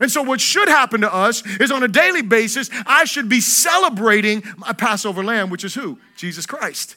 And 0.00 0.10
so, 0.10 0.22
what 0.22 0.40
should 0.40 0.68
happen 0.68 1.00
to 1.00 1.12
us 1.12 1.44
is 1.58 1.72
on 1.72 1.82
a 1.82 1.88
daily 1.88 2.22
basis, 2.22 2.70
I 2.86 3.04
should 3.04 3.28
be 3.28 3.40
celebrating 3.40 4.44
my 4.56 4.72
Passover 4.72 5.24
lamb, 5.24 5.50
which 5.50 5.64
is 5.64 5.74
who? 5.74 5.98
Jesus 6.16 6.46
Christ. 6.46 6.96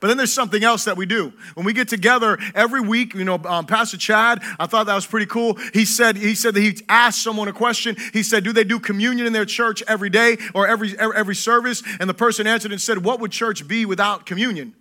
But 0.00 0.08
then 0.08 0.16
there's 0.16 0.32
something 0.32 0.62
else 0.64 0.84
that 0.84 0.96
we 0.96 1.06
do. 1.06 1.32
When 1.54 1.66
we 1.66 1.72
get 1.72 1.88
together 1.88 2.38
every 2.54 2.80
week, 2.80 3.14
you 3.14 3.24
know, 3.24 3.40
um, 3.44 3.66
Pastor 3.66 3.96
Chad, 3.96 4.42
I 4.58 4.66
thought 4.66 4.86
that 4.86 4.94
was 4.94 5.06
pretty 5.06 5.26
cool. 5.26 5.58
He 5.72 5.84
said, 5.84 6.16
he 6.16 6.34
said 6.34 6.54
that 6.54 6.60
he 6.60 6.76
asked 6.88 7.22
someone 7.22 7.48
a 7.48 7.52
question. 7.52 7.96
He 8.12 8.22
said, 8.22 8.44
Do 8.44 8.52
they 8.52 8.64
do 8.64 8.78
communion 8.78 9.26
in 9.26 9.32
their 9.32 9.44
church 9.44 9.82
every 9.86 10.10
day 10.10 10.38
or 10.54 10.66
every, 10.66 10.98
every 10.98 11.34
service? 11.34 11.82
And 12.00 12.08
the 12.08 12.14
person 12.14 12.46
answered 12.46 12.72
and 12.72 12.80
said, 12.80 13.04
What 13.04 13.20
would 13.20 13.32
church 13.32 13.66
be 13.66 13.84
without 13.84 14.24
communion? 14.24 14.74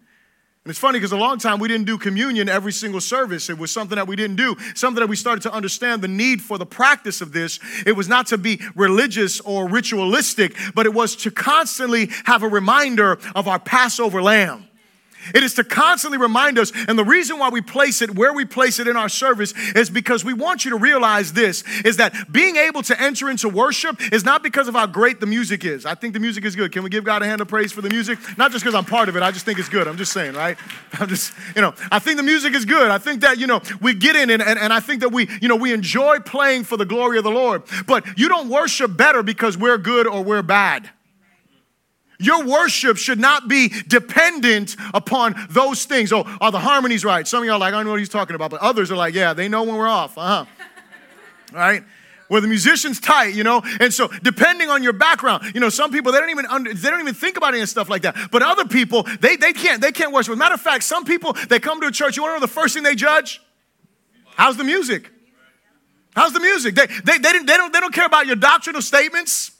And 0.64 0.70
it's 0.70 0.80
funny 0.80 1.00
because 1.00 1.12
a 1.12 1.18
long 1.18 1.40
time 1.40 1.58
we 1.58 1.68
didn't 1.68 1.88
do 1.88 1.98
communion 1.98 2.48
every 2.48 2.72
single 2.72 3.02
service. 3.02 3.50
It 3.50 3.58
was 3.58 3.72
something 3.72 3.96
that 3.96 4.08
we 4.08 4.16
didn't 4.16 4.36
do, 4.36 4.56
something 4.76 5.00
that 5.00 5.08
we 5.08 5.16
started 5.16 5.42
to 5.44 5.52
understand 5.52 6.04
the 6.04 6.08
need 6.08 6.40
for 6.40 6.60
the 6.60 6.68
practice 6.68 7.20
of 7.20 7.32
this. 7.32 7.60
It 7.88 7.94
was 7.94 8.08
not 8.08 8.28
to 8.28 8.38
be 8.38 8.62
religious 8.76 9.40
or 9.42 9.68
ritualistic, 9.68 10.56
but 10.76 10.86
it 10.86 10.94
was 10.94 11.16
to 11.18 11.32
constantly 11.32 12.10
have 12.26 12.44
a 12.44 12.48
reminder 12.48 13.18
of 13.34 13.48
our 13.48 13.58
Passover 13.58 14.22
lamb. 14.22 14.68
It 15.34 15.44
is 15.44 15.54
to 15.56 15.64
constantly 15.64 16.18
remind 16.18 16.58
us, 16.58 16.72
and 16.88 16.98
the 16.98 17.04
reason 17.04 17.40
why 17.40 17.50
we 17.50 17.62
place 17.62 18.02
it 18.02 18.16
where 18.16 18.34
we 18.34 18.46
place 18.46 18.80
it 18.80 18.88
in 18.88 18.98
our 18.98 19.10
service 19.10 19.54
is 19.76 19.90
because 19.90 20.26
we 20.26 20.34
want 20.34 20.66
you 20.66 20.72
to 20.72 20.78
realize 20.78 21.34
this 21.34 21.64
is 21.84 21.98
that 21.98 22.32
being 22.32 22.56
able 22.56 22.82
to 22.84 23.02
enter 23.02 23.30
into 23.30 23.50
worship 23.50 24.02
is 24.14 24.26
not 24.26 24.44
because 24.44 24.68
of 24.68 24.76
how 24.76 24.86
great 24.86 25.20
the 25.20 25.26
music 25.26 25.66
is. 25.66 25.86
I 25.86 25.96
think 25.96 26.14
the 26.14 26.20
music 26.20 26.46
is 26.46 26.56
good. 26.56 26.72
Can 26.72 26.84
we 26.84 26.90
give 26.90 27.04
God 27.04 27.22
a 27.22 27.26
hand 27.26 27.42
of 27.42 27.48
praise 27.48 27.72
for 27.72 27.82
the 27.82 27.90
music? 27.90 28.20
Not 28.38 28.52
just 28.52 28.64
because 28.64 28.76
I'm 28.76 28.86
part 28.86 29.10
of 29.10 29.16
it, 29.16 29.24
I 29.24 29.32
just 29.32 29.46
think 29.46 29.60
it's 29.60 29.70
good. 29.70 29.88
I'm 29.88 29.98
just 29.98 30.14
saying, 30.14 30.34
right? 30.34 30.58
I'm 30.94 31.08
just, 31.08 31.34
you 31.56 31.62
know, 31.62 31.74
I 31.92 32.00
think 32.00 32.18
the 32.18 32.24
music 32.24 32.54
is 32.54 32.66
good. 32.66 32.92
I 32.92 32.98
think 32.98 33.22
that, 33.22 33.38
you 33.38 33.48
know, 33.48 33.62
we 33.82 33.94
get 33.94 34.16
in 34.16 34.30
and, 34.30 34.42
and, 34.42 34.60
and 34.60 34.74
I 34.74 34.80
think 34.80 35.02
that 35.02 35.10
we, 35.10 35.30
you 35.42 35.48
know, 35.48 35.56
we 35.56 35.74
enjoy 35.74 36.20
playing 36.20 36.64
for 36.64 36.78
the 36.78 36.86
glory 36.86 37.18
of 37.18 37.24
the 37.24 37.32
Lord. 37.32 37.64
But 37.86 38.18
you 38.18 38.28
don't 38.30 38.50
worship 38.50 38.96
better 38.96 39.24
because 39.24 39.58
we're 39.58 39.78
good 39.78 40.08
or 40.08 40.24
we're 40.24 40.44
bad. 40.44 40.90
Your 42.22 42.46
worship 42.46 42.98
should 42.98 43.20
not 43.20 43.48
be 43.48 43.70
dependent 43.88 44.76
upon 44.94 45.36
those 45.50 45.86
things. 45.86 46.14
Oh, 46.14 46.24
are 46.40 46.52
the 46.52 46.60
harmonies 46.60 47.04
right? 47.04 47.28
Some 47.28 47.44
of 47.44 47.46
y'all 47.46 47.56
are 47.56 47.60
like, 47.60 47.74
I 47.74 47.78
don't 47.78 47.86
know 47.86 47.92
what 47.92 48.00
he's 48.00 48.10
talking 48.10 48.36
about, 48.36 48.52
but 48.52 48.62
others 48.62 48.92
are 48.92 48.96
like, 48.96 49.14
yeah, 49.14 49.34
they 49.34 49.48
know 49.48 49.64
when 49.64 49.76
we're 49.76 49.88
off. 49.88 50.18
Uh 50.18 50.46
huh. 50.46 50.46
right? 51.54 51.84
Where 52.28 52.40
the 52.40 52.48
musician's 52.48 53.00
tight, 53.00 53.34
you 53.36 53.44
know, 53.44 53.62
and 53.82 53.94
so 53.94 54.08
depending 54.24 54.70
on 54.70 54.84
your 54.84 54.94
background, 54.94 55.52
you 55.54 55.60
know, 55.60 55.68
some 55.68 55.92
people 55.92 56.14
they 56.14 56.20
don't 56.20 56.30
even 56.30 56.46
under, 56.46 56.74
they 56.74 56.90
don't 56.90 57.02
even 57.02 57.14
think 57.14 57.36
about 57.36 57.54
any 57.54 57.66
stuff 57.66 57.90
like 57.90 58.04
that. 58.04 58.16
But 58.32 58.42
other 58.42 58.66
people, 58.66 59.04
they 59.20 59.36
they 59.36 59.52
can't 59.52 59.82
they 59.82 59.92
can't 59.92 60.14
worship. 60.14 60.38
Matter 60.38 60.56
of 60.56 60.62
fact, 60.62 60.86
some 60.86 61.04
people 61.04 61.34
they 61.50 61.60
come 61.60 61.82
to 61.82 61.88
a 61.88 61.92
church. 61.92 62.16
You 62.16 62.24
want 62.24 62.36
to 62.36 62.40
know 62.40 62.46
the 62.46 62.54
first 62.54 62.74
thing 62.74 62.84
they 62.84 62.96
judge? 62.96 63.42
How's 64.36 64.56
the 64.56 64.64
music? 64.64 65.12
How's 66.16 66.34
the 66.34 66.40
music? 66.40 66.76
They, 66.76 66.88
they, 66.88 67.18
they, 67.18 67.40
they, 67.40 67.58
don't, 67.58 67.72
they 67.72 67.80
don't 67.80 67.94
care 67.94 68.06
about 68.06 68.28
your 68.28 68.36
doctrinal 68.36 68.82
statements. 68.82 69.52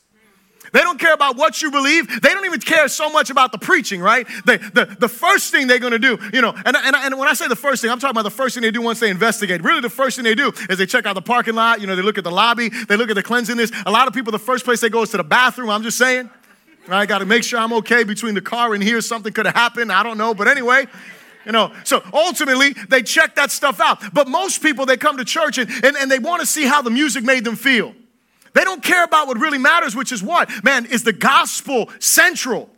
They 0.72 0.80
don't 0.80 1.00
care 1.00 1.14
about 1.14 1.36
what 1.36 1.62
you 1.62 1.70
believe. 1.70 2.22
They 2.22 2.30
don't 2.30 2.46
even 2.46 2.62
care 2.62 2.88
so 2.88 3.10
much 3.10 3.30
about 3.30 3.52
the 3.52 3.58
preaching, 3.58 4.02
right? 4.02 4.26
They, 4.46 4.58
the, 4.58 4.96
the 5.00 5.10
first 5.10 5.52
thing 5.52 5.68
they're 5.68 5.80
going 5.80 5.92
to 5.92 6.00
do, 6.00 6.18
you 6.34 6.42
know, 6.42 6.54
and, 6.66 6.76
and, 6.76 6.96
and 6.96 7.20
when 7.20 7.28
I 7.28 7.34
say 7.34 7.48
the 7.48 7.56
first 7.56 7.82
thing, 7.82 7.92
I'm 7.92 8.00
talking 8.00 8.16
about 8.16 8.24
the 8.24 8.30
first 8.30 8.56
thing 8.56 8.62
they 8.62 8.72
do 8.72 8.82
once 8.82 9.00
they 9.00 9.10
investigate. 9.10 9.64
Really, 9.64 9.82
the 9.82 9.90
first 9.90 10.16
thing 10.16 10.24
they 10.24 10.36
do 10.36 10.52
is 10.70 10.78
they 10.78 10.86
check 10.86 11.06
out 11.06 11.16
the 11.16 11.22
parking 11.22 11.56
lot, 11.56 11.82
you 11.82 11.88
know, 11.88 11.96
they 11.96 12.02
look 12.02 12.18
at 12.18 12.24
the 12.24 12.32
lobby, 12.32 12.70
they 12.70 12.96
look 12.96 13.10
at 13.10 13.16
the 13.16 13.24
cleanliness. 13.24 13.72
A 13.86 13.92
lot 13.92 14.08
of 14.08 14.14
people, 14.14 14.32
the 14.32 14.40
first 14.40 14.64
place 14.64 14.80
they 14.80 14.90
go 14.90 15.02
is 15.02 15.10
to 15.10 15.18
the 15.18 15.24
bathroom. 15.24 15.70
I'm 15.70 15.84
just 15.84 15.98
saying. 15.98 16.30
I 16.90 17.06
got 17.06 17.20
to 17.20 17.26
make 17.26 17.44
sure 17.44 17.60
I'm 17.60 17.74
okay 17.74 18.04
between 18.04 18.34
the 18.34 18.42
car 18.42 18.74
and 18.74 18.82
here. 18.82 19.02
Something 19.02 19.34
could 19.34 19.46
have 19.46 19.56
happened. 19.56 19.92
I 19.92 20.04
don't 20.04 20.18
know. 20.18 20.34
But 20.34 20.48
anyway, 20.48 20.88
you 21.46 21.52
know, 21.52 21.74
so 21.84 22.04
ultimately 22.14 22.74
they 22.90 23.04
check 23.04 23.36
that 23.36 23.52
stuff 23.52 23.80
out. 23.80 24.14
But 24.14 24.28
most 24.28 24.64
people, 24.64 24.86
they 24.86 24.98
come 24.98 25.18
to 25.18 25.26
church 25.26 25.58
and, 25.58 25.70
and, 25.84 25.96
and 25.96 26.10
they 26.10 26.20
want 26.20 26.42
to 26.42 26.46
see 26.46 26.66
how 26.66 26.82
the 26.82 26.90
music 26.90 27.24
made 27.24 27.44
them 27.44 27.56
feel. 27.56 27.94
They 28.54 28.64
don't 28.64 28.84
care 28.84 29.04
about 29.04 29.28
what 29.28 29.38
really 29.38 29.58
matters, 29.58 29.96
which 29.96 30.12
is 30.12 30.22
what? 30.22 30.50
Man, 30.64 30.86
is 30.86 31.04
the 31.04 31.14
gospel 31.14 31.90
central? 32.00 32.70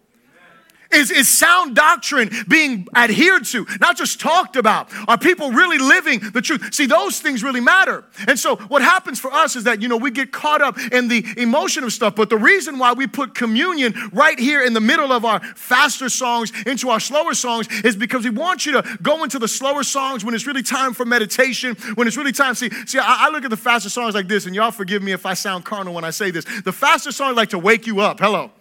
Is, 0.94 1.12
is 1.12 1.28
sound 1.28 1.76
doctrine 1.76 2.30
being 2.48 2.88
adhered 2.96 3.46
to, 3.46 3.66
not 3.80 3.98
just 3.98 4.20
talked 4.20 4.56
about? 4.56 4.90
Are 5.08 5.18
people 5.18 5.52
really 5.52 5.78
living 5.78 6.20
the 6.20 6.42
truth? 6.42 6.74
See, 6.74 6.86
those 6.86 7.20
things 7.20 7.44
really 7.44 7.60
matter. 7.60 8.04
And 8.28 8.38
so, 8.38 8.56
what 8.56 8.82
happens 8.82 9.20
for 9.20 9.32
us 9.34 9.56
is 9.56 9.64
that, 9.64 9.82
you 9.82 9.88
know, 9.88 9.98
we 9.98 10.12
get 10.12 10.32
caught 10.32 10.62
up 10.62 10.78
in 10.92 11.08
the 11.08 11.26
emotion 11.38 11.84
of 11.84 11.94
stuff. 11.94 12.16
But 12.16 12.30
the 12.30 12.38
reason 12.38 12.78
why 12.80 12.94
we 12.94 13.08
put 13.08 13.34
communion 13.34 13.94
right 14.12 14.38
here 14.38 14.64
in 14.64 14.74
the 14.74 14.82
middle 14.82 15.12
of 15.12 15.26
our 15.26 15.40
faster 15.56 16.10
songs 16.10 16.52
into 16.66 16.90
our 16.90 17.00
slower 17.00 17.34
songs 17.34 17.68
is 17.84 17.96
because 17.96 18.24
we 18.24 18.30
want 18.30 18.66
you 18.66 18.74
to 18.74 18.98
go 19.02 19.24
into 19.24 19.40
the 19.40 19.48
slower 19.48 19.84
songs 19.84 20.24
when 20.24 20.36
it's 20.36 20.48
really 20.48 20.64
time 20.64 20.94
for 20.94 21.06
meditation, 21.06 21.76
when 21.96 22.08
it's 22.08 22.18
really 22.18 22.32
time. 22.32 22.56
See, 22.56 22.70
see 22.86 23.00
I, 23.00 23.28
I 23.28 23.30
look 23.30 23.44
at 23.44 23.50
the 23.50 23.58
faster 23.58 23.90
songs 23.90 24.16
like 24.16 24.28
this, 24.28 24.46
and 24.46 24.56
y'all 24.56 24.72
forgive 24.72 25.02
me 25.02 25.12
if 25.12 25.26
I 25.26 25.34
sound 25.34 25.66
carnal 25.66 25.94
when 25.94 26.04
I 26.04 26.12
say 26.12 26.32
this. 26.32 26.46
The 26.62 26.72
faster 26.72 27.12
songs 27.12 27.36
like 27.36 27.50
to 27.50 27.60
wake 27.60 27.88
you 27.88 28.00
up. 28.02 28.20
Hello. 28.20 28.52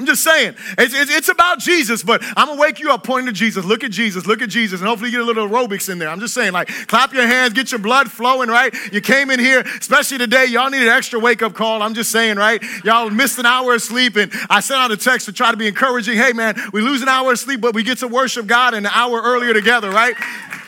I'm 0.00 0.06
just 0.06 0.24
saying, 0.24 0.54
it's, 0.78 0.94
it's, 0.94 1.14
it's, 1.14 1.28
about 1.28 1.58
Jesus, 1.58 2.02
but 2.02 2.22
I'm 2.24 2.46
gonna 2.46 2.58
wake 2.58 2.80
you 2.80 2.90
up 2.90 3.04
pointing 3.04 3.26
to 3.26 3.38
Jesus. 3.38 3.66
Look 3.66 3.84
at 3.84 3.90
Jesus, 3.90 4.26
look 4.26 4.40
at 4.40 4.48
Jesus, 4.48 4.80
and 4.80 4.88
hopefully 4.88 5.10
get 5.10 5.20
a 5.20 5.24
little 5.24 5.46
aerobics 5.46 5.90
in 5.90 5.98
there. 5.98 6.08
I'm 6.08 6.20
just 6.20 6.32
saying, 6.32 6.54
like, 6.54 6.68
clap 6.86 7.12
your 7.12 7.26
hands, 7.26 7.52
get 7.52 7.70
your 7.70 7.80
blood 7.80 8.10
flowing, 8.10 8.48
right? 8.48 8.74
You 8.90 9.02
came 9.02 9.30
in 9.30 9.38
here, 9.38 9.60
especially 9.60 10.16
today, 10.16 10.46
y'all 10.46 10.70
need 10.70 10.80
an 10.80 10.88
extra 10.88 11.20
wake 11.20 11.42
up 11.42 11.52
call. 11.52 11.82
I'm 11.82 11.92
just 11.92 12.10
saying, 12.10 12.38
right? 12.38 12.62
Y'all 12.82 13.10
missed 13.10 13.38
an 13.38 13.44
hour 13.44 13.74
of 13.74 13.82
sleep, 13.82 14.16
and 14.16 14.32
I 14.48 14.60
sent 14.60 14.80
out 14.80 14.90
a 14.90 14.96
text 14.96 15.26
to 15.26 15.34
try 15.34 15.50
to 15.50 15.56
be 15.58 15.68
encouraging. 15.68 16.16
Hey, 16.16 16.32
man, 16.32 16.56
we 16.72 16.80
lose 16.80 17.02
an 17.02 17.08
hour 17.10 17.32
of 17.32 17.38
sleep, 17.38 17.60
but 17.60 17.74
we 17.74 17.82
get 17.82 17.98
to 17.98 18.08
worship 18.08 18.46
God 18.46 18.72
an 18.72 18.86
hour 18.86 19.20
earlier 19.20 19.52
together, 19.52 19.90
right? 19.90 20.14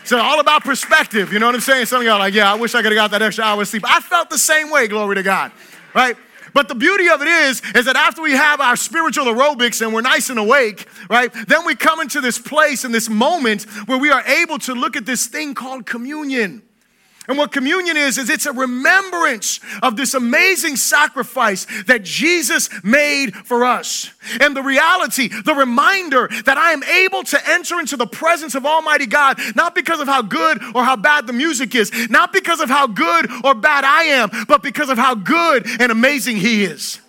So 0.05 0.19
all 0.19 0.41
about 0.41 0.63
perspective, 0.63 1.33
you 1.33 1.39
know 1.39 1.47
what 1.47 1.55
I'm 1.55 1.63
saying? 1.63 1.87
Some 1.87 2.03
of 2.03 2.07
y'all 2.07 2.19
like, 2.19 2.35
yeah, 2.35 2.53
I 2.53 2.57
wish 2.57 2.75
I 2.75 2.83
could 2.83 2.93
have 2.93 2.97
got 2.97 3.13
that 3.13 3.23
extra 3.23 3.45
hour 3.45 3.63
of 3.63 3.67
sleep. 3.67 3.85
I 3.87 4.01
felt 4.01 4.29
the 4.29 4.37
same 4.37 4.69
way, 4.69 4.89
glory 4.89 5.15
to 5.15 5.23
God, 5.23 5.53
right? 5.95 6.19
But 6.55 6.69
the 6.69 6.75
beauty 6.75 7.09
of 7.09 7.23
it 7.23 7.29
is, 7.29 7.63
is 7.75 7.87
that 7.87 7.97
after 7.97 8.23
we 8.23 8.33
have 8.33 8.61
our 8.61 8.77
spiritual 8.77 9.27
aerobics 9.27 9.81
and 9.81 9.95
we're 9.95 10.03
nice 10.03 10.31
and 10.31 10.39
awake, 10.39 10.87
right, 11.09 11.33
then 11.47 11.65
we 11.65 11.75
come 11.75 12.01
into 12.01 12.21
this 12.21 12.39
place 12.39 12.85
and 12.85 12.95
this 12.95 13.09
moment 13.09 13.63
where 13.87 13.99
we 13.99 14.11
are 14.11 14.23
able 14.23 14.59
to 14.61 14.75
look 14.75 14.97
at 14.97 15.07
this 15.07 15.27
thing 15.27 15.55
called 15.55 15.87
communion. 15.87 16.63
And 17.29 17.39
what 17.39 17.53
communion 17.53 17.97
is, 17.97 18.19
is 18.19 18.29
it's 18.29 18.47
a 18.47 18.53
remembrance 18.53 19.61
of 19.81 19.97
this 19.97 20.15
amazing 20.15 20.75
sacrifice 20.75 21.67
that 21.87 22.03
Jesus 22.03 22.69
made 22.83 23.37
for 23.37 23.65
us. 23.65 24.11
And 24.41 24.57
the 24.57 24.63
reality, 24.63 25.29
the 25.29 25.55
reminder 25.55 26.29
that 26.45 26.59
I 26.59 26.73
am 26.73 26.83
able 26.83 27.23
to 27.25 27.51
enter 27.51 27.79
into 27.79 27.97
the 27.97 28.07
presence 28.07 28.57
of 28.57 28.67
Almighty 28.67 29.07
God, 29.07 29.39
not 29.55 29.75
because 29.75 30.01
of 30.01 30.09
how 30.09 30.23
good 30.23 30.63
or 30.75 30.83
how 30.83 30.97
bad 30.97 31.29
the 31.29 31.33
music 31.33 31.75
is, 31.77 31.93
not 32.11 32.33
because 32.33 32.61
of 32.61 32.69
how 32.69 32.89
good 32.89 33.31
or 33.45 33.55
bad 33.55 33.85
I 33.85 34.05
am, 34.05 34.31
but 34.49 34.63
because 34.63 34.89
of 34.89 34.99
how 34.99 35.15
good 35.15 35.67
and 35.81 35.93
amazing 35.93 36.37
He 36.37 36.65
is. 36.65 37.02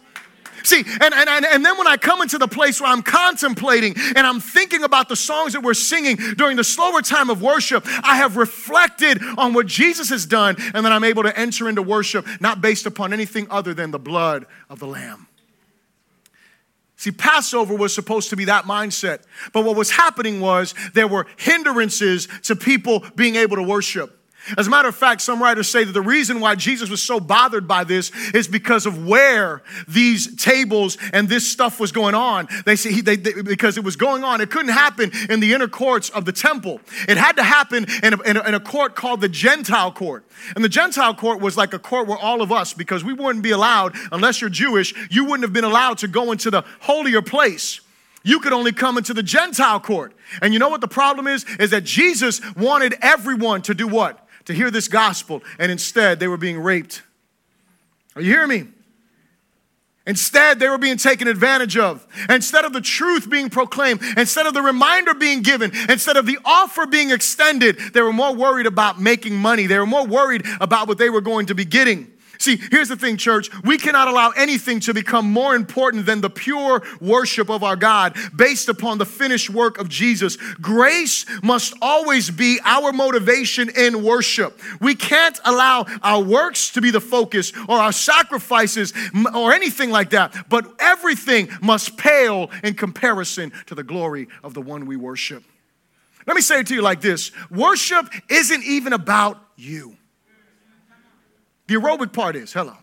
See, 0.63 0.79
and, 0.79 1.13
and, 1.13 1.29
and 1.29 1.45
and 1.45 1.65
then 1.65 1.77
when 1.77 1.87
I 1.87 1.97
come 1.97 2.21
into 2.21 2.37
the 2.37 2.47
place 2.47 2.79
where 2.79 2.89
I'm 2.89 3.03
contemplating 3.03 3.95
and 3.97 4.19
I'm 4.19 4.39
thinking 4.39 4.83
about 4.83 5.09
the 5.09 5.15
songs 5.15 5.53
that 5.53 5.61
we're 5.61 5.73
singing 5.73 6.15
during 6.37 6.57
the 6.57 6.63
slower 6.63 7.01
time 7.01 7.29
of 7.29 7.41
worship, 7.41 7.83
I 8.03 8.17
have 8.17 8.37
reflected 8.37 9.21
on 9.37 9.53
what 9.53 9.67
Jesus 9.67 10.09
has 10.09 10.25
done, 10.25 10.55
and 10.73 10.85
then 10.85 10.91
I'm 10.93 11.03
able 11.03 11.23
to 11.23 11.37
enter 11.37 11.67
into 11.67 11.81
worship 11.81 12.25
not 12.39 12.61
based 12.61 12.85
upon 12.85 13.13
anything 13.13 13.47
other 13.49 13.73
than 13.73 13.91
the 13.91 13.99
blood 13.99 14.45
of 14.69 14.79
the 14.79 14.87
Lamb. 14.87 15.27
See, 16.95 17.11
Passover 17.11 17.75
was 17.75 17.93
supposed 17.93 18.29
to 18.29 18.37
be 18.37 18.45
that 18.45 18.63
mindset. 18.63 19.23
But 19.51 19.65
what 19.65 19.75
was 19.75 19.91
happening 19.91 20.39
was 20.39 20.73
there 20.93 21.07
were 21.07 21.27
hindrances 21.35 22.29
to 22.43 22.55
people 22.55 23.03
being 23.15 23.35
able 23.35 23.57
to 23.57 23.63
worship. 23.63 24.22
As 24.57 24.67
a 24.67 24.69
matter 24.69 24.89
of 24.89 24.95
fact, 24.95 25.21
some 25.21 25.41
writers 25.41 25.69
say 25.69 25.83
that 25.83 25.93
the 25.93 26.01
reason 26.01 26.39
why 26.39 26.55
Jesus 26.55 26.89
was 26.89 27.01
so 27.01 27.19
bothered 27.19 27.67
by 27.67 27.83
this 27.83 28.11
is 28.33 28.47
because 28.47 28.85
of 28.85 29.07
where 29.07 29.61
these 29.87 30.35
tables 30.35 30.97
and 31.13 31.29
this 31.29 31.49
stuff 31.49 31.79
was 31.79 31.91
going 31.91 32.13
on. 32.13 32.47
They 32.65 32.75
say 32.75 32.91
he, 32.91 33.01
they, 33.01 33.15
they, 33.15 33.41
because 33.41 33.77
it 33.77 33.83
was 33.83 33.95
going 33.95 34.23
on. 34.23 34.41
It 34.41 34.51
couldn't 34.51 34.73
happen 34.73 35.11
in 35.29 35.39
the 35.39 35.53
inner 35.53 35.67
courts 35.67 36.09
of 36.09 36.25
the 36.25 36.33
temple. 36.33 36.81
It 37.07 37.17
had 37.17 37.37
to 37.37 37.43
happen 37.43 37.85
in 38.03 38.13
a, 38.13 38.21
in 38.23 38.37
a, 38.37 38.47
in 38.49 38.53
a 38.53 38.59
court 38.59 38.95
called 38.95 39.21
the 39.21 39.29
Gentile 39.29 39.91
court. 39.91 40.25
And 40.55 40.63
the 40.63 40.69
Gentile 40.69 41.13
court 41.13 41.39
was 41.39 41.55
like 41.55 41.73
a 41.73 41.79
court 41.79 42.07
where 42.07 42.17
all 42.17 42.41
of 42.41 42.51
us, 42.51 42.73
because 42.73 43.03
we 43.03 43.13
wouldn't 43.13 43.43
be 43.43 43.51
allowed, 43.51 43.95
unless 44.11 44.41
you're 44.41 44.49
Jewish, 44.49 44.93
you 45.09 45.23
wouldn't 45.23 45.43
have 45.43 45.53
been 45.53 45.63
allowed 45.63 45.99
to 45.99 46.07
go 46.07 46.31
into 46.31 46.51
the 46.51 46.63
holier 46.81 47.21
place 47.21 47.79
you 48.23 48.39
could 48.39 48.53
only 48.53 48.71
come 48.71 48.97
into 48.97 49.13
the 49.13 49.23
Gentile 49.23 49.79
court. 49.79 50.13
And 50.41 50.53
you 50.53 50.59
know 50.59 50.69
what 50.69 50.81
the 50.81 50.87
problem 50.87 51.27
is? 51.27 51.45
Is 51.59 51.71
that 51.71 51.83
Jesus 51.83 52.41
wanted 52.55 52.95
everyone 53.01 53.61
to 53.63 53.73
do 53.73 53.87
what? 53.87 54.22
To 54.45 54.53
hear 54.53 54.71
this 54.71 54.87
gospel, 54.87 55.41
and 55.59 55.71
instead 55.71 56.19
they 56.19 56.27
were 56.27 56.37
being 56.37 56.59
raped. 56.59 57.03
Are 58.15 58.21
you 58.21 58.31
hearing 58.31 58.49
me? 58.49 58.67
Instead, 60.05 60.59
they 60.59 60.67
were 60.67 60.77
being 60.77 60.97
taken 60.97 61.29
advantage 61.29 61.77
of. 61.77 62.05
Instead 62.29 62.65
of 62.65 62.73
the 62.73 62.81
truth 62.81 63.29
being 63.29 63.49
proclaimed, 63.49 64.01
instead 64.17 64.45
of 64.45 64.53
the 64.53 64.61
reminder 64.61 65.13
being 65.13 65.41
given, 65.41 65.71
instead 65.87 66.17
of 66.17 66.25
the 66.25 66.37
offer 66.43 66.85
being 66.85 67.09
extended, 67.09 67.77
they 67.93 68.01
were 68.01 68.11
more 68.11 68.35
worried 68.35 68.65
about 68.65 68.99
making 68.99 69.33
money. 69.33 69.65
They 69.65 69.79
were 69.79 69.85
more 69.85 70.05
worried 70.05 70.45
about 70.59 70.89
what 70.89 70.97
they 70.97 71.09
were 71.09 71.21
going 71.21 71.45
to 71.45 71.55
be 71.55 71.63
getting. 71.63 72.12
See, 72.43 72.59
here's 72.71 72.89
the 72.89 72.97
thing, 72.97 73.15
church. 73.15 73.49
We 73.63 73.77
cannot 73.77 74.09
allow 74.09 74.31
anything 74.31 74.81
to 74.81 74.93
become 74.93 75.31
more 75.31 75.55
important 75.55 76.05
than 76.05 76.19
the 76.19 76.29
pure 76.29 76.83
worship 76.99 77.49
of 77.49 77.63
our 77.63 77.77
God 77.77 78.17
based 78.35 78.67
upon 78.67 78.97
the 78.97 79.05
finished 79.05 79.49
work 79.49 79.77
of 79.77 79.87
Jesus. 79.87 80.35
Grace 80.59 81.25
must 81.41 81.73
always 81.81 82.29
be 82.29 82.59
our 82.65 82.91
motivation 82.91 83.69
in 83.69 84.03
worship. 84.03 84.59
We 84.81 84.93
can't 84.93 85.39
allow 85.45 85.85
our 86.01 86.21
works 86.21 86.69
to 86.71 86.81
be 86.81 86.91
the 86.91 86.99
focus 86.99 87.53
or 87.69 87.77
our 87.77 87.93
sacrifices 87.93 88.91
or 89.33 89.53
anything 89.53 89.89
like 89.89 90.09
that, 90.09 90.49
but 90.49 90.69
everything 90.79 91.47
must 91.61 91.95
pale 91.95 92.51
in 92.61 92.73
comparison 92.73 93.53
to 93.67 93.73
the 93.73 93.83
glory 93.83 94.27
of 94.43 94.53
the 94.53 94.61
one 94.61 94.85
we 94.85 94.97
worship. 94.97 95.45
Let 96.27 96.35
me 96.35 96.41
say 96.41 96.59
it 96.59 96.67
to 96.67 96.75
you 96.75 96.81
like 96.81 96.99
this 96.99 97.31
worship 97.49 98.09
isn't 98.27 98.65
even 98.65 98.91
about 98.91 99.41
you. 99.55 99.95
The 101.67 101.75
aerobic 101.75 102.13
part 102.13 102.35
is, 102.35 102.51
hello. 102.53 102.75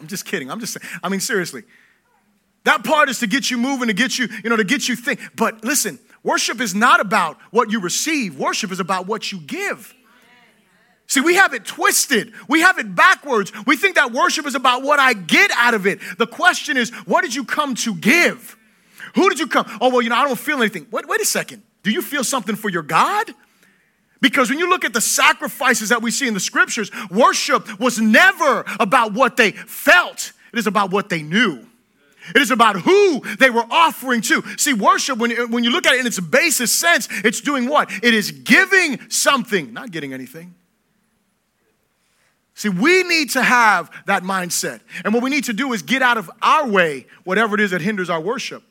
I'm 0.00 0.06
just 0.06 0.24
kidding. 0.24 0.50
I'm 0.50 0.60
just 0.60 0.72
saying. 0.72 0.86
I 1.02 1.08
mean, 1.08 1.20
seriously. 1.20 1.64
That 2.64 2.84
part 2.84 3.08
is 3.08 3.18
to 3.20 3.26
get 3.26 3.50
you 3.50 3.58
moving, 3.58 3.88
to 3.88 3.94
get 3.94 4.18
you, 4.18 4.28
you 4.42 4.50
know, 4.50 4.56
to 4.56 4.64
get 4.64 4.88
you 4.88 4.96
think. 4.96 5.20
But 5.34 5.64
listen, 5.64 5.98
worship 6.22 6.60
is 6.60 6.74
not 6.74 7.00
about 7.00 7.38
what 7.50 7.70
you 7.70 7.80
receive. 7.80 8.38
Worship 8.38 8.70
is 8.70 8.80
about 8.80 9.06
what 9.06 9.32
you 9.32 9.38
give. 9.38 9.94
See, 11.06 11.20
we 11.20 11.36
have 11.36 11.54
it 11.54 11.64
twisted. 11.64 12.34
We 12.48 12.60
have 12.60 12.78
it 12.78 12.94
backwards. 12.94 13.50
We 13.66 13.76
think 13.76 13.94
that 13.96 14.12
worship 14.12 14.46
is 14.46 14.54
about 14.54 14.82
what 14.82 15.00
I 15.00 15.14
get 15.14 15.50
out 15.52 15.72
of 15.72 15.86
it. 15.86 16.00
The 16.18 16.26
question 16.26 16.76
is, 16.76 16.90
what 17.06 17.22
did 17.22 17.34
you 17.34 17.44
come 17.44 17.74
to 17.76 17.94
give? 17.94 18.56
Who 19.14 19.30
did 19.30 19.38
you 19.40 19.46
come? 19.46 19.64
Oh, 19.80 19.88
well, 19.88 20.02
you 20.02 20.10
know, 20.10 20.16
I 20.16 20.24
don't 20.28 20.38
feel 20.38 20.58
anything. 20.58 20.86
Wait, 20.90 21.08
wait 21.08 21.20
a 21.22 21.24
second. 21.24 21.62
Do 21.82 21.90
you 21.90 22.02
feel 22.02 22.22
something 22.22 22.56
for 22.56 22.68
your 22.68 22.82
God? 22.82 23.34
Because 24.20 24.50
when 24.50 24.58
you 24.58 24.68
look 24.68 24.84
at 24.84 24.92
the 24.92 25.00
sacrifices 25.00 25.90
that 25.90 26.02
we 26.02 26.10
see 26.10 26.26
in 26.26 26.34
the 26.34 26.40
scriptures, 26.40 26.90
worship 27.10 27.78
was 27.78 28.00
never 28.00 28.64
about 28.80 29.12
what 29.12 29.36
they 29.36 29.52
felt, 29.52 30.32
it 30.52 30.58
is 30.58 30.66
about 30.66 30.90
what 30.90 31.08
they 31.08 31.22
knew. 31.22 31.64
It 32.34 32.42
is 32.42 32.50
about 32.50 32.76
who 32.76 33.20
they 33.36 33.48
were 33.48 33.64
offering 33.70 34.20
to. 34.22 34.42
See, 34.58 34.74
worship, 34.74 35.18
when, 35.18 35.50
when 35.50 35.64
you 35.64 35.70
look 35.70 35.86
at 35.86 35.94
it 35.94 36.00
in 36.00 36.06
its 36.06 36.20
basis 36.20 36.72
sense, 36.72 37.08
it's 37.24 37.40
doing 37.40 37.68
what? 37.68 37.90
It 38.02 38.12
is 38.12 38.32
giving 38.32 39.08
something, 39.08 39.72
not 39.72 39.92
getting 39.92 40.12
anything. 40.12 40.54
See, 42.54 42.68
we 42.68 43.04
need 43.04 43.30
to 43.30 43.42
have 43.42 43.90
that 44.06 44.24
mindset. 44.24 44.80
And 45.04 45.14
what 45.14 45.22
we 45.22 45.30
need 45.30 45.44
to 45.44 45.52
do 45.52 45.72
is 45.72 45.82
get 45.82 46.02
out 46.02 46.18
of 46.18 46.28
our 46.42 46.68
way 46.68 47.06
whatever 47.24 47.54
it 47.54 47.60
is 47.60 47.70
that 47.70 47.80
hinders 47.80 48.10
our 48.10 48.20
worship. 48.20 48.64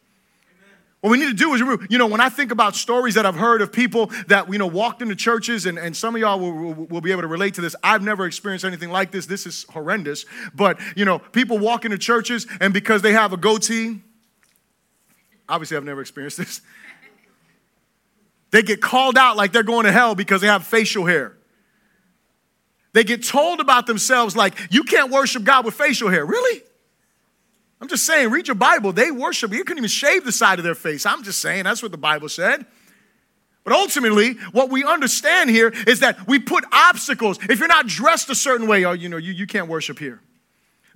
What 1.02 1.12
we 1.12 1.20
need 1.20 1.28
to 1.28 1.34
do 1.34 1.54
is, 1.54 1.62
you 1.90 2.00
know, 2.00 2.08
when 2.08 2.22
I 2.22 2.30
think 2.30 2.52
about 2.52 2.76
stories 2.76 3.16
that 3.16 3.26
I've 3.26 3.36
heard 3.36 3.62
of 3.62 3.72
people 3.72 4.08
that, 4.28 4.52
you 4.52 4.58
know, 4.58 4.66
walked 4.66 5.04
into 5.04 5.16
churches, 5.16 5.68
and, 5.68 5.78
and 5.78 5.96
some 5.96 6.16
of 6.16 6.22
y'all 6.22 6.40
will, 6.40 6.52
will, 6.52 6.86
will, 6.86 7.02
be 7.02 7.12
able 7.12 7.22
to 7.22 7.28
relate 7.28 7.54
to 7.56 7.62
this. 7.62 7.76
I've 7.84 8.02
never 8.02 8.26
experienced 8.26 8.66
anything 8.66 8.90
like 8.90 9.12
this. 9.12 9.28
This 9.28 9.46
is 9.46 9.66
horrendous. 9.70 10.26
But, 10.56 10.80
you 10.96 11.06
know, 11.06 11.20
people 11.20 11.60
walk 11.60 11.86
into 11.86 12.00
churches, 12.00 12.48
and 12.60 12.74
because 12.74 13.04
they 13.04 13.14
have 13.14 13.32
a 13.32 13.38
goatee, 13.38 14.02
obviously 15.48 15.78
I've 15.78 15.84
never 15.84 16.02
experienced 16.02 16.38
this, 16.38 16.62
they 18.52 18.64
get 18.64 18.82
called 18.82 19.20
out 19.20 19.38
like 19.38 19.52
they're 19.52 19.62
going 19.62 19.86
to 19.86 19.92
hell 19.92 20.16
because 20.16 20.42
they 20.42 20.48
have 20.48 20.66
facial 20.66 21.06
hair. 21.06 21.38
They 22.94 23.04
get 23.04 23.24
told 23.24 23.60
about 23.60 23.86
themselves 23.86 24.36
like, 24.36 24.56
you 24.72 24.84
can't 24.84 25.12
worship 25.12 25.44
God 25.44 25.64
with 25.64 25.76
facial 25.76 26.10
hair. 26.10 26.26
Really? 26.26 26.64
I'm 27.80 27.88
just 27.88 28.06
saying, 28.06 28.32
read 28.32 28.48
your 28.48 28.56
Bible. 28.56 28.92
They 28.92 29.12
worship. 29.12 29.52
You 29.52 29.64
couldn't 29.64 29.80
even 29.80 29.90
shave 29.90 30.26
the 30.26 30.32
side 30.32 30.58
of 30.60 30.66
their 30.66 30.76
face. 30.76 31.06
I'm 31.06 31.24
just 31.24 31.40
saying, 31.40 31.64
that's 31.64 31.84
what 31.84 31.92
the 31.92 31.98
Bible 31.98 32.30
said. 32.30 32.66
But 33.64 33.74
ultimately, 33.74 34.34
what 34.52 34.70
we 34.70 34.84
understand 34.84 35.50
here 35.50 35.74
is 35.86 36.00
that 36.00 36.26
we 36.28 36.40
put 36.40 36.64
obstacles. 36.72 37.38
If 37.50 37.60
you're 37.60 37.68
not 37.68 37.86
dressed 37.86 38.30
a 38.30 38.36
certain 38.36 38.68
way, 38.68 38.86
oh, 38.86 38.94
you 38.94 39.10
know, 39.10 39.18
you, 39.18 39.34
you 39.34 39.46
can't 39.46 39.68
worship 39.68 40.00
here. 40.00 40.22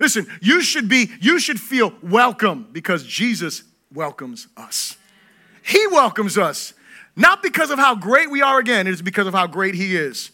Listen, 0.00 0.26
you 0.40 0.62
should 0.62 0.88
be, 0.88 1.10
you 1.20 1.38
should 1.38 1.60
feel 1.60 1.92
welcome 2.02 2.68
because 2.72 3.04
Jesus 3.04 3.62
welcomes 3.92 4.48
us. 4.56 4.96
He 5.62 5.86
welcomes 5.88 6.36
us. 6.36 6.72
Not 7.14 7.42
because 7.42 7.70
of 7.70 7.78
how 7.78 7.94
great 7.94 8.30
we 8.30 8.42
are 8.42 8.58
again, 8.58 8.86
it 8.86 8.92
is 8.92 9.02
because 9.02 9.26
of 9.26 9.34
how 9.34 9.46
great 9.46 9.74
He 9.74 9.94
is. 9.94 10.30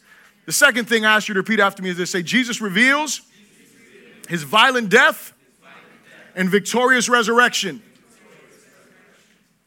The 0.46 0.52
second 0.52 0.86
thing 0.86 1.04
I 1.04 1.16
ask 1.16 1.28
you 1.28 1.34
to 1.34 1.40
repeat 1.40 1.60
after 1.60 1.82
me 1.82 1.90
is 1.90 1.98
this 1.98 2.10
say, 2.10 2.22
Jesus 2.22 2.60
reveals 2.60 3.20
his 4.28 4.44
violent 4.44 4.88
death 4.88 5.34
and 6.38 6.48
victorious 6.48 7.08
resurrection. 7.08 7.82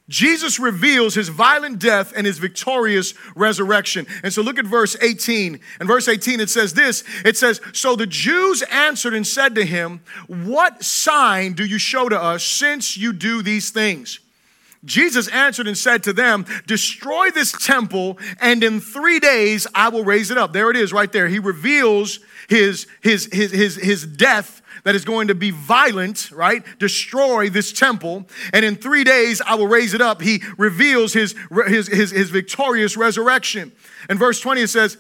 Jesus 0.09 0.59
reveals 0.59 1.13
his 1.15 1.29
violent 1.29 1.79
death 1.79 2.11
and 2.15 2.25
his 2.25 2.37
victorious 2.37 3.13
resurrection. 3.35 4.05
And 4.23 4.33
so 4.33 4.41
look 4.41 4.59
at 4.59 4.65
verse 4.65 4.97
18. 5.01 5.59
And 5.79 5.87
verse 5.87 6.07
18 6.07 6.39
it 6.39 6.49
says 6.49 6.73
this 6.73 7.03
it 7.23 7.37
says, 7.37 7.61
So 7.73 7.95
the 7.95 8.07
Jews 8.07 8.61
answered 8.63 9.13
and 9.13 9.25
said 9.25 9.55
to 9.55 9.65
him, 9.65 10.01
What 10.27 10.83
sign 10.83 11.53
do 11.53 11.65
you 11.65 11.77
show 11.77 12.09
to 12.09 12.19
us 12.19 12.43
since 12.43 12.97
you 12.97 13.13
do 13.13 13.41
these 13.41 13.69
things? 13.69 14.19
Jesus 14.83 15.27
answered 15.29 15.67
and 15.67 15.77
said 15.77 16.03
to 16.03 16.13
them, 16.13 16.45
Destroy 16.67 17.29
this 17.29 17.51
temple, 17.51 18.17
and 18.41 18.63
in 18.63 18.79
three 18.79 19.19
days 19.19 19.67
I 19.75 19.89
will 19.89 20.03
raise 20.03 20.31
it 20.31 20.37
up. 20.37 20.51
There 20.51 20.71
it 20.71 20.75
is, 20.75 20.91
right 20.91 21.11
there. 21.11 21.27
He 21.27 21.39
reveals 21.39 22.19
his, 22.49 22.87
his, 23.01 23.29
his, 23.31 23.51
his, 23.51 23.75
his 23.75 24.05
death 24.05 24.60
that 24.83 24.95
is 24.95 25.05
going 25.05 25.27
to 25.27 25.35
be 25.35 25.51
violent, 25.51 26.31
right? 26.31 26.63
Destroy 26.79 27.49
this 27.49 27.71
temple. 27.71 28.25
And 28.53 28.65
in 28.65 28.75
three 28.75 29.03
days, 29.03 29.41
I 29.41 29.55
will 29.55 29.67
raise 29.67 29.93
it 29.93 30.01
up. 30.01 30.21
He 30.21 30.41
reveals 30.57 31.13
his, 31.13 31.35
his, 31.67 31.87
his, 31.87 32.11
his 32.11 32.29
victorious 32.29 32.97
resurrection. 32.97 33.71
And 34.09 34.17
verse 34.17 34.39
20, 34.39 34.61
it 34.61 34.69
says, 34.69 34.97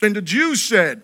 And 0.00 0.16
the 0.16 0.22
Jews 0.22 0.62
said, 0.62 1.02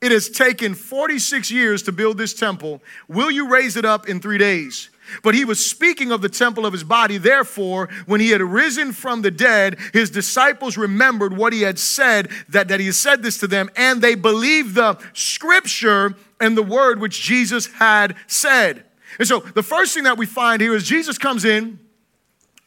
It 0.00 0.12
has 0.12 0.28
taken 0.28 0.74
46 0.74 1.50
years 1.50 1.82
to 1.84 1.92
build 1.92 2.18
this 2.18 2.34
temple. 2.34 2.82
Will 3.08 3.30
you 3.30 3.48
raise 3.48 3.76
it 3.76 3.84
up 3.84 4.08
in 4.08 4.20
three 4.20 4.38
days? 4.38 4.90
But 5.22 5.34
he 5.34 5.44
was 5.44 5.64
speaking 5.64 6.12
of 6.12 6.22
the 6.22 6.28
temple 6.28 6.64
of 6.64 6.72
his 6.72 6.84
body. 6.84 7.18
Therefore, 7.18 7.88
when 8.06 8.20
he 8.20 8.30
had 8.30 8.40
risen 8.40 8.92
from 8.92 9.22
the 9.22 9.30
dead, 9.30 9.78
his 9.92 10.10
disciples 10.10 10.76
remembered 10.76 11.36
what 11.36 11.52
he 11.52 11.62
had 11.62 11.78
said, 11.78 12.30
that, 12.48 12.68
that 12.68 12.80
he 12.80 12.86
had 12.86 12.94
said 12.94 13.22
this 13.22 13.38
to 13.38 13.46
them, 13.46 13.68
and 13.76 14.00
they 14.00 14.14
believed 14.14 14.74
the 14.74 14.98
scripture 15.12 16.14
and 16.42 16.56
the 16.56 16.62
word 16.62 17.00
which 17.00 17.22
Jesus 17.22 17.66
had 17.66 18.16
said. 18.26 18.84
And 19.18 19.26
so 19.26 19.40
the 19.40 19.62
first 19.62 19.94
thing 19.94 20.04
that 20.04 20.18
we 20.18 20.26
find 20.26 20.60
here 20.60 20.74
is 20.74 20.84
Jesus 20.84 21.16
comes 21.16 21.44
in 21.44 21.78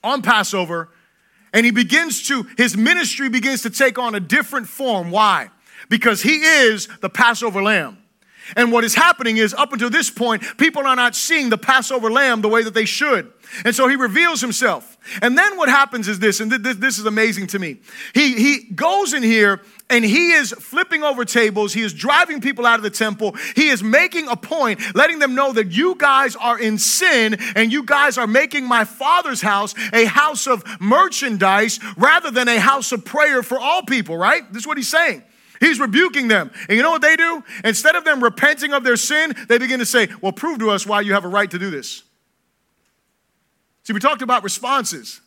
on 0.03 0.21
Passover 0.21 0.89
and 1.53 1.65
he 1.65 1.71
begins 1.71 2.27
to, 2.27 2.47
his 2.57 2.75
ministry 2.75 3.29
begins 3.29 3.61
to 3.63 3.69
take 3.69 3.99
on 3.99 4.15
a 4.15 4.19
different 4.19 4.67
form. 4.67 5.11
Why? 5.11 5.49
Because 5.89 6.21
he 6.21 6.41
is 6.41 6.87
the 7.01 7.09
Passover 7.09 7.61
lamb. 7.61 7.97
And 8.55 8.71
what 8.71 8.83
is 8.83 8.93
happening 8.93 9.37
is, 9.37 9.53
up 9.53 9.73
until 9.73 9.89
this 9.89 10.09
point, 10.09 10.43
people 10.57 10.85
are 10.85 10.95
not 10.95 11.15
seeing 11.15 11.49
the 11.49 11.57
Passover 11.57 12.11
lamb 12.11 12.41
the 12.41 12.49
way 12.49 12.63
that 12.63 12.73
they 12.73 12.85
should. 12.85 13.31
And 13.63 13.75
so 13.75 13.87
he 13.87 13.95
reveals 13.95 14.41
himself. 14.41 14.97
And 15.21 15.37
then 15.37 15.57
what 15.57 15.69
happens 15.69 16.07
is 16.07 16.19
this, 16.19 16.39
and 16.39 16.51
this, 16.51 16.77
this 16.77 16.97
is 16.97 17.05
amazing 17.05 17.47
to 17.47 17.59
me. 17.59 17.77
He, 18.13 18.33
he 18.33 18.71
goes 18.73 19.13
in 19.13 19.23
here 19.23 19.61
and 19.89 20.03
he 20.03 20.31
is 20.31 20.51
flipping 20.51 21.03
over 21.03 21.25
tables. 21.25 21.73
He 21.73 21.81
is 21.81 21.93
driving 21.93 22.41
people 22.41 22.65
out 22.65 22.79
of 22.79 22.83
the 22.83 22.89
temple. 22.89 23.35
He 23.55 23.67
is 23.67 23.83
making 23.83 24.27
a 24.27 24.35
point, 24.35 24.79
letting 24.95 25.19
them 25.19 25.35
know 25.35 25.53
that 25.53 25.71
you 25.71 25.95
guys 25.95 26.35
are 26.35 26.59
in 26.59 26.77
sin 26.79 27.37
and 27.55 27.71
you 27.71 27.83
guys 27.83 28.17
are 28.17 28.27
making 28.27 28.65
my 28.65 28.83
father's 28.83 29.41
house 29.41 29.75
a 29.93 30.05
house 30.05 30.47
of 30.47 30.63
merchandise 30.81 31.79
rather 31.97 32.31
than 32.31 32.47
a 32.47 32.59
house 32.59 32.91
of 32.91 33.05
prayer 33.05 33.43
for 33.43 33.59
all 33.59 33.83
people, 33.83 34.17
right? 34.17 34.51
This 34.51 34.63
is 34.63 34.67
what 34.67 34.77
he's 34.77 34.89
saying. 34.89 35.23
He's 35.59 35.79
rebuking 35.79 36.27
them. 36.27 36.51
And 36.67 36.77
you 36.77 36.83
know 36.83 36.91
what 36.91 37.01
they 37.01 37.15
do? 37.15 37.43
Instead 37.63 37.95
of 37.95 38.03
them 38.03 38.23
repenting 38.23 38.73
of 38.73 38.83
their 38.83 38.97
sin, 38.97 39.33
they 39.47 39.57
begin 39.57 39.79
to 39.79 39.85
say, 39.85 40.09
Well, 40.21 40.31
prove 40.31 40.59
to 40.59 40.69
us 40.69 40.85
why 40.85 41.01
you 41.01 41.13
have 41.13 41.25
a 41.25 41.29
right 41.29 41.49
to 41.51 41.59
do 41.59 41.69
this. 41.69 42.03
See, 43.83 43.93
we 43.93 43.99
talked 43.99 44.21
about 44.21 44.43
responses. 44.43 45.21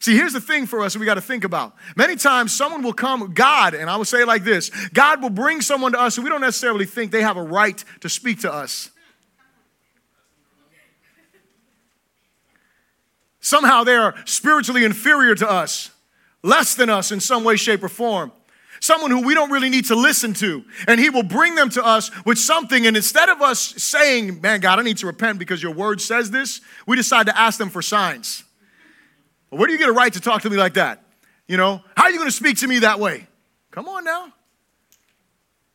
See, 0.00 0.16
here's 0.16 0.32
the 0.32 0.40
thing 0.40 0.66
for 0.66 0.82
us 0.82 0.96
we 0.96 1.04
got 1.04 1.14
to 1.14 1.20
think 1.20 1.44
about. 1.44 1.74
Many 1.96 2.16
times, 2.16 2.56
someone 2.56 2.82
will 2.82 2.92
come, 2.92 3.34
God, 3.34 3.74
and 3.74 3.90
I 3.90 3.96
will 3.96 4.04
say 4.04 4.24
like 4.24 4.44
this 4.44 4.70
God 4.92 5.22
will 5.22 5.30
bring 5.30 5.60
someone 5.60 5.92
to 5.92 6.00
us 6.00 6.16
who 6.16 6.22
we 6.22 6.28
don't 6.28 6.40
necessarily 6.40 6.86
think 6.86 7.10
they 7.10 7.22
have 7.22 7.36
a 7.36 7.42
right 7.42 7.82
to 8.00 8.08
speak 8.08 8.40
to 8.40 8.52
us. 8.52 8.90
Somehow 13.40 13.82
they 13.82 13.94
are 13.94 14.14
spiritually 14.26 14.84
inferior 14.84 15.34
to 15.34 15.50
us, 15.50 15.90
less 16.42 16.74
than 16.74 16.90
us 16.90 17.10
in 17.10 17.18
some 17.18 17.44
way, 17.44 17.56
shape, 17.56 17.82
or 17.82 17.88
form. 17.88 18.30
Someone 18.80 19.10
who 19.10 19.22
we 19.22 19.34
don't 19.34 19.50
really 19.50 19.70
need 19.70 19.86
to 19.86 19.96
listen 19.96 20.34
to. 20.34 20.64
And 20.86 21.00
he 21.00 21.10
will 21.10 21.22
bring 21.22 21.54
them 21.54 21.68
to 21.70 21.84
us 21.84 22.10
with 22.24 22.38
something. 22.38 22.86
And 22.86 22.96
instead 22.96 23.28
of 23.28 23.42
us 23.42 23.60
saying, 23.60 24.40
Man, 24.40 24.60
God, 24.60 24.78
I 24.78 24.82
need 24.82 24.98
to 24.98 25.06
repent 25.06 25.38
because 25.38 25.62
your 25.62 25.72
word 25.72 26.00
says 26.00 26.30
this, 26.30 26.60
we 26.86 26.96
decide 26.96 27.26
to 27.26 27.38
ask 27.38 27.58
them 27.58 27.70
for 27.70 27.82
signs. 27.82 28.44
Well, 29.50 29.58
where 29.58 29.66
do 29.66 29.72
you 29.72 29.78
get 29.78 29.88
a 29.88 29.92
right 29.92 30.12
to 30.12 30.20
talk 30.20 30.42
to 30.42 30.50
me 30.50 30.56
like 30.56 30.74
that? 30.74 31.02
You 31.46 31.56
know, 31.56 31.82
how 31.96 32.04
are 32.04 32.10
you 32.10 32.18
going 32.18 32.28
to 32.28 32.36
speak 32.36 32.58
to 32.58 32.68
me 32.68 32.80
that 32.80 33.00
way? 33.00 33.26
Come 33.70 33.88
on 33.88 34.04
now. 34.04 34.32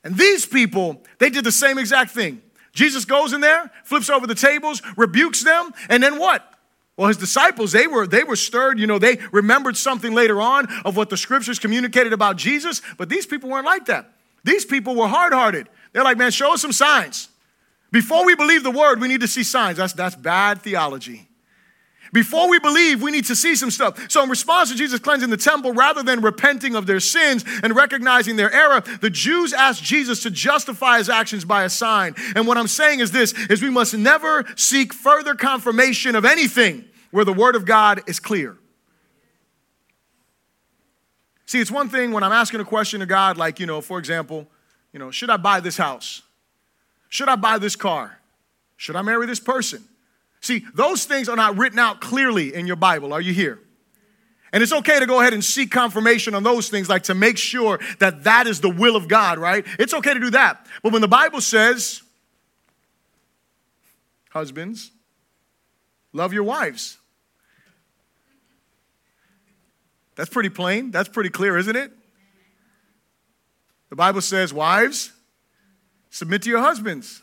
And 0.04 0.18
these 0.18 0.46
people, 0.46 1.02
they 1.20 1.30
did 1.30 1.44
the 1.44 1.52
same 1.52 1.78
exact 1.78 2.12
thing. 2.12 2.42
Jesus 2.74 3.06
goes 3.06 3.34
in 3.34 3.42
there, 3.42 3.72
flips 3.84 4.10
over 4.10 4.28
the 4.28 4.36
tables, 4.36 4.82
rebukes 4.98 5.44
them, 5.44 5.72
and 5.90 6.02
then 6.02 6.18
what? 6.20 6.53
Well, 6.96 7.08
his 7.08 7.18
disciples, 7.18 7.72
they 7.72 7.88
were, 7.88 8.06
they 8.06 8.24
were 8.24 8.36
stirred. 8.36 8.80
You 8.80 8.88
know, 8.88 9.00
they 9.00 9.18
remembered 9.32 9.78
something 9.78 10.14
later 10.14 10.42
on 10.42 10.68
of 10.86 10.96
what 10.96 11.10
the 11.10 11.18
scriptures 11.18 11.58
communicated 11.58 12.14
about 12.14 12.38
Jesus, 12.38 12.82
but 12.98 13.10
these 13.10 13.26
people 13.26 13.50
weren't 13.50 13.66
like 13.66 13.86
that. 13.86 14.12
These 14.44 14.66
people 14.66 14.96
were 14.96 15.08
hard 15.08 15.34
hearted. 15.34 15.70
They're 15.92 16.04
like, 16.04 16.18
man, 16.18 16.32
show 16.32 16.54
us 16.54 16.62
some 16.62 16.72
signs. 16.72 17.30
Before 17.92 18.26
we 18.26 18.36
believe 18.36 18.64
the 18.64 18.72
word, 18.72 19.00
we 19.00 19.08
need 19.08 19.22
to 19.22 19.28
see 19.28 19.44
signs. 19.44 19.78
That's, 19.78 19.94
that's 19.94 20.16
bad 20.16 20.62
theology. 20.62 21.28
Before 22.14 22.48
we 22.48 22.60
believe, 22.60 23.02
we 23.02 23.10
need 23.10 23.26
to 23.26 23.36
see 23.36 23.56
some 23.56 23.72
stuff. 23.72 24.10
So, 24.10 24.22
in 24.24 24.30
response 24.30 24.70
to 24.70 24.78
Jesus 24.78 25.00
cleansing 25.00 25.32
the 25.32 25.38
temple, 25.38 25.74
rather 25.74 26.04
than 26.04 26.22
repenting 26.22 26.76
of 26.76 26.86
their 26.86 27.00
sins 27.00 27.44
and 27.64 27.76
recognizing 27.76 28.36
their 28.36 28.54
error, 28.54 28.82
the 29.02 29.10
Jews 29.10 29.52
asked 29.52 29.84
Jesus 29.84 30.22
to 30.24 30.30
justify 30.30 31.00
his 31.00 31.10
actions 31.10 31.44
by 31.44 31.64
a 31.64 31.70
sign. 31.70 32.14
And 32.36 32.46
what 32.46 32.58
I'm 32.58 32.68
saying 32.68 33.00
is 33.00 33.12
this 33.12 33.34
is 33.50 33.64
we 33.64 33.72
must 33.72 33.96
never 33.96 34.46
seek 34.56 34.94
further 34.94 35.34
confirmation 35.34 36.16
of 36.16 36.24
anything 36.24 36.86
where 37.10 37.26
the 37.26 37.34
word 37.34 37.56
of 37.56 37.66
God 37.66 38.02
is 38.08 38.20
clear. 38.20 38.58
See, 41.48 41.60
it's 41.60 41.72
one 41.72 41.90
thing 41.90 42.12
when 42.12 42.24
I'm 42.24 42.32
asking 42.32 42.60
a 42.60 42.66
question 42.66 43.00
to 43.00 43.08
God, 43.08 43.38
like, 43.38 43.60
you 43.60 43.66
know, 43.66 43.82
for 43.82 43.98
example, 43.98 44.48
you 44.92 45.00
know, 45.00 45.10
should 45.10 45.32
I 45.32 45.38
buy 45.38 45.60
this 45.60 45.78
house? 45.78 46.22
Should 47.10 47.28
I 47.28 47.36
buy 47.36 47.58
this 47.58 47.76
car? 47.76 48.20
Should 48.78 48.96
I 48.96 49.02
marry 49.02 49.26
this 49.26 49.40
person? 49.40 49.84
See, 50.44 50.66
those 50.74 51.06
things 51.06 51.30
are 51.30 51.38
not 51.38 51.58
written 51.58 51.80
out 51.80 52.02
clearly 52.02 52.54
in 52.54 52.68
your 52.68 52.76
Bible. 52.76 53.14
Are 53.14 53.22
you 53.22 53.34
here? 53.34 53.60
And 54.52 54.62
it's 54.62 54.74
okay 54.74 55.00
to 55.00 55.06
go 55.06 55.22
ahead 55.22 55.34
and 55.34 55.44
seek 55.44 55.72
confirmation 55.72 56.36
on 56.36 56.44
those 56.44 56.68
things, 56.68 56.90
like 56.90 57.04
to 57.04 57.16
make 57.16 57.38
sure 57.38 57.80
that 58.00 58.26
that 58.26 58.46
is 58.46 58.60
the 58.60 58.70
will 58.70 58.98
of 58.98 59.08
God, 59.08 59.40
right? 59.40 59.66
It's 59.80 59.94
okay 59.94 60.14
to 60.14 60.20
do 60.20 60.32
that. 60.32 60.68
But 60.84 60.92
when 60.92 61.02
the 61.02 61.08
Bible 61.08 61.40
says, 61.40 62.04
husbands, 64.32 64.92
love 66.12 66.34
your 66.34 66.44
wives, 66.44 66.98
that's 70.16 70.30
pretty 70.30 70.50
plain. 70.50 70.92
That's 70.92 71.08
pretty 71.08 71.30
clear, 71.30 71.58
isn't 71.58 71.76
it? 71.76 71.94
The 73.90 73.96
Bible 73.96 74.22
says, 74.22 74.54
wives, 74.54 75.14
submit 76.10 76.42
to 76.42 76.50
your 76.50 76.60
husbands. 76.60 77.22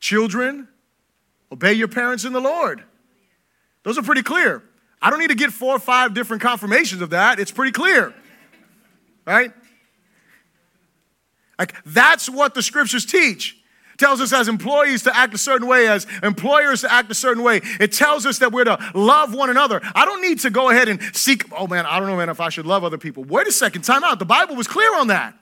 Children, 0.00 0.66
Obey 1.50 1.72
your 1.72 1.88
parents 1.88 2.24
in 2.24 2.32
the 2.32 2.40
Lord. 2.40 2.82
Those 3.82 3.98
are 3.98 4.02
pretty 4.02 4.22
clear. 4.22 4.62
I 5.00 5.10
don't 5.10 5.18
need 5.18 5.28
to 5.28 5.34
get 5.34 5.52
four 5.52 5.76
or 5.76 5.78
five 5.78 6.12
different 6.12 6.42
confirmations 6.42 7.00
of 7.00 7.10
that. 7.10 7.38
It's 7.38 7.52
pretty 7.52 7.72
clear. 7.72 8.12
Right? 9.26 9.52
Like 11.58 11.74
that's 11.84 12.28
what 12.28 12.54
the 12.54 12.62
scriptures 12.62 13.04
teach. 13.04 13.56
tells 13.98 14.20
us 14.20 14.32
as 14.32 14.48
employees 14.48 15.02
to 15.04 15.16
act 15.16 15.34
a 15.34 15.38
certain 15.38 15.66
way, 15.66 15.88
as 15.88 16.06
employers 16.22 16.82
to 16.82 16.92
act 16.92 17.10
a 17.10 17.14
certain 17.14 17.42
way. 17.42 17.60
It 17.80 17.92
tells 17.92 18.26
us 18.26 18.38
that 18.38 18.52
we're 18.52 18.64
to 18.64 18.78
love 18.94 19.34
one 19.34 19.50
another. 19.50 19.80
I 19.94 20.04
don't 20.04 20.22
need 20.22 20.40
to 20.40 20.50
go 20.50 20.70
ahead 20.70 20.88
and 20.88 21.02
seek, 21.14 21.44
oh 21.52 21.66
man, 21.66 21.84
I 21.84 21.98
don't 21.98 22.08
know, 22.08 22.16
man, 22.16 22.28
if 22.28 22.40
I 22.40 22.48
should 22.48 22.66
love 22.66 22.84
other 22.84 22.98
people. 22.98 23.24
Wait 23.24 23.46
a 23.46 23.52
second, 23.52 23.82
time 23.82 24.04
out. 24.04 24.18
The 24.18 24.24
Bible 24.24 24.54
was 24.54 24.68
clear 24.68 24.94
on 24.96 25.08
that. 25.08 25.34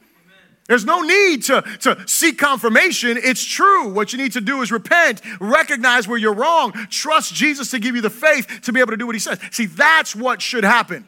There's 0.68 0.85
no 0.85 1.02
need 1.02 1.44
to, 1.44 1.62
to 1.81 2.09
seek 2.09 2.38
confirmation. 2.38 3.16
It's 3.22 3.44
true. 3.44 3.88
What 3.88 4.12
you 4.12 4.18
need 4.18 4.33
to 4.33 4.40
do 4.40 4.62
is 4.62 4.72
repent, 4.72 5.20
recognize 5.40 6.09
where 6.09 6.18
you're 6.18 6.35
wrong, 6.35 6.72
trust 6.90 7.35
Jesus 7.35 7.70
to 7.70 7.79
give 7.79 7.94
you 7.94 8.02
the 8.02 8.11
faith 8.11 8.62
to 8.62 8.72
be 8.72 8.81
able 8.81 8.90
to 8.90 8.96
do 8.96 9.07
what 9.07 9.14
he 9.14 9.20
says. 9.20 9.38
See, 9.52 9.66
that's 9.66 10.16
what 10.16 10.42
should 10.42 10.64
happen. 10.64 11.07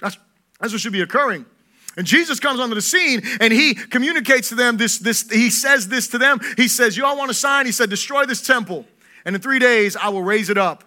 That's, 0.00 0.16
that's 0.60 0.72
what 0.72 0.80
should 0.80 0.94
be 0.94 1.02
occurring. 1.02 1.44
And 1.98 2.06
Jesus 2.06 2.40
comes 2.40 2.60
onto 2.60 2.74
the 2.74 2.82
scene 2.82 3.22
and 3.40 3.52
he 3.52 3.74
communicates 3.74 4.50
to 4.50 4.54
them 4.54 4.76
this, 4.76 4.98
this, 4.98 5.30
he 5.30 5.50
says 5.50 5.88
this 5.88 6.08
to 6.08 6.18
them. 6.18 6.40
He 6.56 6.68
says, 6.68 6.96
You 6.96 7.06
all 7.06 7.16
want 7.16 7.30
a 7.30 7.34
sign? 7.34 7.66
He 7.66 7.72
said, 7.72 7.90
Destroy 7.90 8.24
this 8.26 8.46
temple, 8.46 8.86
and 9.24 9.34
in 9.34 9.42
three 9.42 9.58
days 9.58 9.96
I 9.96 10.08
will 10.10 10.22
raise 10.22 10.50
it 10.50 10.58
up. 10.58 10.84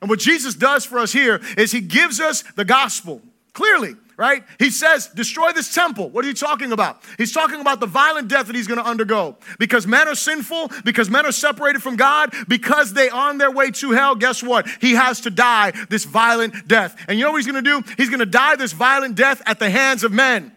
And 0.00 0.08
what 0.08 0.20
Jesus 0.20 0.54
does 0.54 0.84
for 0.84 0.98
us 0.98 1.12
here 1.12 1.40
is 1.56 1.72
he 1.72 1.80
gives 1.80 2.20
us 2.20 2.42
the 2.54 2.64
gospel 2.64 3.20
clearly 3.52 3.94
right? 4.18 4.42
He 4.58 4.70
says, 4.70 5.06
destroy 5.06 5.52
this 5.52 5.72
temple. 5.72 6.10
What 6.10 6.24
are 6.24 6.28
you 6.28 6.34
talking 6.34 6.72
about? 6.72 7.02
He's 7.16 7.32
talking 7.32 7.60
about 7.60 7.78
the 7.78 7.86
violent 7.86 8.26
death 8.26 8.48
that 8.48 8.56
he's 8.56 8.66
going 8.66 8.80
to 8.80 8.84
undergo. 8.84 9.36
Because 9.60 9.86
men 9.86 10.08
are 10.08 10.16
sinful, 10.16 10.72
because 10.84 11.08
men 11.08 11.24
are 11.24 11.32
separated 11.32 11.82
from 11.82 11.94
God, 11.94 12.34
because 12.48 12.92
they 12.92 13.08
are 13.08 13.30
on 13.30 13.38
their 13.38 13.52
way 13.52 13.70
to 13.70 13.92
hell, 13.92 14.16
guess 14.16 14.42
what? 14.42 14.68
He 14.80 14.94
has 14.94 15.20
to 15.20 15.30
die 15.30 15.72
this 15.88 16.04
violent 16.04 16.66
death. 16.66 17.00
And 17.08 17.16
you 17.16 17.24
know 17.24 17.30
what 17.30 17.38
he's 17.38 17.50
going 17.50 17.64
to 17.64 17.80
do? 17.82 17.94
He's 17.96 18.10
going 18.10 18.18
to 18.18 18.26
die 18.26 18.56
this 18.56 18.72
violent 18.72 19.14
death 19.14 19.40
at 19.46 19.60
the 19.60 19.70
hands 19.70 20.02
of 20.02 20.10
men. 20.10 20.52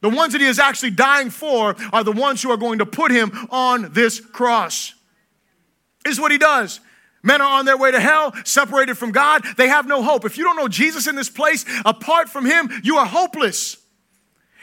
The 0.00 0.08
ones 0.08 0.32
that 0.34 0.40
he 0.40 0.46
is 0.46 0.60
actually 0.60 0.92
dying 0.92 1.30
for 1.30 1.74
are 1.92 2.04
the 2.04 2.12
ones 2.12 2.40
who 2.40 2.52
are 2.52 2.56
going 2.56 2.78
to 2.78 2.86
put 2.86 3.10
him 3.10 3.32
on 3.50 3.92
this 3.92 4.20
cross. 4.20 4.94
Is 6.06 6.20
what 6.20 6.30
he 6.30 6.38
does. 6.38 6.78
Men 7.26 7.40
are 7.40 7.58
on 7.58 7.64
their 7.64 7.76
way 7.76 7.90
to 7.90 7.98
hell, 7.98 8.32
separated 8.44 8.96
from 8.96 9.10
God. 9.10 9.44
They 9.56 9.66
have 9.66 9.86
no 9.86 10.00
hope. 10.02 10.24
If 10.24 10.38
you 10.38 10.44
don't 10.44 10.56
know 10.56 10.68
Jesus 10.68 11.08
in 11.08 11.16
this 11.16 11.28
place, 11.28 11.64
apart 11.84 12.28
from 12.28 12.46
Him, 12.46 12.70
you 12.84 12.98
are 12.98 13.04
hopeless. 13.04 13.78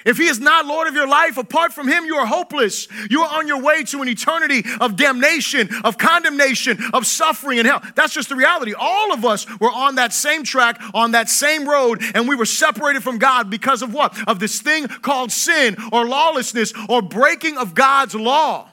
If 0.06 0.18
He 0.18 0.28
is 0.28 0.40
not 0.40 0.66
Lord 0.66 0.88
of 0.88 0.94
your 0.94 1.08
life, 1.08 1.38
apart 1.38 1.74
from 1.74 1.90
Him, 1.90 2.06
you 2.06 2.16
are 2.16 2.26
hopeless. 2.26 2.88
You 3.10 3.22
are 3.22 3.38
on 3.38 3.48
your 3.48 3.62
way 3.62 3.84
to 3.84 4.02
an 4.02 4.08
eternity 4.08 4.64
of 4.80 4.96
damnation, 4.96 5.70
of 5.84 5.98
condemnation, 5.98 6.78
of 6.94 7.06
suffering 7.06 7.60
and 7.60 7.68
hell. 7.68 7.82
That's 7.96 8.14
just 8.14 8.30
the 8.30 8.36
reality. 8.36 8.74
All 8.78 9.12
of 9.12 9.26
us 9.26 9.46
were 9.60 9.72
on 9.72 9.96
that 9.96 10.14
same 10.14 10.44
track, 10.44 10.82
on 10.94 11.12
that 11.12 11.30
same 11.30 11.68
road, 11.68 12.02
and 12.16 12.30
we 12.30 12.36
were 12.36 12.46
separated 12.46 13.04
from 13.04 13.18
God 13.18 13.50
because 13.50 13.82
of 13.82 13.94
what? 13.94 14.18
Of 14.26 14.40
this 14.40 14.62
thing 14.62 14.88
called 14.88 15.34
sin 15.34 15.76
or 15.92 16.06
lawlessness 16.06 16.74
or 16.88 17.02
breaking 17.02 17.58
of 17.58 17.74
God's 17.74 18.16
law. 18.16 18.70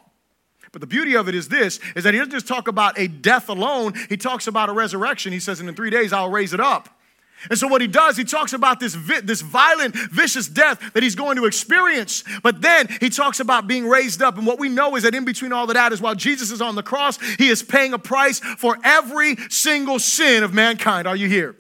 But 0.72 0.80
the 0.80 0.86
beauty 0.86 1.16
of 1.16 1.28
it 1.28 1.34
is 1.34 1.48
this 1.48 1.80
is 1.96 2.04
that 2.04 2.14
he 2.14 2.18
doesn't 2.18 2.32
just 2.32 2.46
talk 2.46 2.68
about 2.68 2.98
a 2.98 3.08
death 3.08 3.48
alone, 3.48 3.94
he 4.08 4.16
talks 4.16 4.46
about 4.46 4.68
a 4.68 4.72
resurrection. 4.72 5.32
He 5.32 5.40
says, 5.40 5.60
and 5.60 5.68
in 5.68 5.74
three 5.74 5.90
days 5.90 6.12
I'll 6.12 6.30
raise 6.30 6.52
it 6.52 6.60
up. 6.60 6.88
And 7.48 7.58
so, 7.58 7.68
what 7.68 7.80
he 7.80 7.86
does, 7.86 8.18
he 8.18 8.24
talks 8.24 8.52
about 8.52 8.80
this, 8.80 8.94
vi- 8.94 9.20
this 9.20 9.40
violent, 9.40 9.94
vicious 9.94 10.46
death 10.46 10.92
that 10.92 11.02
he's 11.02 11.14
going 11.14 11.36
to 11.36 11.46
experience. 11.46 12.22
But 12.42 12.60
then 12.60 12.86
he 13.00 13.08
talks 13.08 13.40
about 13.40 13.66
being 13.66 13.88
raised 13.88 14.20
up. 14.20 14.36
And 14.36 14.46
what 14.46 14.58
we 14.58 14.68
know 14.68 14.94
is 14.96 15.04
that 15.04 15.14
in 15.14 15.24
between 15.24 15.52
all 15.52 15.64
of 15.64 15.74
that 15.74 15.92
is 15.92 16.02
while 16.02 16.14
Jesus 16.14 16.50
is 16.50 16.60
on 16.60 16.74
the 16.74 16.82
cross, 16.82 17.18
he 17.38 17.48
is 17.48 17.62
paying 17.62 17.94
a 17.94 17.98
price 17.98 18.40
for 18.40 18.76
every 18.84 19.36
single 19.48 19.98
sin 19.98 20.42
of 20.42 20.52
mankind. 20.52 21.08
Are 21.08 21.16
you 21.16 21.28
here? 21.28 21.56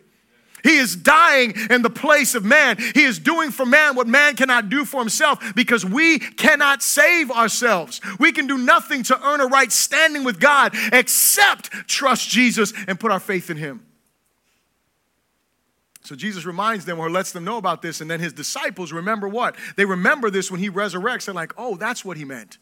He 0.62 0.76
is 0.76 0.96
dying 0.96 1.54
in 1.70 1.82
the 1.82 1.90
place 1.90 2.34
of 2.34 2.44
man. 2.44 2.76
He 2.94 3.04
is 3.04 3.18
doing 3.18 3.50
for 3.50 3.66
man 3.66 3.96
what 3.96 4.06
man 4.06 4.36
cannot 4.36 4.68
do 4.68 4.84
for 4.84 5.00
himself 5.00 5.54
because 5.54 5.84
we 5.84 6.18
cannot 6.18 6.82
save 6.82 7.30
ourselves. 7.30 8.00
We 8.18 8.32
can 8.32 8.46
do 8.46 8.58
nothing 8.58 9.02
to 9.04 9.26
earn 9.26 9.40
a 9.40 9.46
right 9.46 9.70
standing 9.70 10.24
with 10.24 10.40
God 10.40 10.72
except 10.92 11.70
trust 11.88 12.28
Jesus 12.28 12.72
and 12.86 12.98
put 12.98 13.10
our 13.10 13.20
faith 13.20 13.50
in 13.50 13.56
him. 13.56 13.86
So 16.02 16.16
Jesus 16.16 16.44
reminds 16.44 16.86
them 16.86 16.98
or 16.98 17.10
lets 17.10 17.32
them 17.32 17.44
know 17.44 17.56
about 17.56 17.82
this, 17.82 18.00
and 18.00 18.10
then 18.10 18.20
his 18.20 18.32
disciples 18.32 18.92
remember 18.92 19.28
what? 19.28 19.54
They 19.76 19.84
remember 19.84 20.30
this 20.30 20.50
when 20.50 20.58
he 20.58 20.68
resurrects. 20.70 21.26
They're 21.26 21.34
like, 21.34 21.52
oh, 21.56 21.76
that's 21.76 22.04
what 22.04 22.16
he 22.16 22.24
meant. 22.24 22.58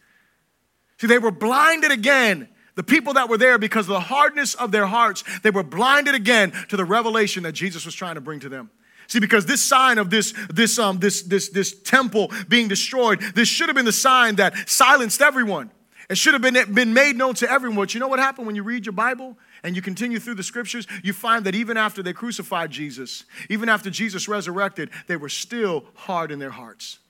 See, 1.01 1.07
they 1.07 1.19
were 1.19 1.31
blinded 1.31 1.93
again 1.93 2.49
the 2.79 2.85
people 2.85 3.15
that 3.15 3.29
were 3.29 3.39
there, 3.39 3.59
because 3.59 3.87
of 3.87 3.95
the 3.95 3.99
hardness 3.99 4.55
of 4.55 4.71
their 4.71 4.87
hearts, 4.87 5.25
they 5.43 5.51
were 5.51 5.65
blinded 5.65 6.15
again 6.15 6.53
to 6.69 6.77
the 6.77 6.85
revelation 6.85 7.43
that 7.43 7.51
Jesus 7.51 7.85
was 7.85 7.93
trying 7.93 8.15
to 8.15 8.21
bring 8.21 8.39
to 8.39 8.49
them. 8.49 8.71
See, 9.09 9.19
because 9.19 9.47
this 9.47 9.61
sign 9.61 9.99
of 9.99 10.11
this, 10.11 10.33
this, 10.49 10.79
um, 10.79 11.01
this, 11.01 11.23
this, 11.23 11.49
this 11.49 11.75
temple 11.83 12.31
being 12.47 12.69
destroyed, 12.69 13.21
this 13.35 13.49
should 13.49 13.69
have 13.69 13.75
been 13.75 13.85
the 13.85 13.91
sign 13.91 14.37
that 14.37 14.69
silenced 14.69 15.21
everyone. 15.21 15.73
It 16.09 16.19
should 16.19 16.35
have 16.35 16.41
been, 16.41 16.73
been 16.73 16.95
made 16.95 17.17
known 17.17 17.35
to 17.35 17.51
everyone. 17.51 17.79
But 17.79 17.95
you 17.95 18.01
know 18.01 18.07
what 18.07 18.21
happened 18.21 18.47
when 18.47 18.55
you 18.55 18.63
read 18.63 18.87
your 18.87 18.93
Bible 18.93 19.37
and 19.65 19.75
you 19.75 19.83
continue 19.83 20.21
through 20.21 20.37
the 20.37 20.45
scriptures? 20.45 20.87
You 21.03 21.13
find 21.13 21.47
that 21.47 21.57
even 21.57 21.77
after 21.77 22.01
they 22.01 22.13
crucified 22.13 22.71
Jesus, 22.71 23.25
even 23.51 23.69
after 23.69 23.91
Jesus 23.91 24.29
resurrected, 24.29 24.91
they 25.09 25.17
were 25.17 25.29
still 25.29 25.85
hard 25.95 26.31
in 26.31 26.39
their 26.39 26.51
hearts. 26.51 27.01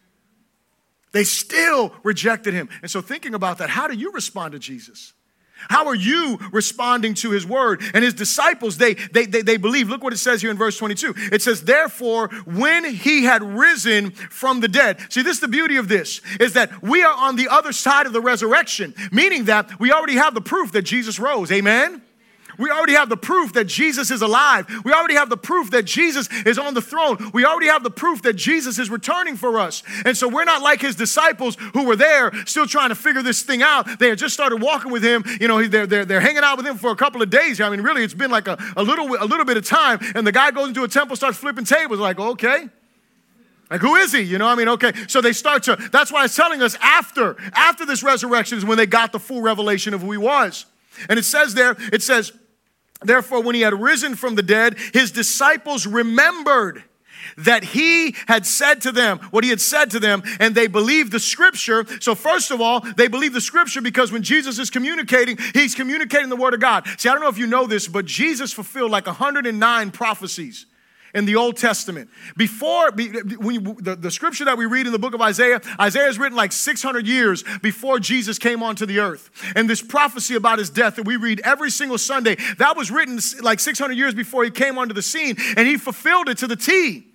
They 1.13 1.25
still 1.25 1.93
rejected 2.03 2.55
him. 2.55 2.71
And 2.81 2.91
so, 2.91 3.03
thinking 3.03 3.35
about 3.35 3.59
that, 3.59 3.69
how 3.69 3.87
do 3.87 3.95
you 3.95 4.13
respond 4.13 4.53
to 4.53 4.59
Jesus? 4.59 5.13
How 5.69 5.87
are 5.87 5.95
you 5.95 6.39
responding 6.53 7.15
to 7.15 7.31
his 7.31 7.47
word? 7.47 7.83
And 7.95 8.05
his 8.05 8.15
disciples, 8.15 8.79
they, 8.79 8.95
they, 8.95 9.27
they, 9.27 9.43
they, 9.43 9.57
believe. 9.57 9.89
Look 9.89 10.03
what 10.03 10.13
it 10.13 10.19
says 10.19 10.41
here 10.41 10.51
in 10.51 10.57
verse 10.57 10.79
22. 10.79 11.15
It 11.33 11.43
says, 11.43 11.65
Therefore, 11.65 12.29
when 12.45 12.85
he 12.85 13.25
had 13.25 13.43
risen 13.43 14.11
from 14.13 14.61
the 14.61 14.69
dead. 14.69 15.01
See, 15.11 15.23
this 15.23 15.37
is 15.37 15.41
the 15.41 15.49
beauty 15.49 15.77
of 15.77 15.89
this, 15.89 16.21
is 16.41 16.55
that 16.55 16.83
we 16.83 17.03
are 17.03 17.15
on 17.15 17.37
the 17.37 17.49
other 17.49 17.73
side 17.73 18.07
of 18.07 18.13
the 18.13 18.21
resurrection, 18.21 18.95
meaning 19.11 19.45
that 19.45 19.79
we 19.81 19.93
already 19.93 20.15
have 20.15 20.35
the 20.35 20.41
proof 20.41 20.73
that 20.73 20.83
Jesus 20.83 21.19
rose. 21.19 21.51
Amen? 21.51 22.03
We 22.59 22.71
already 22.71 22.95
have 22.95 23.09
the 23.09 23.17
proof 23.17 23.53
that 23.53 23.65
Jesus 23.67 24.11
is 24.11 24.21
alive. 24.21 24.67
We 24.85 24.93
already 24.93 25.15
have 25.15 25.31
the 25.31 25.37
proof 25.37 25.71
that 25.71 25.85
Jesus 25.85 26.29
is 26.45 26.59
on 26.59 26.75
the 26.75 26.83
throne. 26.83 27.31
We 27.33 27.45
already 27.45 27.69
have 27.69 27.85
the 27.85 27.91
proof 27.91 28.23
that 28.23 28.35
Jesus 28.35 28.79
is 28.79 28.91
returning 28.91 29.37
for 29.37 29.61
us. 29.61 29.85
And 30.05 30.17
so 30.17 30.29
we're 30.29 30.45
not 30.45 30.61
like 30.61 30.81
his 30.81 30.97
disciples 30.97 31.57
who 31.73 31.85
were 31.85 31.97
there 31.97 32.33
still 32.47 32.67
trying 32.67 32.89
to 32.89 32.97
figure 32.97 33.23
this 33.23 33.43
thing 33.43 33.63
out. 33.63 33.99
They 34.01 34.09
had 34.09 34.19
just 34.19 34.35
started 34.35 34.61
walking 34.61 34.91
with 34.91 35.05
him. 35.05 35.25
You 35.41 35.47
know, 35.47 35.65
they're, 35.67 35.87
they're, 35.87 36.05
they're 36.05 36.21
hanging 36.21 36.43
out 36.43 36.57
with 36.57 36.67
him 36.67 36.77
for 36.77 36.91
a 36.91 36.97
couple 36.97 37.23
of 37.23 37.31
days. 37.31 37.61
I 37.61 37.71
mean, 37.71 37.81
really, 37.81 38.03
it's 38.03 38.15
been 38.15 38.31
like 38.31 38.49
a, 38.49 38.59
a, 38.77 38.83
little, 38.83 39.07
a 39.07 39.25
little 39.25 39.45
bit 39.45 39.57
of 39.57 39.65
time. 39.65 40.01
And 40.17 40.27
the 40.27 40.33
guy 40.33 40.51
goes 40.51 40.69
into 40.69 40.83
a 40.83 40.89
temple, 40.89 41.15
starts 41.15 41.39
flipping 41.39 41.65
tables, 41.65 42.01
like, 42.01 42.19
okay. 42.19 42.69
Like, 43.71 43.81
who 43.83 43.95
is 43.97 44.13
he? 44.13 44.21
You 44.23 44.39
know, 44.39 44.49
I 44.49 44.55
mean, 44.55 44.69
okay. 44.71 44.93
So 45.07 45.21
they 45.21 45.33
start 45.33 45.63
to, 45.65 45.77
that's 45.93 46.11
why 46.11 46.25
it's 46.25 46.35
telling 46.35 46.63
us 46.63 46.77
after, 46.81 47.37
after 47.53 47.85
this 47.87 48.03
resurrection 48.03 48.59
is 48.59 48.65
when 48.65 48.79
they 48.79 48.87
got 48.87 49.13
the 49.13 49.21
full 49.21 49.43
revelation 49.43 49.95
of 49.95 50.01
who 50.01 50.11
he 50.11 50.19
was. 50.19 50.67
And 51.09 51.19
it 51.19 51.25
says 51.25 51.55
there, 51.55 51.77
it 51.93 52.03
says, 52.03 52.33
Therefore, 53.03 53.43
when 53.43 53.55
he 53.55 53.61
had 53.61 53.81
risen 53.81 54.17
from 54.17 54.35
the 54.35 54.43
dead, 54.43 54.77
his 54.93 55.13
disciples 55.13 55.87
remembered 55.87 56.83
that 57.37 57.63
he 57.63 58.17
had 58.27 58.47
said 58.47 58.81
to 58.83 58.93
them 58.93 59.19
what 59.31 59.45
he 59.45 59.51
had 59.51 59.61
said 59.61 59.91
to 59.93 60.01
them, 60.01 60.23
and 60.41 60.55
they 60.55 60.67
believed 60.67 61.13
the 61.13 61.21
scripture. 61.21 61.85
So, 62.01 62.15
first 62.15 62.51
of 62.51 62.61
all, 62.61 62.81
they 62.81 63.09
believe 63.09 63.33
the 63.33 63.41
scripture 63.41 63.81
because 63.81 64.11
when 64.11 64.23
Jesus 64.23 64.59
is 64.59 64.71
communicating, 64.71 65.39
he's 65.55 65.75
communicating 65.75 66.29
the 66.29 66.37
word 66.37 66.55
of 66.55 66.61
God. 66.61 66.87
See, 66.99 67.09
I 67.09 67.13
don't 67.13 67.23
know 67.23 67.29
if 67.29 67.39
you 67.39 67.47
know 67.47 67.67
this, 67.67 67.87
but 67.87 68.05
Jesus 68.05 68.53
fulfilled 68.53 68.91
like 68.91 69.07
109 69.07 69.91
prophecies 69.91 70.67
in 71.15 71.25
the 71.25 71.37
Old 71.37 71.57
Testament. 71.57 72.11
Before, 72.37 72.91
when 72.91 73.65
the, 73.81 73.97
the 73.97 74.11
scripture 74.11 74.45
that 74.45 74.59
we 74.59 74.67
read 74.67 74.87
in 74.87 74.93
the 74.93 74.99
book 74.99 75.15
of 75.15 75.21
Isaiah, 75.21 75.61
Isaiah 75.81 76.09
is 76.09 76.19
written 76.19 76.37
like 76.37 76.53
600 76.53 77.07
years 77.07 77.45
before 77.63 77.99
Jesus 77.99 78.39
came 78.39 78.63
onto 78.63 78.87
the 78.87 79.01
earth. 79.01 79.31
And 79.57 79.69
this 79.69 79.83
prophecy 79.83 80.35
about 80.35 80.59
his 80.59 80.71
death 80.71 80.97
that 80.97 81.07
we 81.07 81.17
read 81.17 81.41
every 81.45 81.71
single 81.71 81.99
Sunday, 81.99 82.37
that 82.59 82.77
was 82.77 82.91
written 82.91 83.19
like 83.43 83.61
600 83.61 83.95
years 83.95 84.15
before 84.15 84.45
he 84.45 84.51
came 84.51 84.79
onto 84.79 84.95
the 84.95 85.03
scene, 85.03 85.37
and 85.57 85.67
he 85.67 85.77
fulfilled 85.77 86.29
it 86.29 86.39
to 86.39 86.47
the 86.47 86.57
T. 86.57 87.08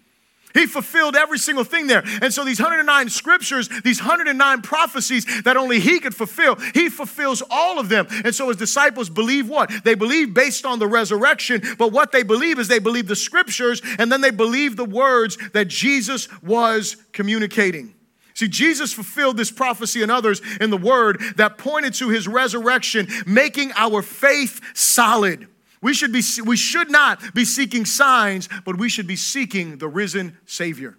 He 0.54 0.68
fulfilled 0.68 1.16
every 1.16 1.40
single 1.40 1.64
thing 1.64 1.88
there. 1.88 2.04
And 2.22 2.34
so 2.34 2.46
these 2.46 2.60
109 2.60 3.10
scriptures, 3.10 3.70
these 3.84 4.00
109 4.00 4.62
prophecies 4.62 5.44
that 5.44 5.58
only 5.58 5.80
he 5.80 6.00
could 6.00 6.16
fulfill, 6.16 6.56
he 6.74 6.90
fulfills 6.90 7.42
all 7.50 7.80
of 7.80 7.90
them. 7.90 8.08
And 8.24 8.34
so 8.34 8.50
his 8.50 8.58
disciples 8.58 9.10
believe 9.10 9.50
what? 9.50 9.72
They 9.84 9.96
believe 9.96 10.34
based 10.34 10.66
on 10.66 10.80
the 10.80 10.88
resurrection, 10.88 11.62
but 11.78 11.92
what 11.92 12.12
they 12.12 12.24
believe 12.24 12.60
is 12.60 12.68
they 12.68 12.80
believe 12.80 13.08
the 13.08 13.16
scriptures 13.16 13.82
and 13.98 14.12
then 14.12 14.22
they 14.22 14.32
believe 14.32 14.76
the 14.76 14.86
words 14.86 15.38
that 15.54 15.68
Jesus 15.68 16.28
was 16.42 16.98
communicating. 17.14 17.96
See, 18.36 18.48
Jesus 18.48 18.94
fulfilled 18.94 19.38
this 19.38 19.52
prophecy 19.52 20.02
and 20.02 20.12
others 20.12 20.42
in 20.60 20.70
the 20.70 20.78
word 20.78 21.22
that 21.38 21.58
pointed 21.58 21.94
to 21.96 22.10
his 22.10 22.28
resurrection, 22.28 23.08
making 23.26 23.72
our 23.76 24.02
faith 24.02 24.60
solid. 24.74 25.48
We 25.84 25.94
should, 25.94 26.14
be, 26.14 26.24
we 26.46 26.56
should 26.56 26.90
not 26.90 27.34
be 27.34 27.44
seeking 27.44 27.84
signs, 27.84 28.48
but 28.64 28.78
we 28.78 28.88
should 28.88 29.06
be 29.06 29.18
seeking 29.18 29.80
the 29.80 29.90
risen 29.90 30.38
Savior. 30.46 30.98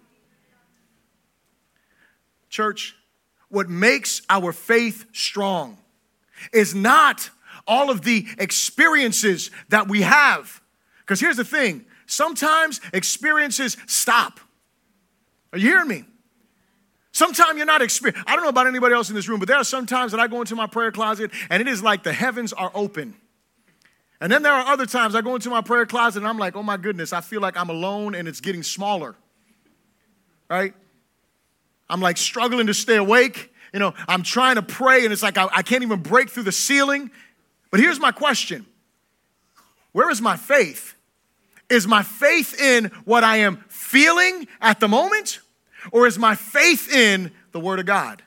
Church, 2.51 2.95
what 3.49 3.67
makes 3.67 4.21
our 4.29 4.51
faith 4.51 5.07
strong 5.11 5.79
is 6.53 6.75
not 6.75 7.31
all 7.65 7.89
of 7.89 8.03
the 8.03 8.27
experiences 8.37 9.49
that 9.69 9.87
we 9.87 10.03
have. 10.03 10.61
Because 10.99 11.19
here's 11.19 11.37
the 11.37 11.43
thing 11.43 11.85
sometimes 12.05 12.79
experiences 12.93 13.77
stop. 13.87 14.39
Are 15.51 15.57
you 15.57 15.67
hearing 15.67 15.87
me? 15.87 16.05
Sometimes 17.11 17.57
you're 17.57 17.65
not 17.65 17.81
experiencing. 17.81 18.23
I 18.27 18.35
don't 18.35 18.43
know 18.43 18.49
about 18.49 18.67
anybody 18.67 18.93
else 18.93 19.09
in 19.09 19.15
this 19.15 19.27
room, 19.27 19.39
but 19.39 19.47
there 19.47 19.57
are 19.57 19.63
some 19.63 19.87
times 19.87 20.11
that 20.11 20.21
I 20.21 20.27
go 20.27 20.41
into 20.41 20.55
my 20.55 20.67
prayer 20.67 20.91
closet 20.91 21.31
and 21.49 21.59
it 21.59 21.67
is 21.67 21.81
like 21.81 22.03
the 22.03 22.13
heavens 22.13 22.53
are 22.53 22.69
open. 22.75 23.15
And 24.21 24.31
then 24.31 24.43
there 24.43 24.53
are 24.53 24.67
other 24.67 24.85
times 24.85 25.13
I 25.13 25.21
go 25.21 25.35
into 25.35 25.49
my 25.49 25.61
prayer 25.61 25.85
closet 25.85 26.19
and 26.19 26.27
I'm 26.27 26.37
like, 26.37 26.55
oh 26.55 26.63
my 26.63 26.77
goodness, 26.77 27.11
I 27.11 27.21
feel 27.21 27.41
like 27.41 27.57
I'm 27.57 27.69
alone 27.69 28.15
and 28.15 28.27
it's 28.27 28.41
getting 28.41 28.63
smaller. 28.63 29.15
Right? 30.49 30.73
I'm 31.89 32.01
like 32.01 32.17
struggling 32.17 32.67
to 32.67 32.73
stay 32.73 32.95
awake. 32.95 33.53
You 33.73 33.79
know, 33.79 33.93
I'm 34.07 34.23
trying 34.23 34.55
to 34.55 34.61
pray 34.61 35.03
and 35.03 35.11
it's 35.11 35.23
like 35.23 35.37
I, 35.37 35.47
I 35.51 35.61
can't 35.61 35.83
even 35.83 35.99
break 36.01 36.29
through 36.29 36.43
the 36.43 36.51
ceiling. 36.51 37.11
But 37.71 37.79
here's 37.79 37.99
my 37.99 38.11
question 38.11 38.65
Where 39.91 40.09
is 40.09 40.21
my 40.21 40.37
faith? 40.37 40.95
Is 41.69 41.87
my 41.87 42.03
faith 42.03 42.59
in 42.59 42.85
what 43.05 43.23
I 43.23 43.37
am 43.37 43.57
feeling 43.67 44.47
at 44.61 44.79
the 44.79 44.87
moment? 44.87 45.39
Or 45.91 46.07
is 46.07 46.17
my 46.17 46.35
faith 46.35 46.91
in 46.93 47.31
the 47.51 47.59
Word 47.59 47.79
of 47.79 47.85
God? 47.85 48.23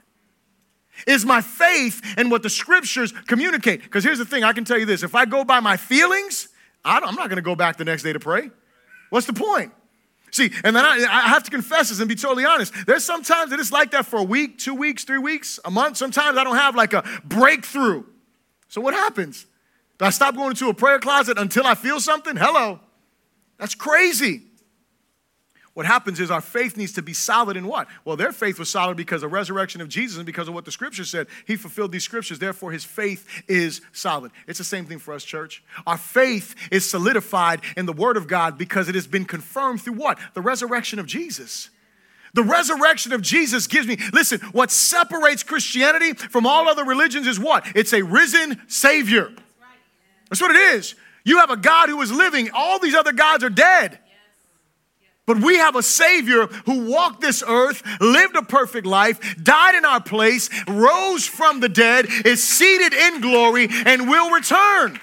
Is 1.07 1.25
my 1.25 1.41
faith 1.41 2.03
and 2.17 2.31
what 2.31 2.43
the 2.43 2.51
scriptures 2.51 3.13
communicate? 3.27 3.83
Because 3.83 4.05
here's 4.05 4.19
the 4.19 4.25
thing 4.25 4.45
I 4.45 4.53
can 4.53 4.65
tell 4.65 4.79
you 4.79 4.87
this 4.87 5.03
if 5.03 5.15
I 5.15 5.25
go 5.25 5.45
by 5.45 5.61
my 5.61 5.77
feelings, 5.77 6.49
I'm 6.85 7.15
not 7.15 7.29
going 7.29 7.37
to 7.37 7.43
go 7.43 7.55
back 7.55 7.77
the 7.77 7.85
next 7.85 8.03
day 8.03 8.13
to 8.13 8.21
pray. 8.21 8.51
What's 9.11 9.27
the 9.27 9.33
point? 9.33 9.73
See, 10.31 10.51
and 10.63 10.77
then 10.77 10.85
I, 10.85 11.07
I, 11.09 11.29
have 11.29 11.43
to 11.45 11.51
confess 11.51 11.89
this 11.89 12.01
and 12.01 12.09
be 12.09 12.15
totally 12.15 12.45
honest. 12.45 12.75
There's 12.87 13.05
sometimes 13.05 13.51
that 13.51 13.61
it's 13.61 13.73
like 13.73 13.93
that 13.93 14.05
for 14.05 14.19
a 14.19 14.23
week, 14.23 14.59
two 14.59 14.75
weeks, 14.75 15.05
three 15.05 15.19
weeks, 15.19 15.59
a 15.65 15.71
month. 15.71 15.97
Sometimes 15.97 16.37
I 16.37 16.45
don't 16.45 16.57
have 16.57 16.75
like 16.75 16.93
a 16.93 17.03
breakthrough. 17.25 18.05
So 18.69 18.83
what 18.83 18.93
happens? 18.93 19.47
Do 19.99 20.05
I 20.05 20.11
stop 20.11 20.37
going 20.37 20.55
to 20.57 20.69
a 20.69 20.75
prayer 20.75 20.99
closet 20.99 21.39
until 21.39 21.67
I 21.67 21.75
feel 21.75 21.99
something? 21.99 22.37
Hello. 22.37 22.81
That's 23.59 23.75
crazy. 23.75 24.43
What 25.79 25.87
happens 25.87 26.19
is 26.19 26.29
our 26.29 26.41
faith 26.41 26.77
needs 26.77 26.95
to 26.95 27.03
be 27.03 27.13
solid 27.13 27.57
in 27.57 27.65
what? 27.65 27.87
Well, 28.05 28.17
their 28.17 28.33
faith 28.33 28.59
was 28.59 28.69
solid 28.69 28.97
because 28.97 29.23
of 29.23 29.31
the 29.31 29.37
resurrection 29.37 29.81
of 29.81 29.89
Jesus 29.89 30.17
and 30.17 30.27
because 30.27 30.49
of 30.49 30.55
what 30.55 30.65
the 30.65 30.73
scripture 30.73 31.05
said. 31.05 31.29
He 31.47 31.55
fulfilled 31.55 31.93
these 31.93 32.03
scriptures, 32.03 32.41
therefore 32.41 32.73
his 32.73 32.83
faith 32.83 33.25
is 33.47 33.81
solid. 33.93 34.33
It's 34.49 34.59
the 34.59 34.65
same 34.65 34.87
thing 34.87 34.99
for 34.99 35.15
us, 35.15 35.23
church. 35.23 35.63
Our 35.87 35.97
faith 35.97 36.57
is 36.73 36.91
solidified 36.91 37.61
in 37.77 37.87
the 37.87 37.93
word 37.93 38.17
of 38.17 38.27
God 38.27 38.59
because 38.59 38.89
it 38.89 38.97
has 38.97 39.07
been 39.07 39.25
confirmed 39.25 39.81
through 39.81 39.93
what? 39.93 40.19
The 40.35 40.41
resurrection 40.41 40.99
of 40.99 41.07
Jesus. 41.07 41.71
The 42.35 42.43
resurrection 42.43 43.13
of 43.13 43.23
Jesus 43.23 43.69
gives 43.69 43.87
me, 43.87 43.99
listen, 44.13 44.41
what 44.51 44.73
separates 44.73 45.45
Christianity 45.45 46.13
from 46.15 46.45
all 46.45 46.69
other 46.69 46.85
religions 46.85 47.29
is 47.29 47.39
what? 47.39 47.65
It's 47.77 47.93
a 47.93 48.03
risen 48.03 48.61
Savior. 48.67 49.31
That's 50.29 50.41
what 50.41 50.51
it 50.51 50.75
is. 50.75 50.97
You 51.23 51.39
have 51.39 51.51
a 51.51 51.57
God 51.57 51.89
who 51.89 52.03
is 52.03 52.11
living, 52.11 52.51
all 52.53 52.81
these 52.81 52.97
other 52.97 53.13
gods 53.13 53.45
are 53.45 53.49
dead. 53.49 54.01
But 55.29 55.41
we 55.41 55.59
have 55.59 55.77
a 55.77 55.83
Savior 55.83 56.47
who 56.65 56.91
walked 56.91 57.21
this 57.21 57.45
earth, 57.47 57.83
lived 58.01 58.35
a 58.35 58.43
perfect 58.43 58.87
life, 58.87 59.37
died 59.43 59.75
in 59.75 59.85
our 59.85 60.01
place, 60.01 60.49
rose 60.67 61.27
from 61.27 61.61
the 61.61 61.69
dead, 61.69 62.07
is 62.25 62.43
seated 62.43 62.95
in 62.95 63.21
glory, 63.21 63.69
and 63.71 64.09
will 64.09 64.31
return. 64.31 64.99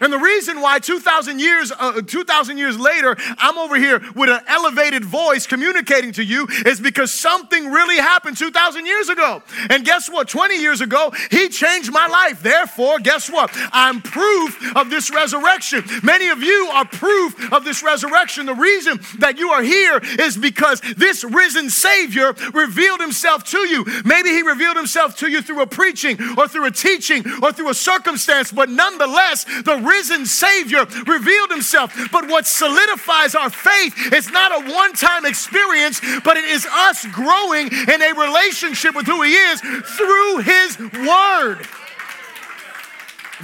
And 0.00 0.12
the 0.12 0.18
reason 0.18 0.60
why 0.60 0.78
2,000 0.78 1.40
years, 1.40 1.72
uh, 1.78 2.02
2,000 2.02 2.58
years 2.58 2.78
later, 2.78 3.16
I'm 3.38 3.58
over 3.58 3.76
here 3.76 4.02
with 4.14 4.30
an 4.30 4.40
elevated 4.46 5.04
voice 5.04 5.46
communicating 5.46 6.12
to 6.12 6.24
you 6.24 6.46
is 6.64 6.80
because 6.80 7.12
something 7.12 7.70
really 7.70 7.96
happened 7.96 8.36
2,000 8.36 8.86
years 8.86 9.08
ago. 9.08 9.42
And 9.70 9.84
guess 9.84 10.10
what? 10.10 10.28
20 10.28 10.56
years 10.60 10.80
ago, 10.80 11.12
He 11.30 11.48
changed 11.48 11.92
my 11.92 12.06
life. 12.06 12.42
Therefore, 12.42 12.98
guess 12.98 13.30
what? 13.30 13.50
I'm 13.72 14.00
proof 14.00 14.76
of 14.76 14.90
this 14.90 15.10
resurrection. 15.10 15.84
Many 16.02 16.28
of 16.28 16.42
you 16.42 16.70
are 16.72 16.84
proof 16.84 17.52
of 17.52 17.64
this 17.64 17.82
resurrection. 17.82 18.46
The 18.46 18.54
reason 18.54 19.00
that 19.18 19.38
you 19.38 19.50
are 19.50 19.62
here 19.62 20.00
is 20.18 20.36
because 20.36 20.80
this 20.96 21.24
risen 21.24 21.70
Savior 21.70 22.34
revealed 22.52 23.00
Himself 23.00 23.44
to 23.44 23.58
you. 23.58 23.84
Maybe 24.04 24.30
He 24.30 24.42
revealed 24.42 24.76
Himself 24.76 25.16
to 25.18 25.30
you 25.30 25.42
through 25.42 25.62
a 25.62 25.66
preaching 25.66 26.16
or 26.38 26.48
through 26.48 26.66
a 26.66 26.70
teaching 26.70 27.24
or 27.42 27.52
through 27.52 27.70
a 27.70 27.74
circumstance, 27.74 28.52
but 28.52 28.68
nonetheless, 28.68 29.44
the 29.64 29.76
risen 29.86 30.26
Savior 30.26 30.84
revealed 31.06 31.50
himself. 31.50 31.94
But 32.12 32.28
what 32.28 32.46
solidifies 32.46 33.34
our 33.34 33.50
faith 33.50 34.12
is 34.12 34.30
not 34.30 34.52
a 34.52 34.72
one 34.72 34.92
time 34.92 35.24
experience, 35.24 36.00
but 36.24 36.36
it 36.36 36.44
is 36.44 36.66
us 36.66 37.06
growing 37.06 37.68
in 37.68 38.02
a 38.02 38.12
relationship 38.14 38.94
with 38.94 39.06
who 39.06 39.22
He 39.22 39.34
is 39.34 39.60
through 39.60 40.38
His 40.38 40.78
Word. 40.78 41.66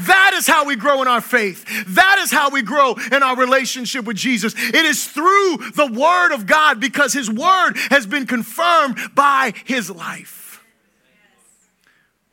That 0.07 0.33
is 0.35 0.47
how 0.47 0.65
we 0.65 0.77
grow 0.77 1.03
in 1.03 1.09
our 1.09 1.21
faith. 1.21 1.65
That 1.89 2.19
is 2.21 2.31
how 2.31 2.49
we 2.51 2.63
grow 2.63 2.95
in 3.11 3.23
our 3.23 3.37
relationship 3.37 4.07
with 4.07 4.17
Jesus. 4.17 4.55
It 4.57 4.75
is 4.75 5.07
through 5.07 5.59
the 5.77 5.91
Word 5.93 6.33
of 6.33 6.47
God 6.47 6.81
because 6.81 7.13
His 7.13 7.31
Word 7.31 7.75
has 7.91 8.07
been 8.07 8.27
confirmed 8.27 8.97
by 9.15 9.53
His 9.65 9.91
life. 9.91 10.65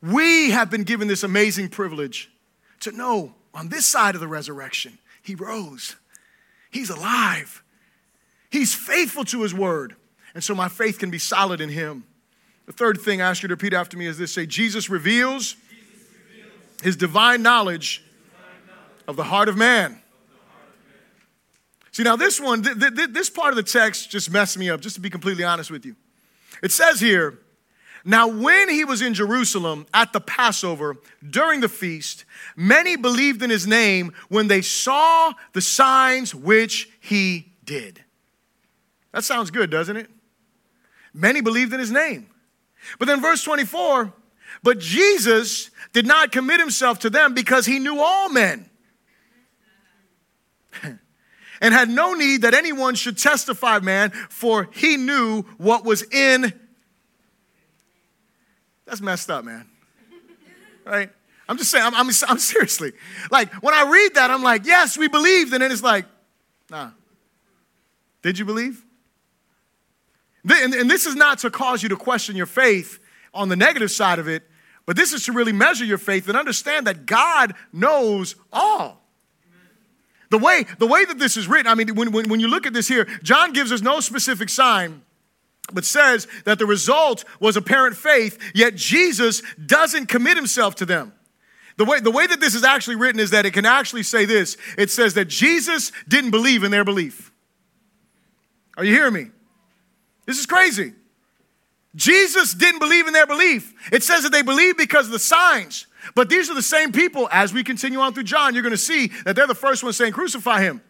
We 0.01 0.51
have 0.51 0.71
been 0.71 0.83
given 0.83 1.09
this 1.09 1.23
amazing 1.23 1.69
privilege 1.69 2.31
to 2.81 2.93
know 2.93 3.35
on 3.53 3.69
this 3.69 3.85
side 3.85 4.15
of 4.15 4.21
the 4.21 4.27
resurrection, 4.27 4.97
he 5.21 5.35
rose. 5.35 5.95
He's 6.69 6.89
alive. 6.89 7.63
He's 8.49 8.73
faithful 8.73 9.25
to 9.25 9.41
his 9.41 9.53
word. 9.53 9.95
And 10.33 10.43
so 10.43 10.53
my 10.53 10.67
faith 10.67 10.99
can 10.99 11.09
be 11.09 11.19
solid 11.19 11.61
in 11.61 11.69
him. 11.69 12.03
The 12.65 12.73
third 12.73 13.01
thing 13.01 13.21
I 13.21 13.29
ask 13.29 13.41
you 13.41 13.47
to 13.47 13.53
repeat 13.53 13.73
after 13.73 13.97
me 13.97 14.05
is 14.05 14.17
this 14.17 14.33
say, 14.33 14.45
Jesus 14.45 14.89
reveals, 14.89 15.55
his 16.83 16.95
divine 16.95 17.41
knowledge 17.41 18.03
of 19.07 19.15
the 19.15 19.23
heart 19.23 19.49
of 19.49 19.57
man. 19.57 19.99
See, 21.91 22.03
now 22.03 22.15
this 22.15 22.39
one, 22.39 22.61
th- 22.61 22.77
th- 22.79 23.09
this 23.09 23.29
part 23.29 23.49
of 23.49 23.55
the 23.55 23.63
text 23.63 24.11
just 24.11 24.31
messed 24.31 24.57
me 24.57 24.69
up, 24.69 24.81
just 24.81 24.95
to 24.95 25.01
be 25.01 25.09
completely 25.09 25.43
honest 25.43 25.71
with 25.71 25.85
you. 25.85 25.95
It 26.61 26.71
says 26.71 26.99
here, 26.99 27.39
now 28.09 28.27
when 28.27 28.69
he 28.69 28.85
was 28.85 29.03
in 29.03 29.13
Jerusalem 29.13 29.85
at 29.93 30.13
the 30.13 30.19
Passover 30.19 30.97
during 31.29 31.61
the 31.61 31.69
feast, 31.69 32.25
many 32.55 32.95
believed 32.95 33.43
in 33.43 33.51
his 33.51 33.67
name 33.67 34.13
when 34.29 34.47
they 34.47 34.63
saw 34.63 35.31
the 35.53 35.61
signs 35.61 36.33
which 36.33 36.89
he 36.99 37.51
did. 37.63 38.03
That 39.11 39.23
sounds 39.23 39.51
good, 39.51 39.69
doesn't 39.69 39.95
it? 39.95 40.09
Many 41.13 41.41
believed 41.41 41.71
in 41.71 41.79
his 41.79 41.91
name. 41.91 42.31
But 42.97 43.07
then, 43.07 43.21
verse 43.21 43.43
24, 43.43 44.11
but 44.63 44.79
Jesus 44.79 45.69
did 45.93 46.07
not 46.07 46.31
commit 46.31 46.59
himself 46.59 46.97
to 47.01 47.11
them 47.11 47.35
because 47.35 47.67
he 47.67 47.77
knew 47.77 47.99
all 47.99 48.27
men 48.29 48.67
and 51.61 51.73
had 51.75 51.89
no 51.89 52.15
need 52.15 52.41
that 52.41 52.55
anyone 52.55 52.95
should 52.95 53.19
testify, 53.19 53.77
man, 53.77 54.09
for 54.29 54.67
he 54.73 54.97
knew 54.97 55.43
what 55.59 55.85
was 55.85 56.01
in. 56.11 56.59
That's 58.89 59.01
messed 59.01 59.29
up, 59.29 59.45
man. 59.45 59.67
Right? 60.83 61.11
I'm 61.47 61.57
just 61.57 61.69
saying, 61.69 61.85
I'm, 61.85 61.93
I'm, 61.93 62.09
I'm 62.27 62.39
seriously. 62.39 62.93
Like, 63.29 63.53
when 63.61 63.75
I 63.75 63.87
read 63.89 64.15
that, 64.15 64.31
I'm 64.31 64.41
like, 64.41 64.65
yes, 64.65 64.97
we 64.97 65.07
believed. 65.07 65.53
And 65.53 65.61
then 65.61 65.71
it's 65.71 65.83
like, 65.83 66.05
nah. 66.71 66.89
Did 68.23 68.39
you 68.39 68.45
believe? 68.45 68.83
And 70.49 70.89
this 70.89 71.05
is 71.05 71.15
not 71.15 71.37
to 71.39 71.51
cause 71.51 71.83
you 71.83 71.89
to 71.89 71.95
question 71.95 72.35
your 72.35 72.47
faith 72.47 72.99
on 73.31 73.49
the 73.49 73.55
negative 73.55 73.91
side 73.91 74.17
of 74.17 74.27
it, 74.27 74.43
but 74.87 74.95
this 74.95 75.13
is 75.13 75.25
to 75.25 75.33
really 75.33 75.53
measure 75.53 75.85
your 75.85 75.99
faith 75.99 76.27
and 76.27 76.35
understand 76.35 76.87
that 76.87 77.05
God 77.05 77.53
knows 77.71 78.35
all. 78.51 79.03
The 80.31 80.39
way, 80.39 80.65
the 80.79 80.87
way 80.87 81.05
that 81.05 81.19
this 81.19 81.37
is 81.37 81.47
written, 81.47 81.67
I 81.67 81.75
mean, 81.75 81.93
when, 81.93 82.11
when, 82.11 82.29
when 82.29 82.39
you 82.39 82.47
look 82.47 82.65
at 82.65 82.73
this 82.73 82.87
here, 82.87 83.05
John 83.21 83.53
gives 83.53 83.71
us 83.71 83.81
no 83.81 83.99
specific 83.99 84.49
sign, 84.49 85.03
but 85.73 85.85
says 85.85 86.27
that 86.45 86.59
the 86.59 86.65
result 86.65 87.25
was 87.39 87.57
apparent 87.57 87.95
faith, 87.95 88.37
yet 88.53 88.75
Jesus 88.75 89.41
doesn't 89.65 90.07
commit 90.07 90.37
himself 90.37 90.75
to 90.75 90.85
them. 90.85 91.13
The 91.77 91.85
way, 91.85 91.99
the 92.01 92.11
way 92.11 92.27
that 92.27 92.41
this 92.41 92.55
is 92.55 92.63
actually 92.63 92.97
written 92.97 93.21
is 93.21 93.31
that 93.31 93.45
it 93.45 93.53
can 93.53 93.65
actually 93.65 94.03
say 94.03 94.25
this 94.25 94.57
it 94.77 94.91
says 94.91 95.13
that 95.13 95.29
Jesus 95.29 95.91
didn't 96.07 96.31
believe 96.31 96.63
in 96.63 96.71
their 96.71 96.83
belief. 96.83 97.31
Are 98.75 98.83
you 98.83 98.93
hearing 98.93 99.13
me? 99.13 99.27
This 100.25 100.39
is 100.39 100.45
crazy. 100.45 100.93
Jesus 101.95 102.53
didn't 102.53 102.79
believe 102.79 103.07
in 103.07 103.13
their 103.13 103.25
belief. 103.25 103.73
It 103.91 104.03
says 104.03 104.23
that 104.23 104.31
they 104.31 104.41
believe 104.41 104.77
because 104.77 105.07
of 105.07 105.11
the 105.11 105.19
signs. 105.19 105.87
But 106.15 106.29
these 106.29 106.49
are 106.49 106.53
the 106.53 106.61
same 106.61 106.91
people, 106.91 107.27
as 107.31 107.53
we 107.53 107.63
continue 107.63 107.99
on 107.99 108.13
through 108.13 108.23
John, 108.23 108.53
you're 108.53 108.63
going 108.63 108.71
to 108.71 108.77
see 108.77 109.07
that 109.25 109.35
they're 109.35 109.47
the 109.47 109.55
first 109.55 109.83
ones 109.83 109.97
saying, 109.97 110.13
Crucify 110.13 110.61
him. 110.61 110.81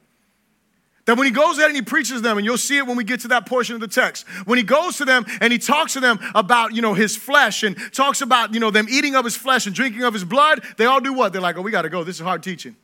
That 1.09 1.17
when 1.17 1.25
he 1.25 1.31
goes 1.31 1.57
there 1.57 1.65
and 1.65 1.75
he 1.75 1.81
preaches 1.81 2.21
them, 2.21 2.37
and 2.37 2.45
you'll 2.45 2.59
see 2.59 2.77
it 2.77 2.85
when 2.85 2.95
we 2.95 3.03
get 3.03 3.21
to 3.21 3.29
that 3.29 3.47
portion 3.47 3.73
of 3.73 3.81
the 3.81 3.87
text, 3.87 4.27
when 4.45 4.57
he 4.57 4.63
goes 4.63 4.97
to 4.97 5.05
them 5.05 5.25
and 5.41 5.51
he 5.51 5.57
talks 5.57 5.93
to 5.93 5.99
them 5.99 6.19
about, 6.35 6.75
you 6.75 6.83
know, 6.83 6.93
his 6.93 7.15
flesh 7.15 7.63
and 7.63 7.75
talks 7.91 8.21
about, 8.21 8.53
you 8.53 8.59
know, 8.59 8.69
them 8.69 8.85
eating 8.87 9.15
of 9.15 9.25
his 9.25 9.35
flesh 9.35 9.65
and 9.65 9.75
drinking 9.75 10.03
of 10.03 10.13
his 10.13 10.23
blood, 10.23 10.63
they 10.77 10.85
all 10.85 10.99
do 10.99 11.11
what? 11.11 11.33
They're 11.33 11.41
like, 11.41 11.57
oh, 11.57 11.63
we 11.63 11.71
got 11.71 11.81
to 11.81 11.89
go. 11.89 12.03
This 12.03 12.17
is 12.17 12.21
hard 12.21 12.43
teaching. 12.43 12.75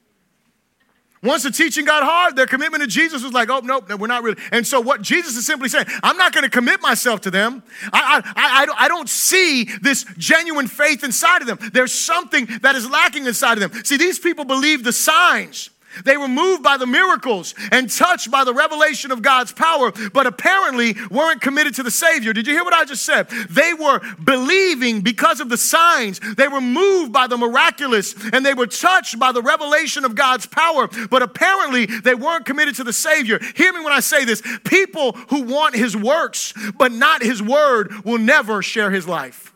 Once 1.21 1.43
the 1.43 1.51
teaching 1.51 1.86
got 1.86 2.01
hard, 2.01 2.36
their 2.36 2.47
commitment 2.47 2.82
to 2.82 2.88
Jesus 2.88 3.21
was 3.23 3.32
like, 3.32 3.51
oh, 3.51 3.59
nope, 3.59 3.93
we're 3.99 4.07
not 4.07 4.23
really. 4.23 4.41
And 4.51 4.65
so, 4.65 4.82
what 4.82 5.03
Jesus 5.03 5.36
is 5.38 5.45
simply 5.45 5.69
saying, 5.69 5.86
I'm 6.01 6.17
not 6.17 6.34
going 6.34 6.45
to 6.45 6.49
commit 6.49 6.82
myself 6.82 7.21
to 7.21 7.32
them. 7.32 7.61
I, 7.93 8.23
I, 8.36 8.65
I, 8.65 8.86
I 8.86 8.88
don't 8.88 9.07
see 9.07 9.65
this 9.84 10.03
genuine 10.17 10.65
faith 10.65 11.03
inside 11.03 11.41
of 11.41 11.47
them. 11.47 11.59
There's 11.73 11.93
something 11.93 12.47
that 12.63 12.76
is 12.76 12.89
lacking 12.89 13.28
inside 13.28 13.61
of 13.61 13.71
them. 13.71 13.84
See, 13.84 13.97
these 13.97 14.17
people 14.17 14.45
believe 14.45 14.84
the 14.84 14.93
signs. 14.93 15.69
They 16.03 16.17
were 16.17 16.27
moved 16.27 16.63
by 16.63 16.77
the 16.77 16.85
miracles 16.85 17.55
and 17.71 17.89
touched 17.89 18.31
by 18.31 18.43
the 18.43 18.53
revelation 18.53 19.11
of 19.11 19.21
God's 19.21 19.51
power, 19.51 19.91
but 20.13 20.27
apparently 20.27 20.95
weren't 21.09 21.41
committed 21.41 21.75
to 21.75 21.83
the 21.83 21.91
Savior. 21.91 22.33
Did 22.33 22.47
you 22.47 22.53
hear 22.53 22.63
what 22.63 22.73
I 22.73 22.85
just 22.85 23.05
said? 23.05 23.29
They 23.49 23.73
were 23.73 24.01
believing 24.23 25.01
because 25.01 25.39
of 25.39 25.49
the 25.49 25.57
signs. 25.57 26.19
They 26.19 26.47
were 26.47 26.61
moved 26.61 27.11
by 27.11 27.27
the 27.27 27.37
miraculous 27.37 28.15
and 28.33 28.45
they 28.45 28.53
were 28.53 28.67
touched 28.67 29.19
by 29.19 29.31
the 29.31 29.41
revelation 29.41 30.05
of 30.05 30.15
God's 30.15 30.45
power, 30.45 30.87
but 31.09 31.21
apparently 31.21 31.85
they 31.85 32.15
weren't 32.15 32.45
committed 32.45 32.75
to 32.75 32.83
the 32.83 32.93
Savior. 32.93 33.39
Hear 33.55 33.73
me 33.73 33.83
when 33.83 33.93
I 33.93 33.99
say 33.99 34.25
this 34.25 34.41
people 34.63 35.13
who 35.29 35.43
want 35.43 35.75
His 35.75 35.95
works 35.95 36.53
but 36.77 36.91
not 36.91 37.21
His 37.21 37.41
word 37.41 37.91
will 38.03 38.17
never 38.17 38.61
share 38.61 38.91
His 38.91 39.07
life. 39.07 39.54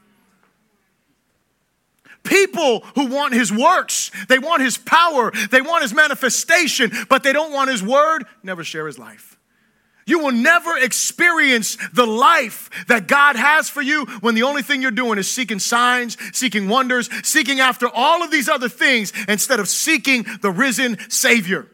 People 2.29 2.81
who 2.93 3.07
want 3.07 3.33
his 3.33 3.51
works, 3.51 4.11
they 4.27 4.37
want 4.37 4.61
his 4.61 4.77
power, 4.77 5.31
they 5.49 5.61
want 5.61 5.81
his 5.81 5.95
manifestation, 5.95 6.91
but 7.09 7.23
they 7.23 7.33
don't 7.33 7.51
want 7.51 7.71
his 7.71 7.81
word, 7.81 8.23
never 8.43 8.63
share 8.63 8.85
his 8.85 8.99
life. 8.99 9.35
You 10.05 10.19
will 10.19 10.31
never 10.31 10.77
experience 10.77 11.77
the 11.91 12.05
life 12.05 12.69
that 12.87 13.07
God 13.07 13.35
has 13.35 13.67
for 13.67 13.81
you 13.81 14.05
when 14.21 14.35
the 14.35 14.43
only 14.43 14.61
thing 14.61 14.81
you're 14.81 14.91
doing 14.91 15.17
is 15.17 15.29
seeking 15.29 15.59
signs, 15.59 16.17
seeking 16.37 16.67
wonders, 16.67 17.09
seeking 17.27 17.59
after 17.59 17.87
all 17.87 18.23
of 18.23 18.29
these 18.29 18.47
other 18.47 18.69
things 18.69 19.11
instead 19.27 19.59
of 19.59 19.67
seeking 19.67 20.25
the 20.41 20.51
risen 20.51 20.97
Savior 21.09 21.67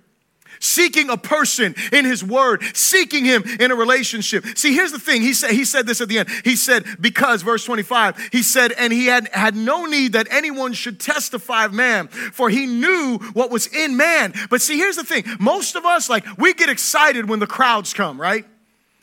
seeking 0.65 1.09
a 1.09 1.17
person 1.17 1.75
in 1.91 2.05
his 2.05 2.23
word, 2.23 2.63
seeking 2.73 3.25
him 3.25 3.43
in 3.59 3.71
a 3.71 3.75
relationship. 3.75 4.45
See, 4.57 4.73
here's 4.73 4.91
the 4.91 4.99
thing. 4.99 5.21
He 5.21 5.33
said, 5.33 5.51
he 5.51 5.65
said 5.65 5.85
this 5.85 6.01
at 6.01 6.09
the 6.09 6.19
end. 6.19 6.29
He 6.43 6.55
said, 6.55 6.85
because, 6.99 7.41
verse 7.41 7.63
25, 7.63 8.29
he 8.31 8.41
said, 8.41 8.71
and 8.73 8.91
he 8.91 9.05
had, 9.05 9.29
had 9.29 9.55
no 9.55 9.85
need 9.85 10.13
that 10.13 10.27
anyone 10.31 10.73
should 10.73 10.99
testify 10.99 11.65
of 11.65 11.73
man, 11.73 12.07
for 12.07 12.49
he 12.49 12.65
knew 12.65 13.17
what 13.33 13.51
was 13.51 13.67
in 13.67 13.95
man. 13.95 14.33
But 14.49 14.61
see, 14.61 14.77
here's 14.77 14.95
the 14.95 15.03
thing. 15.03 15.23
Most 15.39 15.75
of 15.75 15.85
us, 15.85 16.09
like, 16.09 16.25
we 16.37 16.53
get 16.53 16.69
excited 16.69 17.29
when 17.29 17.39
the 17.39 17.47
crowds 17.47 17.93
come, 17.93 18.19
right? 18.19 18.45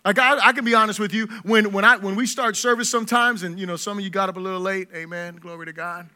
Like 0.04 0.18
I, 0.18 0.48
I, 0.48 0.52
can 0.52 0.64
be 0.64 0.74
honest 0.74 0.98
with 0.98 1.14
you, 1.14 1.28
when 1.44 1.70
when 1.70 1.84
I 1.84 1.96
when 1.96 2.16
we 2.16 2.26
start 2.26 2.56
service 2.56 2.90
sometimes, 2.90 3.44
and 3.44 3.56
you 3.56 3.66
know 3.66 3.76
some 3.76 3.98
of 3.98 4.02
you 4.02 4.10
got 4.10 4.28
up 4.28 4.36
a 4.36 4.40
little 4.40 4.58
late, 4.58 4.88
amen, 4.92 5.36
glory 5.36 5.66
to 5.66 5.72
God 5.72 6.08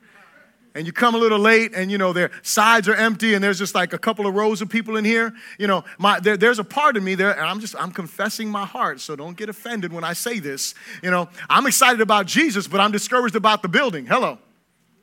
and 0.76 0.86
you 0.86 0.92
come 0.92 1.14
a 1.14 1.18
little 1.18 1.38
late 1.38 1.72
and 1.74 1.90
you 1.90 1.96
know 1.96 2.12
their 2.12 2.30
sides 2.42 2.86
are 2.86 2.94
empty 2.94 3.34
and 3.34 3.42
there's 3.42 3.58
just 3.58 3.74
like 3.74 3.94
a 3.94 3.98
couple 3.98 4.26
of 4.26 4.34
rows 4.34 4.60
of 4.60 4.68
people 4.68 4.96
in 4.96 5.04
here 5.04 5.32
you 5.58 5.66
know 5.66 5.82
my, 5.98 6.20
there, 6.20 6.36
there's 6.36 6.58
a 6.58 6.64
part 6.64 6.96
of 6.96 7.02
me 7.02 7.14
there 7.14 7.32
and 7.32 7.40
i'm 7.40 7.58
just 7.60 7.74
i'm 7.76 7.90
confessing 7.90 8.48
my 8.48 8.64
heart 8.64 9.00
so 9.00 9.16
don't 9.16 9.36
get 9.36 9.48
offended 9.48 9.92
when 9.92 10.04
i 10.04 10.12
say 10.12 10.38
this 10.38 10.74
you 11.02 11.10
know 11.10 11.28
i'm 11.48 11.66
excited 11.66 12.00
about 12.00 12.26
jesus 12.26 12.68
but 12.68 12.80
i'm 12.80 12.92
discouraged 12.92 13.34
about 13.34 13.62
the 13.62 13.68
building 13.68 14.06
hello 14.06 14.38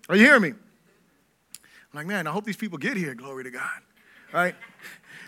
are 0.08 0.16
you 0.16 0.24
hearing 0.24 0.42
me 0.44 0.50
i'm 0.50 0.56
like 1.94 2.08
man 2.08 2.28
i 2.28 2.32
hope 2.32 2.46
these 2.46 2.58
people 2.58 2.78
get 2.78 2.96
here 2.96 3.16
glory 3.16 3.44
to 3.44 3.52
god 3.52 3.82
right 4.32 4.56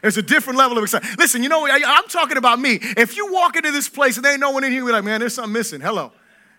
there's 0.01 0.17
a 0.17 0.21
different 0.21 0.59
level 0.59 0.77
of 0.77 0.83
excitement. 0.83 1.17
Listen, 1.17 1.41
you 1.41 1.49
know, 1.49 1.65
I'm 1.67 2.07
talking 2.09 2.37
about 2.37 2.59
me. 2.59 2.77
If 2.79 3.17
you 3.17 3.33
walk 3.33 3.55
into 3.55 3.71
this 3.71 3.89
place 3.89 4.17
and 4.17 4.25
there 4.25 4.33
ain't 4.33 4.41
no 4.41 4.51
one 4.51 4.63
in 4.63 4.71
here, 4.71 4.83
you're 4.83 4.91
like, 4.91 5.03
man, 5.03 5.19
there's 5.19 5.33
something 5.33 5.53
missing. 5.53 5.81
Hello. 5.81 6.11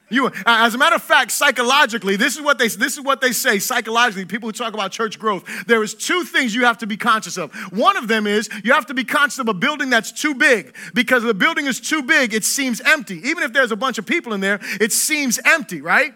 You, 0.09 0.31
as 0.47 0.75
a 0.75 0.79
matter 0.79 0.95
of 0.95 1.03
fact, 1.03 1.33
psychologically, 1.33 2.15
this 2.15 2.37
is 2.37 2.43
what 2.43 2.59
they 2.59 2.69
this 2.69 2.97
is 2.97 3.01
what 3.01 3.21
they 3.21 3.33
say. 3.33 3.59
Psychologically, 3.59 4.25
people 4.25 4.49
who 4.49 4.53
talk 4.53 4.73
about 4.73 4.93
church 4.93 5.19
growth, 5.19 5.45
there 5.67 5.83
is 5.83 5.95
two 5.95 6.23
things 6.23 6.55
you 6.55 6.65
have 6.65 6.79
to 6.79 6.87
be 6.87 6.97
conscious 6.97 7.37
of. 7.37 7.53
One 7.73 7.97
of 7.97 8.07
them 8.07 8.25
is 8.27 8.49
you 8.63 8.73
have 8.73 8.87
to 8.87 8.95
be 8.95 9.03
conscious 9.03 9.41
of 9.41 9.49
a 9.49 9.55
building 9.55 9.91
that's 9.91 10.13
too 10.13 10.35
big 10.35 10.77
because 10.95 11.25
the 11.25 11.35
building 11.35 11.67
is 11.67 11.81
too 11.81 12.03
big, 12.03 12.35
it 12.35 12.45
seems 12.45 12.81
empty. 12.83 13.17
Even 13.29 13.43
if 13.43 13.53
there's 13.53 13.73
a 13.73 13.77
bunch 13.77 13.99
of 13.99 14.07
people 14.07 14.33
in 14.33 14.41
there, 14.41 14.61
it 14.81 14.93
seems 14.93 15.41
empty, 15.45 15.81
right? 15.81 16.15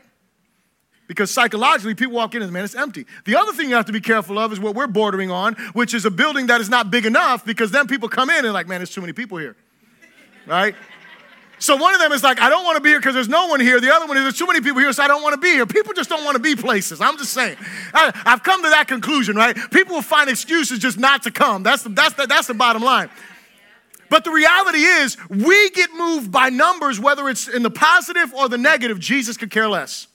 Because 1.09 1.33
psychologically, 1.33 1.97
people 1.97 2.15
walk 2.15 2.37
in 2.37 2.43
and 2.43 2.53
man, 2.53 2.63
it's 2.65 2.77
empty. 2.77 3.07
The 3.25 3.35
other 3.35 3.53
thing 3.53 3.69
you 3.69 3.75
have 3.75 3.87
to 3.87 3.93
be 3.93 4.01
careful 4.01 4.39
of 4.39 4.53
is 4.53 4.61
what 4.61 4.77
we're 4.77 4.87
bordering 4.87 5.33
on, 5.33 5.55
which 5.73 5.95
is 5.95 6.05
a 6.05 6.11
building 6.13 6.47
that 6.47 6.61
is 6.61 6.71
not 6.71 6.93
big 6.93 7.07
enough 7.07 7.45
because 7.45 7.73
then 7.73 7.89
people 7.89 8.09
come 8.09 8.31
in 8.31 8.45
and 8.45 8.55
like, 8.55 8.69
man, 8.69 8.79
there's 8.79 8.95
too 8.95 9.01
many 9.01 9.13
people 9.13 9.37
here, 9.37 9.57
right? 10.47 10.77
So 11.61 11.77
one 11.77 11.93
of 11.93 12.01
them 12.01 12.11
is 12.13 12.23
like, 12.23 12.41
I 12.41 12.49
don't 12.49 12.65
want 12.65 12.77
to 12.77 12.83
be 12.83 12.89
here 12.89 12.99
because 12.99 13.15
there's 13.15 13.29
no 13.29 13.47
one 13.47 13.61
here. 13.61 13.81
The 13.81 13.95
other 13.95 14.07
one 14.07 14.17
is 14.17 14.25
there's 14.25 14.39
too 14.39 14.47
many 14.47 14.63
people 14.63 14.81
here, 14.81 14.93
so 14.95 15.03
I 15.03 15.09
don't 15.09 15.23
want 15.23 15.35
to 15.35 15.41
be 15.41 15.51
here. 15.51 15.67
People 15.67 15.93
just 15.93 16.09
don't 16.09 16.25
want 16.25 16.37
to 16.37 16.43
be 16.43 16.57
places. 16.57 17.03
I'm 17.03 17.19
just 17.19 17.35
saying. 17.35 17.59
I, 17.93 18.13
have 18.25 18.43
come 18.43 18.63
to 18.63 18.71
that 18.71 18.89
conclusion, 18.89 19.37
right? 19.37 19.55
People 19.71 19.97
will 19.97 20.03
find 20.03 20.31
excuses 20.31 20.79
just 20.79 20.99
not 20.99 21.23
to 21.25 21.31
come. 21.31 21.63
That's 21.63 21.83
the, 21.83 21.91
that's 21.91 22.15
the, 22.15 22.27
that's 22.27 22.47
the 22.47 22.55
bottom 22.55 22.83
line. 22.83 23.11
But 24.09 24.25
the 24.25 24.31
reality 24.31 24.79
is, 24.79 25.19
we 25.29 25.71
get 25.71 25.93
moved 25.95 26.33
by 26.33 26.49
numbers, 26.49 26.99
whether 26.99 27.29
it's 27.29 27.47
in 27.47 27.63
the 27.63 27.71
positive 27.71 28.33
or 28.33 28.49
the 28.49 28.59
negative. 28.59 28.99
Jesus 28.99 29.37
could 29.37 29.51
care 29.51 29.69
less. 29.69 30.09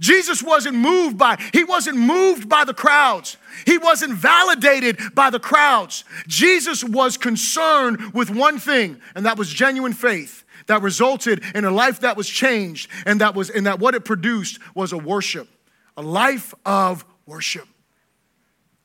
Jesus 0.00 0.42
wasn't 0.42 0.76
moved 0.76 1.16
by, 1.16 1.40
he 1.52 1.64
wasn't 1.64 1.98
moved 1.98 2.48
by 2.48 2.64
the 2.64 2.74
crowds. 2.74 3.36
He 3.66 3.78
wasn't 3.78 4.14
validated 4.14 4.98
by 5.14 5.30
the 5.30 5.38
crowds. 5.38 6.04
Jesus 6.26 6.82
was 6.82 7.16
concerned 7.16 8.12
with 8.14 8.30
one 8.30 8.58
thing, 8.58 9.00
and 9.14 9.26
that 9.26 9.38
was 9.38 9.48
genuine 9.48 9.92
faith 9.92 10.44
that 10.66 10.82
resulted 10.82 11.42
in 11.54 11.64
a 11.64 11.70
life 11.70 12.00
that 12.00 12.16
was 12.16 12.28
changed, 12.28 12.90
and 13.06 13.20
that 13.20 13.34
was 13.34 13.50
and 13.50 13.66
that 13.66 13.78
what 13.78 13.94
it 13.94 14.04
produced 14.04 14.58
was 14.74 14.92
a 14.92 14.98
worship, 14.98 15.48
a 15.96 16.02
life 16.02 16.54
of 16.64 17.04
worship. 17.26 17.68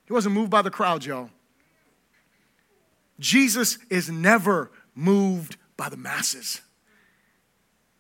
He 0.06 0.14
wasn't 0.14 0.36
moved 0.36 0.52
by 0.52 0.62
the 0.62 0.72
crowds, 0.72 1.06
y'all. 1.06 1.30
Jesus 3.20 3.78
is 3.90 4.10
never 4.10 4.72
moved 4.96 5.58
by 5.76 5.90
the 5.90 5.98
masses. 5.98 6.62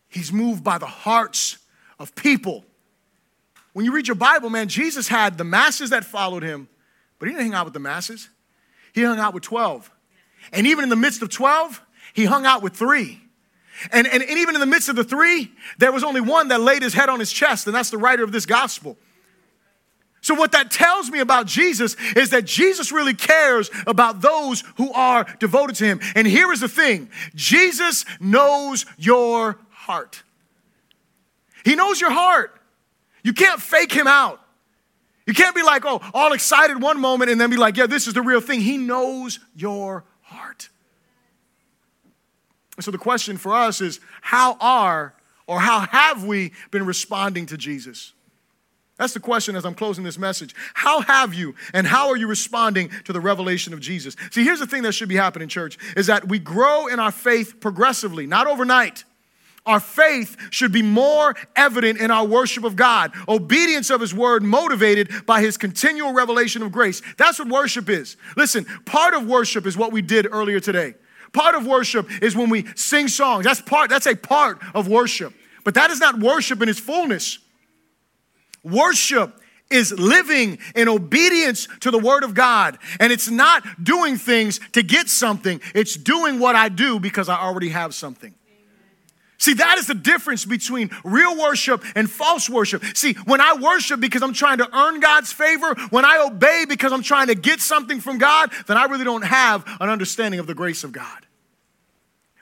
He's 0.08 0.32
moved 0.32 0.64
by 0.64 0.78
the 0.78 0.86
hearts 0.86 1.58
of 1.99 2.16
people. 2.16 2.66
When 3.78 3.86
you 3.86 3.91
read 3.91 4.07
your 4.07 4.15
Bible, 4.15 4.49
man, 4.49 4.69
Jesus 4.69 5.07
had 5.07 5.38
the 5.38 5.43
masses 5.43 5.91
that 5.91 6.03
followed 6.03 6.41
him, 6.41 6.67
but 7.19 7.28
he 7.28 7.36
didn't 7.36 7.45
hang 7.45 7.53
out 7.53 7.65
with 7.65 7.75
the 7.75 7.80
masses. 7.80 8.28
He 8.91 9.03
hung 9.03 9.19
out 9.19 9.36
with 9.36 9.43
12. 9.43 9.91
And 10.51 10.65
even 10.65 10.82
in 10.82 10.89
the 10.89 10.95
midst 10.95 11.21
of 11.21 11.30
12, 11.30 11.80
he 12.15 12.25
hung 12.25 12.47
out 12.47 12.63
with 12.63 12.73
three. 12.73 13.21
And, 13.91 14.07
and, 14.07 14.23
and 14.23 14.39
even 14.39 14.55
in 14.55 14.61
the 14.61 14.65
midst 14.65 14.89
of 14.89 14.95
the 14.95 15.03
three, 15.03 15.51
there 15.78 15.91
was 15.91 16.03
only 16.03 16.21
one 16.21 16.47
that 16.47 16.59
laid 16.59 16.82
his 16.82 16.95
head 16.95 17.07
on 17.07 17.19
his 17.19 17.32
chest, 17.32 17.67
and 17.67 17.75
that's 17.75 17.91
the 17.91 17.99
writer 17.99 18.23
of 18.23 18.32
this 18.32 18.47
gospel. 18.47 18.97
So, 20.21 20.34
what 20.34 20.53
that 20.53 20.71
tells 20.71 21.11
me 21.11 21.19
about 21.19 21.45
Jesus 21.45 21.95
is 22.15 22.32
that 22.32 22.45
Jesus 22.45 22.91
really 22.91 23.13
cares 23.13 23.69
about 23.86 24.21
those 24.21 24.63
who 24.78 24.91
are 24.93 25.23
devoted 25.39 25.75
to 25.75 25.86
him. 25.86 25.99
And 26.15 26.25
here 26.25 26.51
is 26.51 26.61
the 26.61 26.67
thing 26.67 27.11
Jesus 27.36 28.05
knows 28.19 28.88
your 28.97 29.59
heart. 29.69 30.23
He 31.63 31.75
knows 31.75 32.01
your 32.01 32.11
heart. 32.11 32.57
You 33.24 33.34
can't 33.34 33.61
fake 33.61 33.91
him 33.91 34.07
out. 34.07 34.41
You 35.26 35.34
can't 35.34 35.55
be 35.55 35.61
like, 35.61 35.86
oh, 35.86 36.01
all 36.13 36.32
excited 36.32 36.82
one 36.82 36.99
moment 36.99 37.30
and 37.30 37.39
then 37.39 37.49
be 37.49 37.57
like, 37.57 37.76
yeah, 37.76 37.86
this 37.86 38.07
is 38.07 38.13
the 38.13 38.22
real 38.22 38.39
thing. 38.39 38.61
He 38.61 38.78
knows 38.78 39.39
your 39.55 40.05
heart. 40.22 40.70
And 42.78 42.86
so 42.86 42.91
the 42.91 42.97
question 42.97 43.38
for 43.38 43.53
us 43.53 43.82
is 43.82 43.99
how 44.22 44.55
are 44.61 45.13
or 45.45 45.59
how 45.59 45.82
have 45.82 46.24
we 46.24 46.53
been 46.72 46.86
responding 46.86 47.45
to 47.47 47.57
Jesus? 47.57 48.13
That's 48.97 49.13
the 49.13 49.20
question 49.20 49.55
as 49.55 49.65
I'm 49.65 49.76
closing 49.76 50.03
this 50.03 50.18
message. 50.18 50.55
How 50.74 51.01
have 51.01 51.34
you 51.34 51.55
and 51.74 51.86
how 51.86 52.09
are 52.09 52.18
you 52.18 52.28
responding 52.28 52.89
to 53.03 53.13
the 53.13 53.22
revelation 53.22 53.74
of 53.74 53.80
Jesus? 53.80 54.15
See, 54.32 54.43
here's 54.43 54.59
the 54.59 54.65
thing 54.65 54.84
that 54.84 54.93
should 54.93 55.09
be 55.09 55.15
happening, 55.15 55.49
church, 55.49 55.78
is 55.95 56.07
that 56.07 56.28
we 56.28 56.39
grow 56.39 56.88
in 56.88 56.99
our 56.99 57.11
faith 57.11 57.59
progressively, 57.59 58.26
not 58.26 58.47
overnight. 58.47 59.03
Our 59.68 59.82
faith 59.82 60.38
should 60.49 60.72
be 60.72 60.82
more 60.82 61.36
evident 61.55 61.99
in 61.99 62.09
our 62.09 62.26
worship 62.26 62.63
of 62.63 62.78
God, 62.78 63.11
obedience 63.28 63.89
of 63.89 63.99
His 64.01 64.13
word, 64.15 64.41
motivated 64.41 65.11
by 65.26 65.41
His 65.41 65.57
continual 65.57 66.13
revelation 66.13 66.63
of 66.63 66.72
grace. 66.72 67.01
That's 67.18 67.38
what 67.38 67.49
worship 67.49 67.89
is. 67.89 68.15
Listen, 68.38 68.65
part 68.86 69.13
of 69.13 69.28
worship 69.28 69.65
is 69.65 69.78
what 69.78 69.91
we 69.91 70.01
did 70.01 70.26
earlier 70.32 70.61
today. 70.61 70.95
Part 71.34 71.53
of 71.53 71.68
worship 71.68 72.09
is 72.24 72.36
when 72.36 72.49
we 72.49 72.65
sing 72.76 73.09
songs. 73.09 73.43
That's 73.43 73.61
part, 73.61 73.89
that's 73.89 74.07
a 74.07 74.15
part 74.15 74.59
of 74.74 74.88
worship. 74.88 75.34
But 75.65 75.74
that 75.74 75.91
is 75.91 75.99
not 75.99 76.18
worship 76.18 76.61
in 76.61 76.70
its 76.70 76.80
fullness. 76.80 77.38
Worship 78.63 79.38
is 79.70 79.91
living 79.91 80.59
in 80.76 80.88
obedience 80.88 81.68
to 81.82 81.91
the 81.91 81.99
Word 81.99 82.24
of 82.24 82.34
God. 82.34 82.78
And 83.01 83.11
it's 83.11 83.30
not 83.30 83.84
doing 83.84 84.15
things 84.15 84.61
to 84.72 84.82
get 84.82 85.09
something, 85.09 85.59
it's 85.76 85.95
doing 85.95 86.39
what 86.39 86.55
I 86.55 86.70
do 86.70 87.01
because 87.01 87.28
I 87.28 87.38
already 87.38 87.70
have 87.70 87.93
something. 87.93 88.34
See, 89.39 89.53
that 89.53 89.77
is 89.77 89.88
the 89.88 89.93
difference 89.93 90.45
between 90.45 90.89
real 91.03 91.38
worship 91.38 91.83
and 91.95 92.09
false 92.09 92.49
worship. 92.49 92.83
See, 92.95 93.13
when 93.25 93.39
I 93.39 93.53
worship 93.53 93.99
because 93.99 94.23
I'm 94.23 94.33
trying 94.33 94.57
to 94.57 94.75
earn 94.75 94.99
God's 94.99 95.31
favor, 95.31 95.75
when 95.91 96.05
I 96.05 96.25
obey 96.25 96.65
because 96.67 96.91
I'm 96.91 97.03
trying 97.03 97.27
to 97.27 97.35
get 97.35 97.59
something 97.59 97.99
from 97.99 98.17
God, 98.17 98.51
then 98.65 98.77
I 98.77 98.85
really 98.85 99.03
don't 99.03 99.25
have 99.25 99.63
an 99.79 99.89
understanding 99.89 100.39
of 100.39 100.47
the 100.47 100.55
grace 100.55 100.83
of 100.83 100.91
God. 100.91 101.25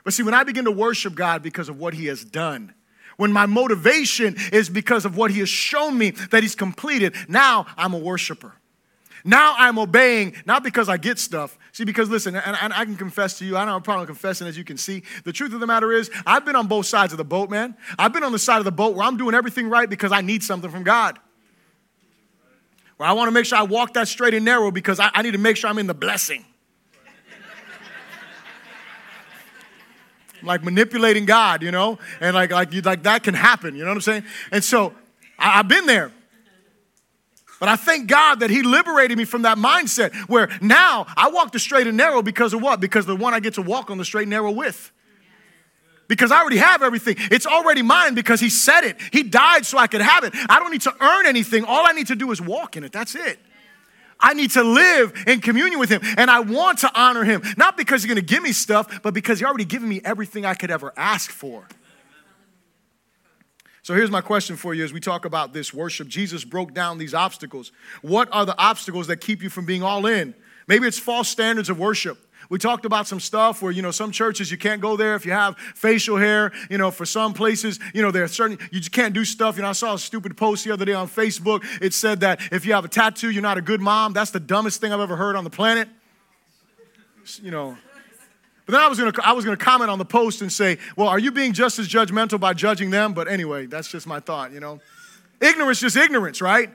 But 0.06 0.14
see, 0.14 0.24
when 0.24 0.34
I 0.34 0.44
begin 0.44 0.66
to 0.66 0.72
worship 0.72 1.16
God 1.16 1.44
because 1.44 1.68
of 1.68 1.78
what 1.78 1.94
He 1.94 2.06
has 2.06 2.24
done, 2.24 2.74
when 3.18 3.32
my 3.32 3.46
motivation 3.46 4.36
is 4.52 4.70
because 4.70 5.06
of 5.06 5.18
what 5.18 5.32
he 5.32 5.40
has 5.40 5.50
shown 5.50 5.98
me 5.98 6.12
that 6.32 6.44
he's 6.44 6.56
completed, 6.56 7.16
now 7.28 7.66
I'm 7.78 7.94
a 7.94 7.98
worshiper. 7.98 8.54
Now 9.28 9.56
I'm 9.58 9.80
obeying, 9.80 10.36
not 10.46 10.64
because 10.64 10.88
I 10.88 10.98
get 10.98 11.18
stuff. 11.18 11.58
See, 11.72 11.84
because 11.84 12.10
listen, 12.10 12.36
and, 12.36 12.56
and 12.62 12.72
I 12.72 12.86
can 12.86 12.96
confess 12.96 13.40
to 13.40 13.46
you, 13.46 13.58
I 13.58 13.62
don't 13.62 13.70
have 13.70 13.82
a 13.82 13.84
problem 13.84 14.06
confessing 14.06 14.46
as 14.46 14.56
you 14.56 14.64
can 14.64 14.78
see. 14.78 15.02
The 15.24 15.34
truth 15.34 15.52
of 15.52 15.60
the 15.60 15.66
matter 15.66 15.92
is, 15.92 16.12
I've 16.28 16.46
been 16.46 16.56
on 16.56 16.68
both 16.68 16.86
sides 16.86 17.12
of 17.12 17.18
the 17.18 17.26
boat, 17.26 17.50
man. 17.50 17.76
I've 17.98 18.14
been 18.14 18.24
on 18.24 18.32
the 18.32 18.40
side 18.40 18.60
of 18.60 18.66
the 18.66 18.72
boat 18.72 18.96
where 18.96 19.04
I'm 19.04 19.18
doing 19.18 19.34
everything 19.34 19.68
right 19.68 19.90
because 19.90 20.12
I 20.12 20.22
need 20.22 20.44
something 20.44 20.70
from 20.70 20.84
God. 20.84 21.18
Where 22.98 23.10
I 23.10 23.14
want 23.14 23.28
to 23.28 23.32
make 23.32 23.48
sure 23.48 23.58
I 23.58 23.64
walk 23.64 23.96
that 23.96 24.08
straight 24.08 24.36
and 24.36 24.46
narrow 24.46 24.70
because 24.70 25.00
I, 25.00 25.10
I 25.12 25.24
need 25.24 25.32
to 25.32 25.40
make 25.40 25.58
sure 25.58 25.72
I'm 25.72 25.80
in 25.80 25.88
the 25.88 25.96
blessing. 25.96 26.46
like 30.44 30.64
manipulating 30.64 31.26
God, 31.26 31.64
you 31.64 31.72
know, 31.72 31.98
and 32.22 32.36
like 32.36 32.52
like 32.52 32.72
you 32.74 32.82
like 32.82 33.02
that 33.04 33.24
can 33.24 33.34
happen. 33.34 33.76
You 33.76 33.82
know 33.82 33.90
what 33.90 33.98
I'm 33.98 34.02
saying? 34.02 34.24
And 34.52 34.64
so 34.64 34.94
I, 35.40 35.60
I've 35.60 35.68
been 35.68 35.88
there. 35.88 36.12
But 37.60 37.70
I 37.70 37.76
thank 37.76 38.08
God 38.08 38.42
that 38.42 38.50
He 38.50 38.64
liberated 38.64 39.18
me 39.18 39.26
from 39.26 39.44
that 39.44 39.58
mindset 39.58 40.14
where 40.28 40.50
now 40.62 41.06
I 41.16 41.30
walk 41.30 41.52
the 41.52 41.60
straight 41.60 41.88
and 41.88 41.98
narrow 41.98 42.22
because 42.22 42.54
of 42.54 42.62
what? 42.62 42.80
Because 42.80 43.06
the 43.06 43.16
one 43.16 43.34
I 43.34 43.40
get 43.40 43.56
to 43.56 43.62
walk 43.62 43.90
on 43.90 43.98
the 43.98 44.06
straight 44.06 44.24
and 44.24 44.32
narrow 44.32 44.52
with. 44.52 44.92
Because 46.08 46.32
I 46.32 46.40
already 46.40 46.58
have 46.58 46.84
everything. 46.84 47.16
It's 47.18 47.48
already 47.48 47.82
mine 47.82 48.14
because 48.14 48.40
He 48.40 48.50
said 48.50 48.82
it. 48.82 48.98
He 49.12 49.24
died 49.24 49.66
so 49.66 49.78
I 49.78 49.88
could 49.88 50.02
have 50.02 50.24
it. 50.24 50.34
I 50.50 50.60
don't 50.60 50.72
need 50.72 50.82
to 50.82 50.94
earn 51.02 51.26
anything. 51.26 51.64
All 51.64 51.88
I 51.88 51.94
need 51.94 52.08
to 52.08 52.16
do 52.16 52.32
is 52.32 52.42
walk 52.42 52.78
in 52.78 52.84
it. 52.84 52.92
That's 52.92 53.16
it. 53.16 53.40
I 54.20 54.34
need 54.34 54.52
to 54.52 54.64
live 54.64 55.14
in 55.28 55.42
communion 55.42 55.80
with 55.80 55.90
him 55.90 56.02
and 56.18 56.32
I 56.32 56.40
want 56.40 56.80
to 56.80 56.92
honor 57.00 57.24
him, 57.24 57.42
not 57.58 57.78
because 57.78 58.02
he's 58.02 58.12
going 58.12 58.24
to 58.24 58.34
give 58.34 58.42
me 58.42 58.54
stuff, 58.54 59.02
but 59.02 59.14
because 59.14 59.40
he 59.40 59.46
already 59.46 59.66
given 59.66 59.90
me 59.90 60.02
everything 60.04 60.46
I 60.46 60.54
could 60.54 60.72
ever 60.72 60.94
ask 60.96 61.32
for. 61.32 61.68
So 63.86 63.94
here's 63.94 64.10
my 64.10 64.22
question 64.22 64.56
for 64.56 64.74
you 64.74 64.84
as 64.84 64.92
we 64.92 65.00
talk 65.00 65.26
about 65.26 65.54
this 65.54 65.72
worship. 65.72 66.08
Jesus 66.08 66.44
broke 66.44 66.74
down 66.74 66.98
these 66.98 67.14
obstacles. 67.14 67.72
What 68.02 68.28
are 68.32 68.44
the 68.44 68.58
obstacles 68.58 69.06
that 69.06 69.18
keep 69.18 69.44
you 69.44 69.50
from 69.52 69.68
being 69.68 69.84
all 69.84 70.08
in? 70.08 70.34
Maybe 70.68 70.88
it's 70.88 70.98
false 70.98 71.30
standards 71.30 71.70
of 71.70 71.78
worship. 71.78 72.18
We 72.50 72.58
talked 72.58 72.86
about 72.86 73.06
some 73.06 73.20
stuff 73.20 73.62
where, 73.62 73.72
you 73.72 73.84
know, 73.84 73.92
some 73.92 74.10
churches 74.10 74.50
you 74.50 74.58
can't 74.58 74.82
go 74.82 74.98
there 74.98 75.14
if 75.14 75.24
you 75.24 75.34
have 75.34 75.56
facial 75.76 76.18
hair. 76.18 76.52
You 76.68 76.80
know, 76.80 76.90
for 76.90 77.06
some 77.06 77.36
places, 77.36 77.80
you 77.94 78.02
know, 78.02 78.10
there 78.10 78.24
are 78.24 78.28
certain, 78.28 78.58
you 78.72 78.80
just 78.80 78.92
can't 78.92 79.14
do 79.14 79.24
stuff. 79.24 79.56
You 79.56 79.62
know, 79.62 79.70
I 79.70 79.74
saw 79.74 79.94
a 79.94 80.00
stupid 80.00 80.36
post 80.36 80.66
the 80.66 80.72
other 80.72 80.86
day 80.86 80.94
on 80.94 81.08
Facebook. 81.08 81.64
It 81.80 81.94
said 81.94 82.22
that 82.22 82.42
if 82.52 82.66
you 82.66 82.74
have 82.74 82.86
a 82.86 82.88
tattoo, 82.88 83.30
you're 83.30 83.44
not 83.44 83.60
a 83.60 83.62
good 83.62 83.82
mom. 83.82 84.14
That's 84.14 84.32
the 84.32 84.40
dumbest 84.40 84.82
thing 84.82 84.94
I've 84.94 85.00
ever 85.00 85.16
heard 85.16 85.36
on 85.36 85.44
the 85.44 85.52
planet. 85.52 85.88
You 87.40 87.52
know, 87.52 87.78
but 88.66 88.74
then 88.74 88.82
I 88.82 88.88
was 88.88 88.98
gonna 88.98 89.14
I 89.24 89.34
was 89.34 89.46
gonna 89.46 89.58
comment 89.58 89.90
on 89.92 90.00
the 90.00 90.06
post 90.06 90.42
and 90.42 90.52
say, 90.52 90.78
well, 90.96 91.08
are 91.08 91.20
you 91.20 91.32
being 91.32 91.54
just 91.54 91.80
as 91.80 91.88
judgmental 91.88 92.40
by 92.40 92.54
judging 92.54 92.90
them? 92.90 93.14
But 93.14 93.28
anyway, 93.28 93.68
that's 93.68 93.88
just 93.88 94.08
my 94.08 94.20
thought, 94.20 94.52
you 94.52 94.60
know. 94.60 94.80
Ignorance 95.42 95.80
just 95.80 95.98
ignorance, 95.98 96.42
right? 96.42 96.70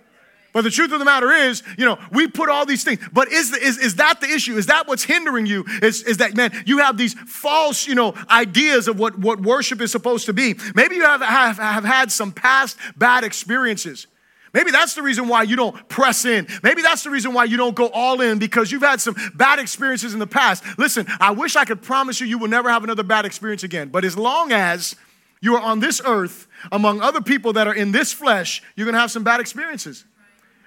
But 0.53 0.62
the 0.62 0.70
truth 0.70 0.93
of 0.93 0.99
the 0.99 1.05
matter 1.05 1.30
is, 1.30 1.62
you 1.78 1.84
know, 1.84 1.99
we 2.11 2.26
put 2.26 2.49
all 2.49 2.66
these 2.66 2.82
things. 2.82 3.01
But 3.12 3.30
is, 3.30 3.53
the, 3.53 3.59
is, 3.59 3.78
is 3.78 3.97
that 3.97 4.20
the 4.20 4.26
issue? 4.26 4.57
Is 4.57 4.66
that 4.66 4.88
what's 4.88 5.05
hindering 5.05 5.47
you? 5.47 5.64
Is, 5.80 6.03
is 6.03 6.16
that, 6.16 6.34
man, 6.34 6.51
you 6.66 6.78
have 6.78 6.97
these 6.97 7.14
false, 7.14 7.86
you 7.86 7.95
know, 7.95 8.14
ideas 8.28 8.88
of 8.88 8.99
what, 8.99 9.16
what 9.18 9.41
worship 9.41 9.80
is 9.80 9.93
supposed 9.93 10.26
to 10.26 10.32
be. 10.32 10.57
Maybe 10.74 10.97
you 10.97 11.03
have, 11.03 11.20
have, 11.20 11.59
have 11.59 11.84
had 11.84 12.11
some 12.11 12.32
past 12.32 12.76
bad 12.97 13.22
experiences. 13.22 14.09
Maybe 14.53 14.70
that's 14.72 14.94
the 14.94 15.03
reason 15.03 15.28
why 15.28 15.44
you 15.44 15.55
don't 15.55 15.88
press 15.88 16.24
in. 16.24 16.48
Maybe 16.62 16.82
that's 16.82 17.05
the 17.05 17.11
reason 17.11 17.32
why 17.32 17.44
you 17.44 17.57
don't 17.57 17.74
go 17.74 17.88
all 17.88 18.20
in 18.20 18.38
because 18.38 18.72
you've 18.72 18.82
had 18.82 19.01
some 19.01 19.14
bad 19.34 19.61
experiences 19.61 20.12
in 20.12 20.18
the 20.18 20.26
past. 20.26 20.64
Listen, 20.76 21.07
I 21.20 21.30
wish 21.30 21.55
I 21.55 21.64
could 21.64 21.82
promise 21.82 22.20
you 22.20 22.26
you 22.26 22.38
will 22.38 22.48
never 22.48 22.68
have 22.68 22.82
another 22.82 23.05
bad 23.05 23.24
experience 23.24 23.62
again. 23.62 23.88
But 23.88 24.05
as 24.05 24.16
long 24.16 24.51
as 24.51 24.96
you 25.40 25.55
are 25.55 25.61
on 25.61 25.78
this 25.78 26.03
earth 26.05 26.48
among 26.72 27.01
other 27.01 27.20
people 27.20 27.53
that 27.53 27.68
are 27.68 27.74
in 27.74 27.92
this 27.92 28.12
flesh, 28.12 28.62
you're 28.74 28.86
going 28.86 28.94
to 28.94 29.01
have 29.01 29.12
some 29.12 29.22
bad 29.22 29.40
experiences. 29.40 30.05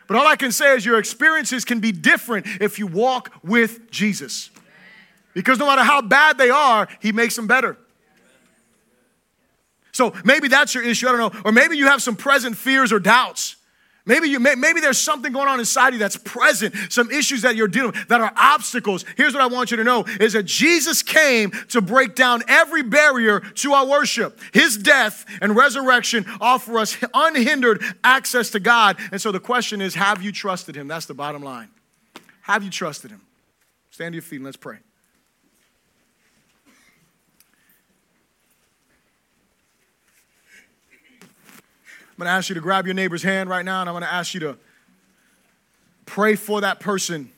But 0.07 0.17
all 0.17 0.27
I 0.27 0.37
can 0.37 0.51
say 0.51 0.75
is 0.75 0.85
your 0.85 0.97
experiences 0.97 1.65
can 1.65 1.79
be 1.79 1.91
different 1.91 2.45
if 2.61 2.79
you 2.79 2.87
walk 2.87 3.31
with 3.43 3.91
Jesus. 3.91 4.49
Because 5.33 5.59
no 5.59 5.65
matter 5.65 5.83
how 5.83 6.01
bad 6.01 6.37
they 6.37 6.49
are, 6.49 6.87
He 7.01 7.11
makes 7.11 7.35
them 7.35 7.47
better. 7.47 7.77
So 9.91 10.13
maybe 10.23 10.47
that's 10.47 10.73
your 10.73 10.83
issue, 10.83 11.07
I 11.07 11.11
don't 11.11 11.33
know. 11.33 11.41
Or 11.45 11.51
maybe 11.51 11.77
you 11.77 11.87
have 11.87 12.01
some 12.01 12.15
present 12.15 12.57
fears 12.57 12.91
or 12.91 12.99
doubts. 12.99 13.57
Maybe, 14.05 14.27
you, 14.27 14.39
maybe 14.41 14.81
there's 14.81 14.97
something 14.97 15.31
going 15.31 15.47
on 15.47 15.59
inside 15.59 15.93
you 15.93 15.99
that's 15.99 16.17
present, 16.17 16.75
some 16.89 17.09
issues 17.09 17.43
that 17.43 17.55
you're 17.55 17.69
dealing 17.69 17.91
with 17.91 18.07
that 18.09 18.19
are 18.19 18.33
obstacles. 18.35 19.05
Here's 19.15 19.33
what 19.33 19.41
I 19.41 19.47
want 19.47 19.71
you 19.71 19.77
to 19.77 19.83
know 19.85 20.03
is 20.19 20.33
that 20.33 20.43
Jesus 20.43 21.01
came 21.01 21.51
to 21.69 21.79
break 21.79 22.13
down 22.13 22.43
every 22.49 22.83
barrier 22.83 23.39
to 23.39 23.73
our 23.73 23.87
worship. 23.87 24.41
His 24.53 24.75
death 24.75 25.25
and 25.41 25.55
resurrection 25.55 26.25
offer 26.41 26.79
us 26.79 26.97
unhindered 27.13 27.81
access 28.03 28.49
to 28.49 28.59
God. 28.59 28.97
And 29.13 29.21
so 29.21 29.31
the 29.31 29.39
question 29.39 29.79
is, 29.79 29.95
have 29.95 30.21
you 30.21 30.33
trusted 30.33 30.75
him? 30.75 30.89
That's 30.89 31.05
the 31.05 31.13
bottom 31.13 31.41
line. 31.41 31.69
Have 32.41 32.61
you 32.61 32.69
trusted 32.69 33.09
him? 33.09 33.21
Stand 33.89 34.11
to 34.11 34.15
your 34.17 34.21
feet 34.21 34.37
and 34.37 34.45
let's 34.45 34.57
pray. 34.57 34.79
I'm 42.13 42.17
going 42.17 42.27
to 42.27 42.31
ask 42.31 42.49
you 42.49 42.55
to 42.55 42.61
grab 42.61 42.85
your 42.85 42.93
neighbor's 42.93 43.23
hand 43.23 43.49
right 43.49 43.65
now, 43.65 43.81
and 43.81 43.89
I'm 43.89 43.93
going 43.93 44.03
to 44.03 44.13
ask 44.13 44.35
you 44.35 44.39
to 44.41 44.57
pray 46.05 46.35
for 46.35 46.61
that 46.61 46.79
person 46.79 47.31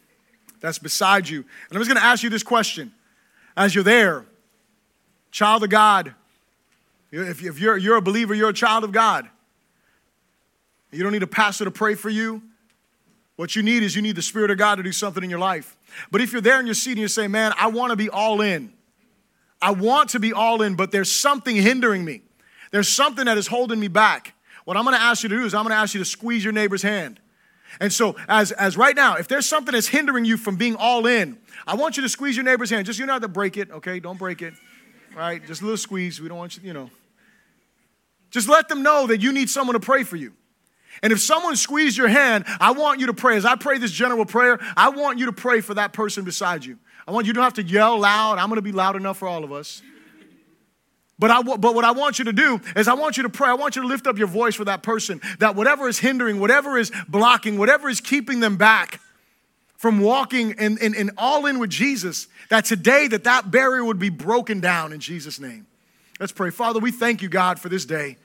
that's 0.60 0.80
beside 0.80 1.30
you. 1.30 1.38
And 1.40 1.78
I'm 1.78 1.80
just 1.80 1.90
going 1.90 2.00
to 2.00 2.06
ask 2.06 2.24
you 2.24 2.30
this 2.30 2.44
question 2.44 2.92
as 3.56 3.74
you're 3.74 3.86
there, 3.86 4.26
child 5.32 5.64
of 5.64 5.70
God. 5.70 6.14
If 7.10 7.42
you're, 7.42 7.78
you're 7.78 7.96
a 7.96 8.02
believer, 8.02 8.34
you're 8.34 8.50
a 8.50 8.54
child 8.54 8.84
of 8.84 8.92
God. 8.92 9.30
You 10.92 11.04
don't 11.04 11.14
need 11.14 11.24
a 11.24 11.28
pastor 11.28 11.64
to 11.64 11.72
pray 11.72 11.96
for 11.96 12.10
you. 12.10 12.42
What 13.38 13.56
you 13.56 13.64
need 13.64 13.82
is 13.82 13.96
you 13.96 14.02
need 14.02 14.18
the 14.18 14.22
Spirit 14.22 14.52
of 14.52 14.58
God 14.58 14.76
to 14.76 14.84
do 14.84 14.92
something 14.92 15.24
in 15.24 15.30
your 15.30 15.40
life. 15.40 15.78
But 16.12 16.20
if 16.20 16.34
you're 16.34 16.42
there 16.42 16.60
in 16.60 16.66
your 16.66 16.76
seat 16.76 16.92
and 16.92 17.00
you 17.00 17.08
say, 17.08 17.30
man, 17.30 17.54
I 17.58 17.68
want 17.68 17.92
to 17.92 17.96
be 17.96 18.10
all 18.10 18.42
in, 18.42 18.74
I 19.62 19.72
want 19.72 20.10
to 20.10 20.20
be 20.20 20.34
all 20.34 20.62
in, 20.62 20.76
but 20.76 20.92
there's 20.92 21.12
something 21.12 21.56
hindering 21.56 22.04
me. 22.04 22.24
There's 22.72 22.90
something 22.90 23.26
that 23.26 23.38
is 23.38 23.48
holding 23.48 23.80
me 23.80 23.88
back. 23.88 24.34
What 24.66 24.78
I'm 24.78 24.84
gonna 24.84 24.98
ask 24.98 25.24
you 25.24 25.30
to 25.30 25.38
do 25.38 25.46
is 25.46 25.54
I'm 25.54 25.64
gonna 25.64 25.76
ask 25.76 25.94
you 25.94 26.00
to 26.00 26.06
squeeze 26.06 26.44
your 26.44 26.54
neighbor's 26.54 26.82
hand. 26.82 27.20
And 27.80 27.92
so, 27.92 28.16
as, 28.28 28.52
as 28.54 28.78
right 28.78 28.96
now, 28.96 29.16
if 29.16 29.28
there's 29.28 29.46
something 29.46 29.74
that's 29.74 29.88
hindering 29.88 30.26
you 30.26 30.38
from 30.38 30.56
being 30.56 30.76
all 30.76 31.06
in, 31.08 31.38
I 31.68 31.76
want 31.76 31.98
you 31.98 32.04
to 32.04 32.10
squeeze 32.10 32.36
your 32.36 32.46
neighbor's 32.46 32.70
hand. 32.70 32.86
Just 32.86 33.00
you 33.00 33.06
don't 33.06 33.14
have 33.14 33.22
to 33.24 33.28
break 33.28 33.58
it, 33.58 33.72
okay? 33.72 34.00
Don't 34.00 34.20
break 34.20 34.42
it. 34.42 34.54
Right? 35.16 35.46
Just 35.46 35.62
a 35.62 35.66
little 35.66 35.78
squeeze. 35.78 36.22
We 36.22 36.28
don't 36.28 36.38
want 36.38 36.58
you, 36.58 36.64
you 36.64 36.74
know. 36.74 36.90
Just 38.32 38.50
let 38.50 38.68
them 38.68 38.84
know 38.84 39.08
that 39.08 39.22
you 39.22 39.32
need 39.32 39.50
someone 39.50 39.74
to 39.74 39.80
pray 39.80 40.04
for 40.04 40.16
you. 40.16 40.34
And 41.04 41.12
if 41.12 41.20
someone 41.20 41.56
squeezed 41.56 41.98
your 41.98 42.08
hand, 42.08 42.46
I 42.60 42.72
want 42.72 43.00
you 43.00 43.08
to 43.08 43.14
pray. 43.14 43.38
As 43.38 43.46
I 43.46 43.56
pray 43.56 43.78
this 43.78 43.92
general 43.92 44.26
prayer, 44.26 44.60
I 44.78 44.90
want 44.90 45.20
you 45.20 45.26
to 45.26 45.34
pray 45.34 45.62
for 45.62 45.74
that 45.74 45.94
person 45.94 46.24
beside 46.24 46.64
you. 46.64 46.78
I 47.08 47.12
want 47.12 47.28
you 47.28 47.34
to 47.34 47.42
have 47.42 47.54
to 47.56 47.64
yell 47.64 48.00
loud. 48.00 48.38
I'm 48.38 48.48
going 48.48 48.58
to 48.58 48.62
be 48.62 48.72
loud 48.72 48.96
enough 48.96 49.18
for 49.18 49.28
all 49.28 49.44
of 49.44 49.52
us. 49.52 49.82
But, 51.18 51.32
I, 51.32 51.42
but 51.42 51.74
what 51.74 51.86
I 51.86 51.92
want 51.92 52.20
you 52.20 52.26
to 52.26 52.34
do 52.34 52.60
is 52.76 52.88
I 52.88 52.94
want 52.94 53.16
you 53.16 53.24
to 53.24 53.30
pray. 53.30 53.48
I 53.48 53.54
want 53.54 53.76
you 53.76 53.82
to 53.84 53.88
lift 53.88 54.06
up 54.06 54.18
your 54.18 54.28
voice 54.28 54.56
for 54.56 54.66
that 54.66 54.84
person 54.84 55.22
that 55.40 55.56
whatever 55.56 55.88
is 55.88 56.00
hindering, 56.00 56.40
whatever 56.40 56.78
is 56.78 56.92
blocking, 57.08 57.58
whatever 57.58 57.88
is 57.88 58.02
keeping 58.02 58.42
them 58.42 58.58
back 58.58 59.00
from 59.78 60.00
walking 60.00 60.56
and, 60.60 60.78
and, 60.82 60.96
and 60.96 61.12
all 61.18 61.46
in 61.46 61.60
with 61.60 61.70
Jesus, 61.70 62.28
that 62.50 62.66
today 62.66 63.08
that 63.08 63.24
that 63.24 63.50
barrier 63.50 63.86
would 63.86 64.00
be 64.00 64.10
broken 64.10 64.60
down 64.60 64.92
in 64.92 65.00
Jesus' 65.00 65.40
name. 65.40 65.68
Let's 66.20 66.32
pray. 66.32 66.50
Father, 66.50 66.80
we 66.80 66.92
thank 66.92 67.22
you, 67.22 67.30
God, 67.30 67.60
for 67.60 67.70
this 67.70 67.86
day. 67.86 68.18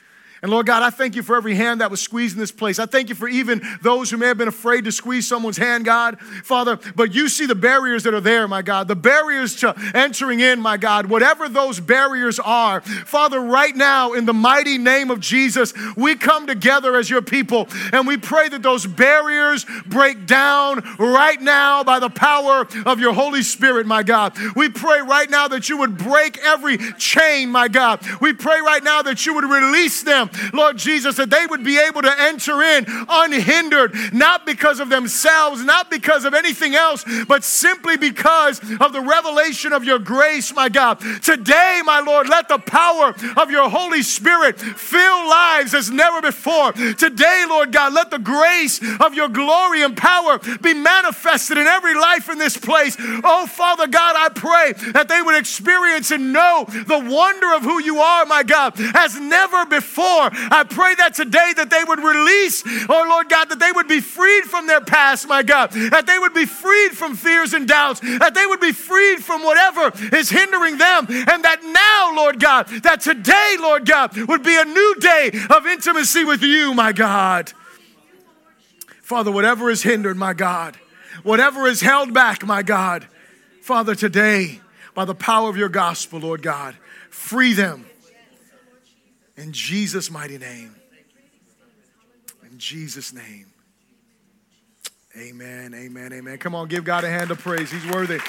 And 0.43 0.51
Lord 0.51 0.64
God, 0.64 0.82
I 0.82 0.88
thank 0.88 1.16
you 1.16 1.22
for 1.22 1.36
every 1.36 1.55
hand 1.55 1.82
that 1.82 1.91
was 1.91 2.01
squeezed 2.01 2.34
in 2.34 2.41
this 2.41 2.53
place. 2.53 2.78
I 2.78 2.86
thank 2.86 3.11
you 3.11 3.14
for 3.14 3.28
even 3.28 3.61
those 3.82 4.11
who 4.11 4.16
may 4.16 4.26
have 4.26 4.38
been 4.38 4.49
afraid 4.49 4.84
to 4.84 4.93
squeeze 4.93 5.28
someone's 5.28 5.59
hand, 5.59 5.84
God. 5.84 6.18
Father, 6.20 6.78
but 6.97 7.12
you 7.14 7.28
see 7.28 7.45
the 7.45 7.55
barriers 7.55 8.05
that 8.05 8.14
are 8.14 8.22
there, 8.22 8.49
my 8.49 8.62
God, 8.62 8.88
the 8.88 8.97
barriers 8.97 9.57
to 9.57 9.74
entering 9.95 10.41
in, 10.41 10.59
my 10.59 10.78
God, 10.78 11.07
whatever 11.07 11.47
those 11.49 11.78
barriers 11.78 12.38
are. 12.38 12.80
Father, 12.80 13.38
right 13.38 13.76
now, 13.76 14.14
in 14.14 14.24
the 14.24 14.32
mighty 14.32 14.78
name 14.78 15.11
of 15.11 15.20
Jesus, 15.20 15.74
we 15.95 16.16
come 16.16 16.47
together 16.47 16.97
as 16.97 17.11
your 17.11 17.22
people 17.22 17.68
and 17.93 18.07
we 18.07 18.16
pray 18.16 18.49
that 18.49 18.62
those 18.62 18.86
barriers 18.86 19.66
break 19.86 20.26
down 20.26 20.82
right 20.99 21.41
now 21.41 21.84
by 21.84 21.99
the 21.99 22.09
power 22.09 22.66
of 22.86 22.99
your 22.99 23.12
Holy 23.12 23.43
Spirit, 23.43 23.86
my 23.86 24.03
God. 24.03 24.34
We 24.57 24.70
pray 24.70 25.03
right 25.03 25.28
now 25.28 25.49
that 25.49 25.68
you 25.68 25.76
would 25.78 25.99
break 25.99 26.38
every 26.38 26.78
chain, 26.95 27.51
my 27.51 27.68
God. 27.68 28.01
We 28.22 28.32
pray 28.32 28.61
right 28.61 28.82
now 28.82 29.03
that 29.03 29.26
you 29.26 29.34
would 29.34 29.45
release 29.45 30.03
them 30.03 30.30
Lord 30.53 30.76
Jesus, 30.78 31.16
that 31.16 31.31
they 31.31 31.47
would 31.47 31.64
be 31.64 31.78
able 31.78 32.03
to 32.03 32.20
enter 32.20 32.62
in 32.62 32.85
unhindered, 32.89 33.95
not 34.12 34.47
because 34.47 34.81
of 34.81 34.89
themselves, 34.89 35.64
not 35.64 35.91
because 35.91 36.24
of 36.24 36.35
anything 36.35 36.74
else, 36.74 37.05
but 37.26 37.45
simply 37.45 37.97
because 37.97 38.61
of 38.81 38.93
the 38.93 39.01
revelation 39.01 39.72
of 39.72 39.85
your 39.85 39.99
grace, 39.99 40.55
my 40.55 40.68
God. 40.68 41.01
Today, 41.22 41.81
my 41.85 42.01
Lord, 42.01 42.28
let 42.28 42.49
the 42.49 42.59
power 42.59 43.14
of 43.37 43.51
your 43.51 43.68
Holy 43.68 44.03
Spirit 44.03 44.59
fill 44.61 45.28
lives 45.28 45.74
as 45.74 45.91
never 45.91 46.20
before. 46.20 46.72
Today, 46.72 47.45
Lord 47.49 47.72
God, 47.72 47.93
let 47.93 48.11
the 48.11 48.18
grace 48.18 48.81
of 49.01 49.14
your 49.14 49.28
glory 49.28 49.83
and 49.83 49.97
power 49.97 50.39
be 50.61 50.74
manifested 50.74 51.59
in 51.59 51.66
every 51.66 51.95
life 51.95 52.28
in 52.28 52.39
this 52.39 52.57
place. 52.57 52.97
Oh, 52.99 53.47
Father 53.47 53.87
God, 53.87 54.16
I 54.16 54.28
pray 54.28 54.72
that 54.93 55.09
they 55.09 55.22
would 55.22 55.37
experience 55.37 56.11
and 56.11 56.33
know 56.33 56.66
the 56.68 56.99
wonder 56.99 57.55
of 57.55 57.62
who 57.62 57.81
you 57.83 57.99
are, 57.99 58.26
my 58.26 58.43
God, 58.43 58.74
as 58.95 59.18
never 59.18 59.66
before. 59.66 60.20
I 60.33 60.64
pray 60.68 60.95
that 60.97 61.14
today 61.14 61.53
that 61.57 61.71
they 61.71 61.85
would 61.85 62.01
release, 62.01 62.62
oh 62.89 63.07
Lord 63.09 63.29
God, 63.29 63.49
that 63.51 63.59
they 63.59 63.73
would 63.73 63.89
be 63.89 64.01
freed 64.01 64.45
from 64.45 64.66
their 64.66 64.81
past, 64.81 65.29
my 65.29 65.43
God, 65.43 65.71
that 65.73 66.07
they 66.07 66.18
would 66.18 66.35
be 66.35 66.47
freed 66.47 66.93
from 66.93 67.16
fears 67.16 67.55
and 67.55 67.66
doubts, 67.66 68.01
that 68.01 68.35
they 68.35 68.47
would 68.47 68.61
be 68.61 68.73
freed 68.73 69.25
from 69.25 69.43
whatever 69.43 69.93
is 70.16 70.31
hindering 70.31 70.79
them, 70.79 71.07
and 71.09 71.45
that 71.45 71.62
now, 71.62 72.16
Lord 72.16 72.41
God, 72.41 72.68
that 72.83 73.01
today, 73.01 73.57
Lord 73.59 73.87
God, 73.87 74.16
would 74.16 74.43
be 74.43 74.59
a 74.59 74.64
new 74.64 74.97
day 75.01 75.31
of 75.51 75.66
intimacy 75.66 76.25
with 76.25 76.43
you, 76.43 76.75
my 76.75 76.93
God. 76.93 77.53
Father, 79.03 79.33
whatever 79.33 79.71
is 79.71 79.83
hindered, 79.83 80.16
my 80.16 80.33
God, 80.33 80.77
whatever 81.23 81.66
is 81.66 81.81
held 81.81 82.14
back, 82.14 82.47
my 82.47 82.62
God, 82.62 83.09
Father, 83.61 83.95
today, 83.95 84.61
by 84.95 85.05
the 85.05 85.14
power 85.14 85.49
of 85.49 85.57
your 85.57 85.68
gospel, 85.68 86.21
Lord 86.21 86.43
God, 86.43 86.77
free 87.11 87.53
them 87.53 87.87
in 89.37 89.53
Jesus' 89.53 90.11
mighty 90.11 90.39
name. 90.39 90.74
In 92.51 92.59
Jesus' 92.59 93.12
name. 93.12 93.47
Amen, 95.16 95.74
amen, 95.74 96.12
amen. 96.12 96.39
Come 96.39 96.55
on, 96.55 96.68
give 96.68 96.85
God 96.85 97.05
a 97.05 97.09
hand 97.09 97.31
of 97.31 97.39
praise. 97.39 97.70
He's 97.70 97.87
worthy. 97.87 98.20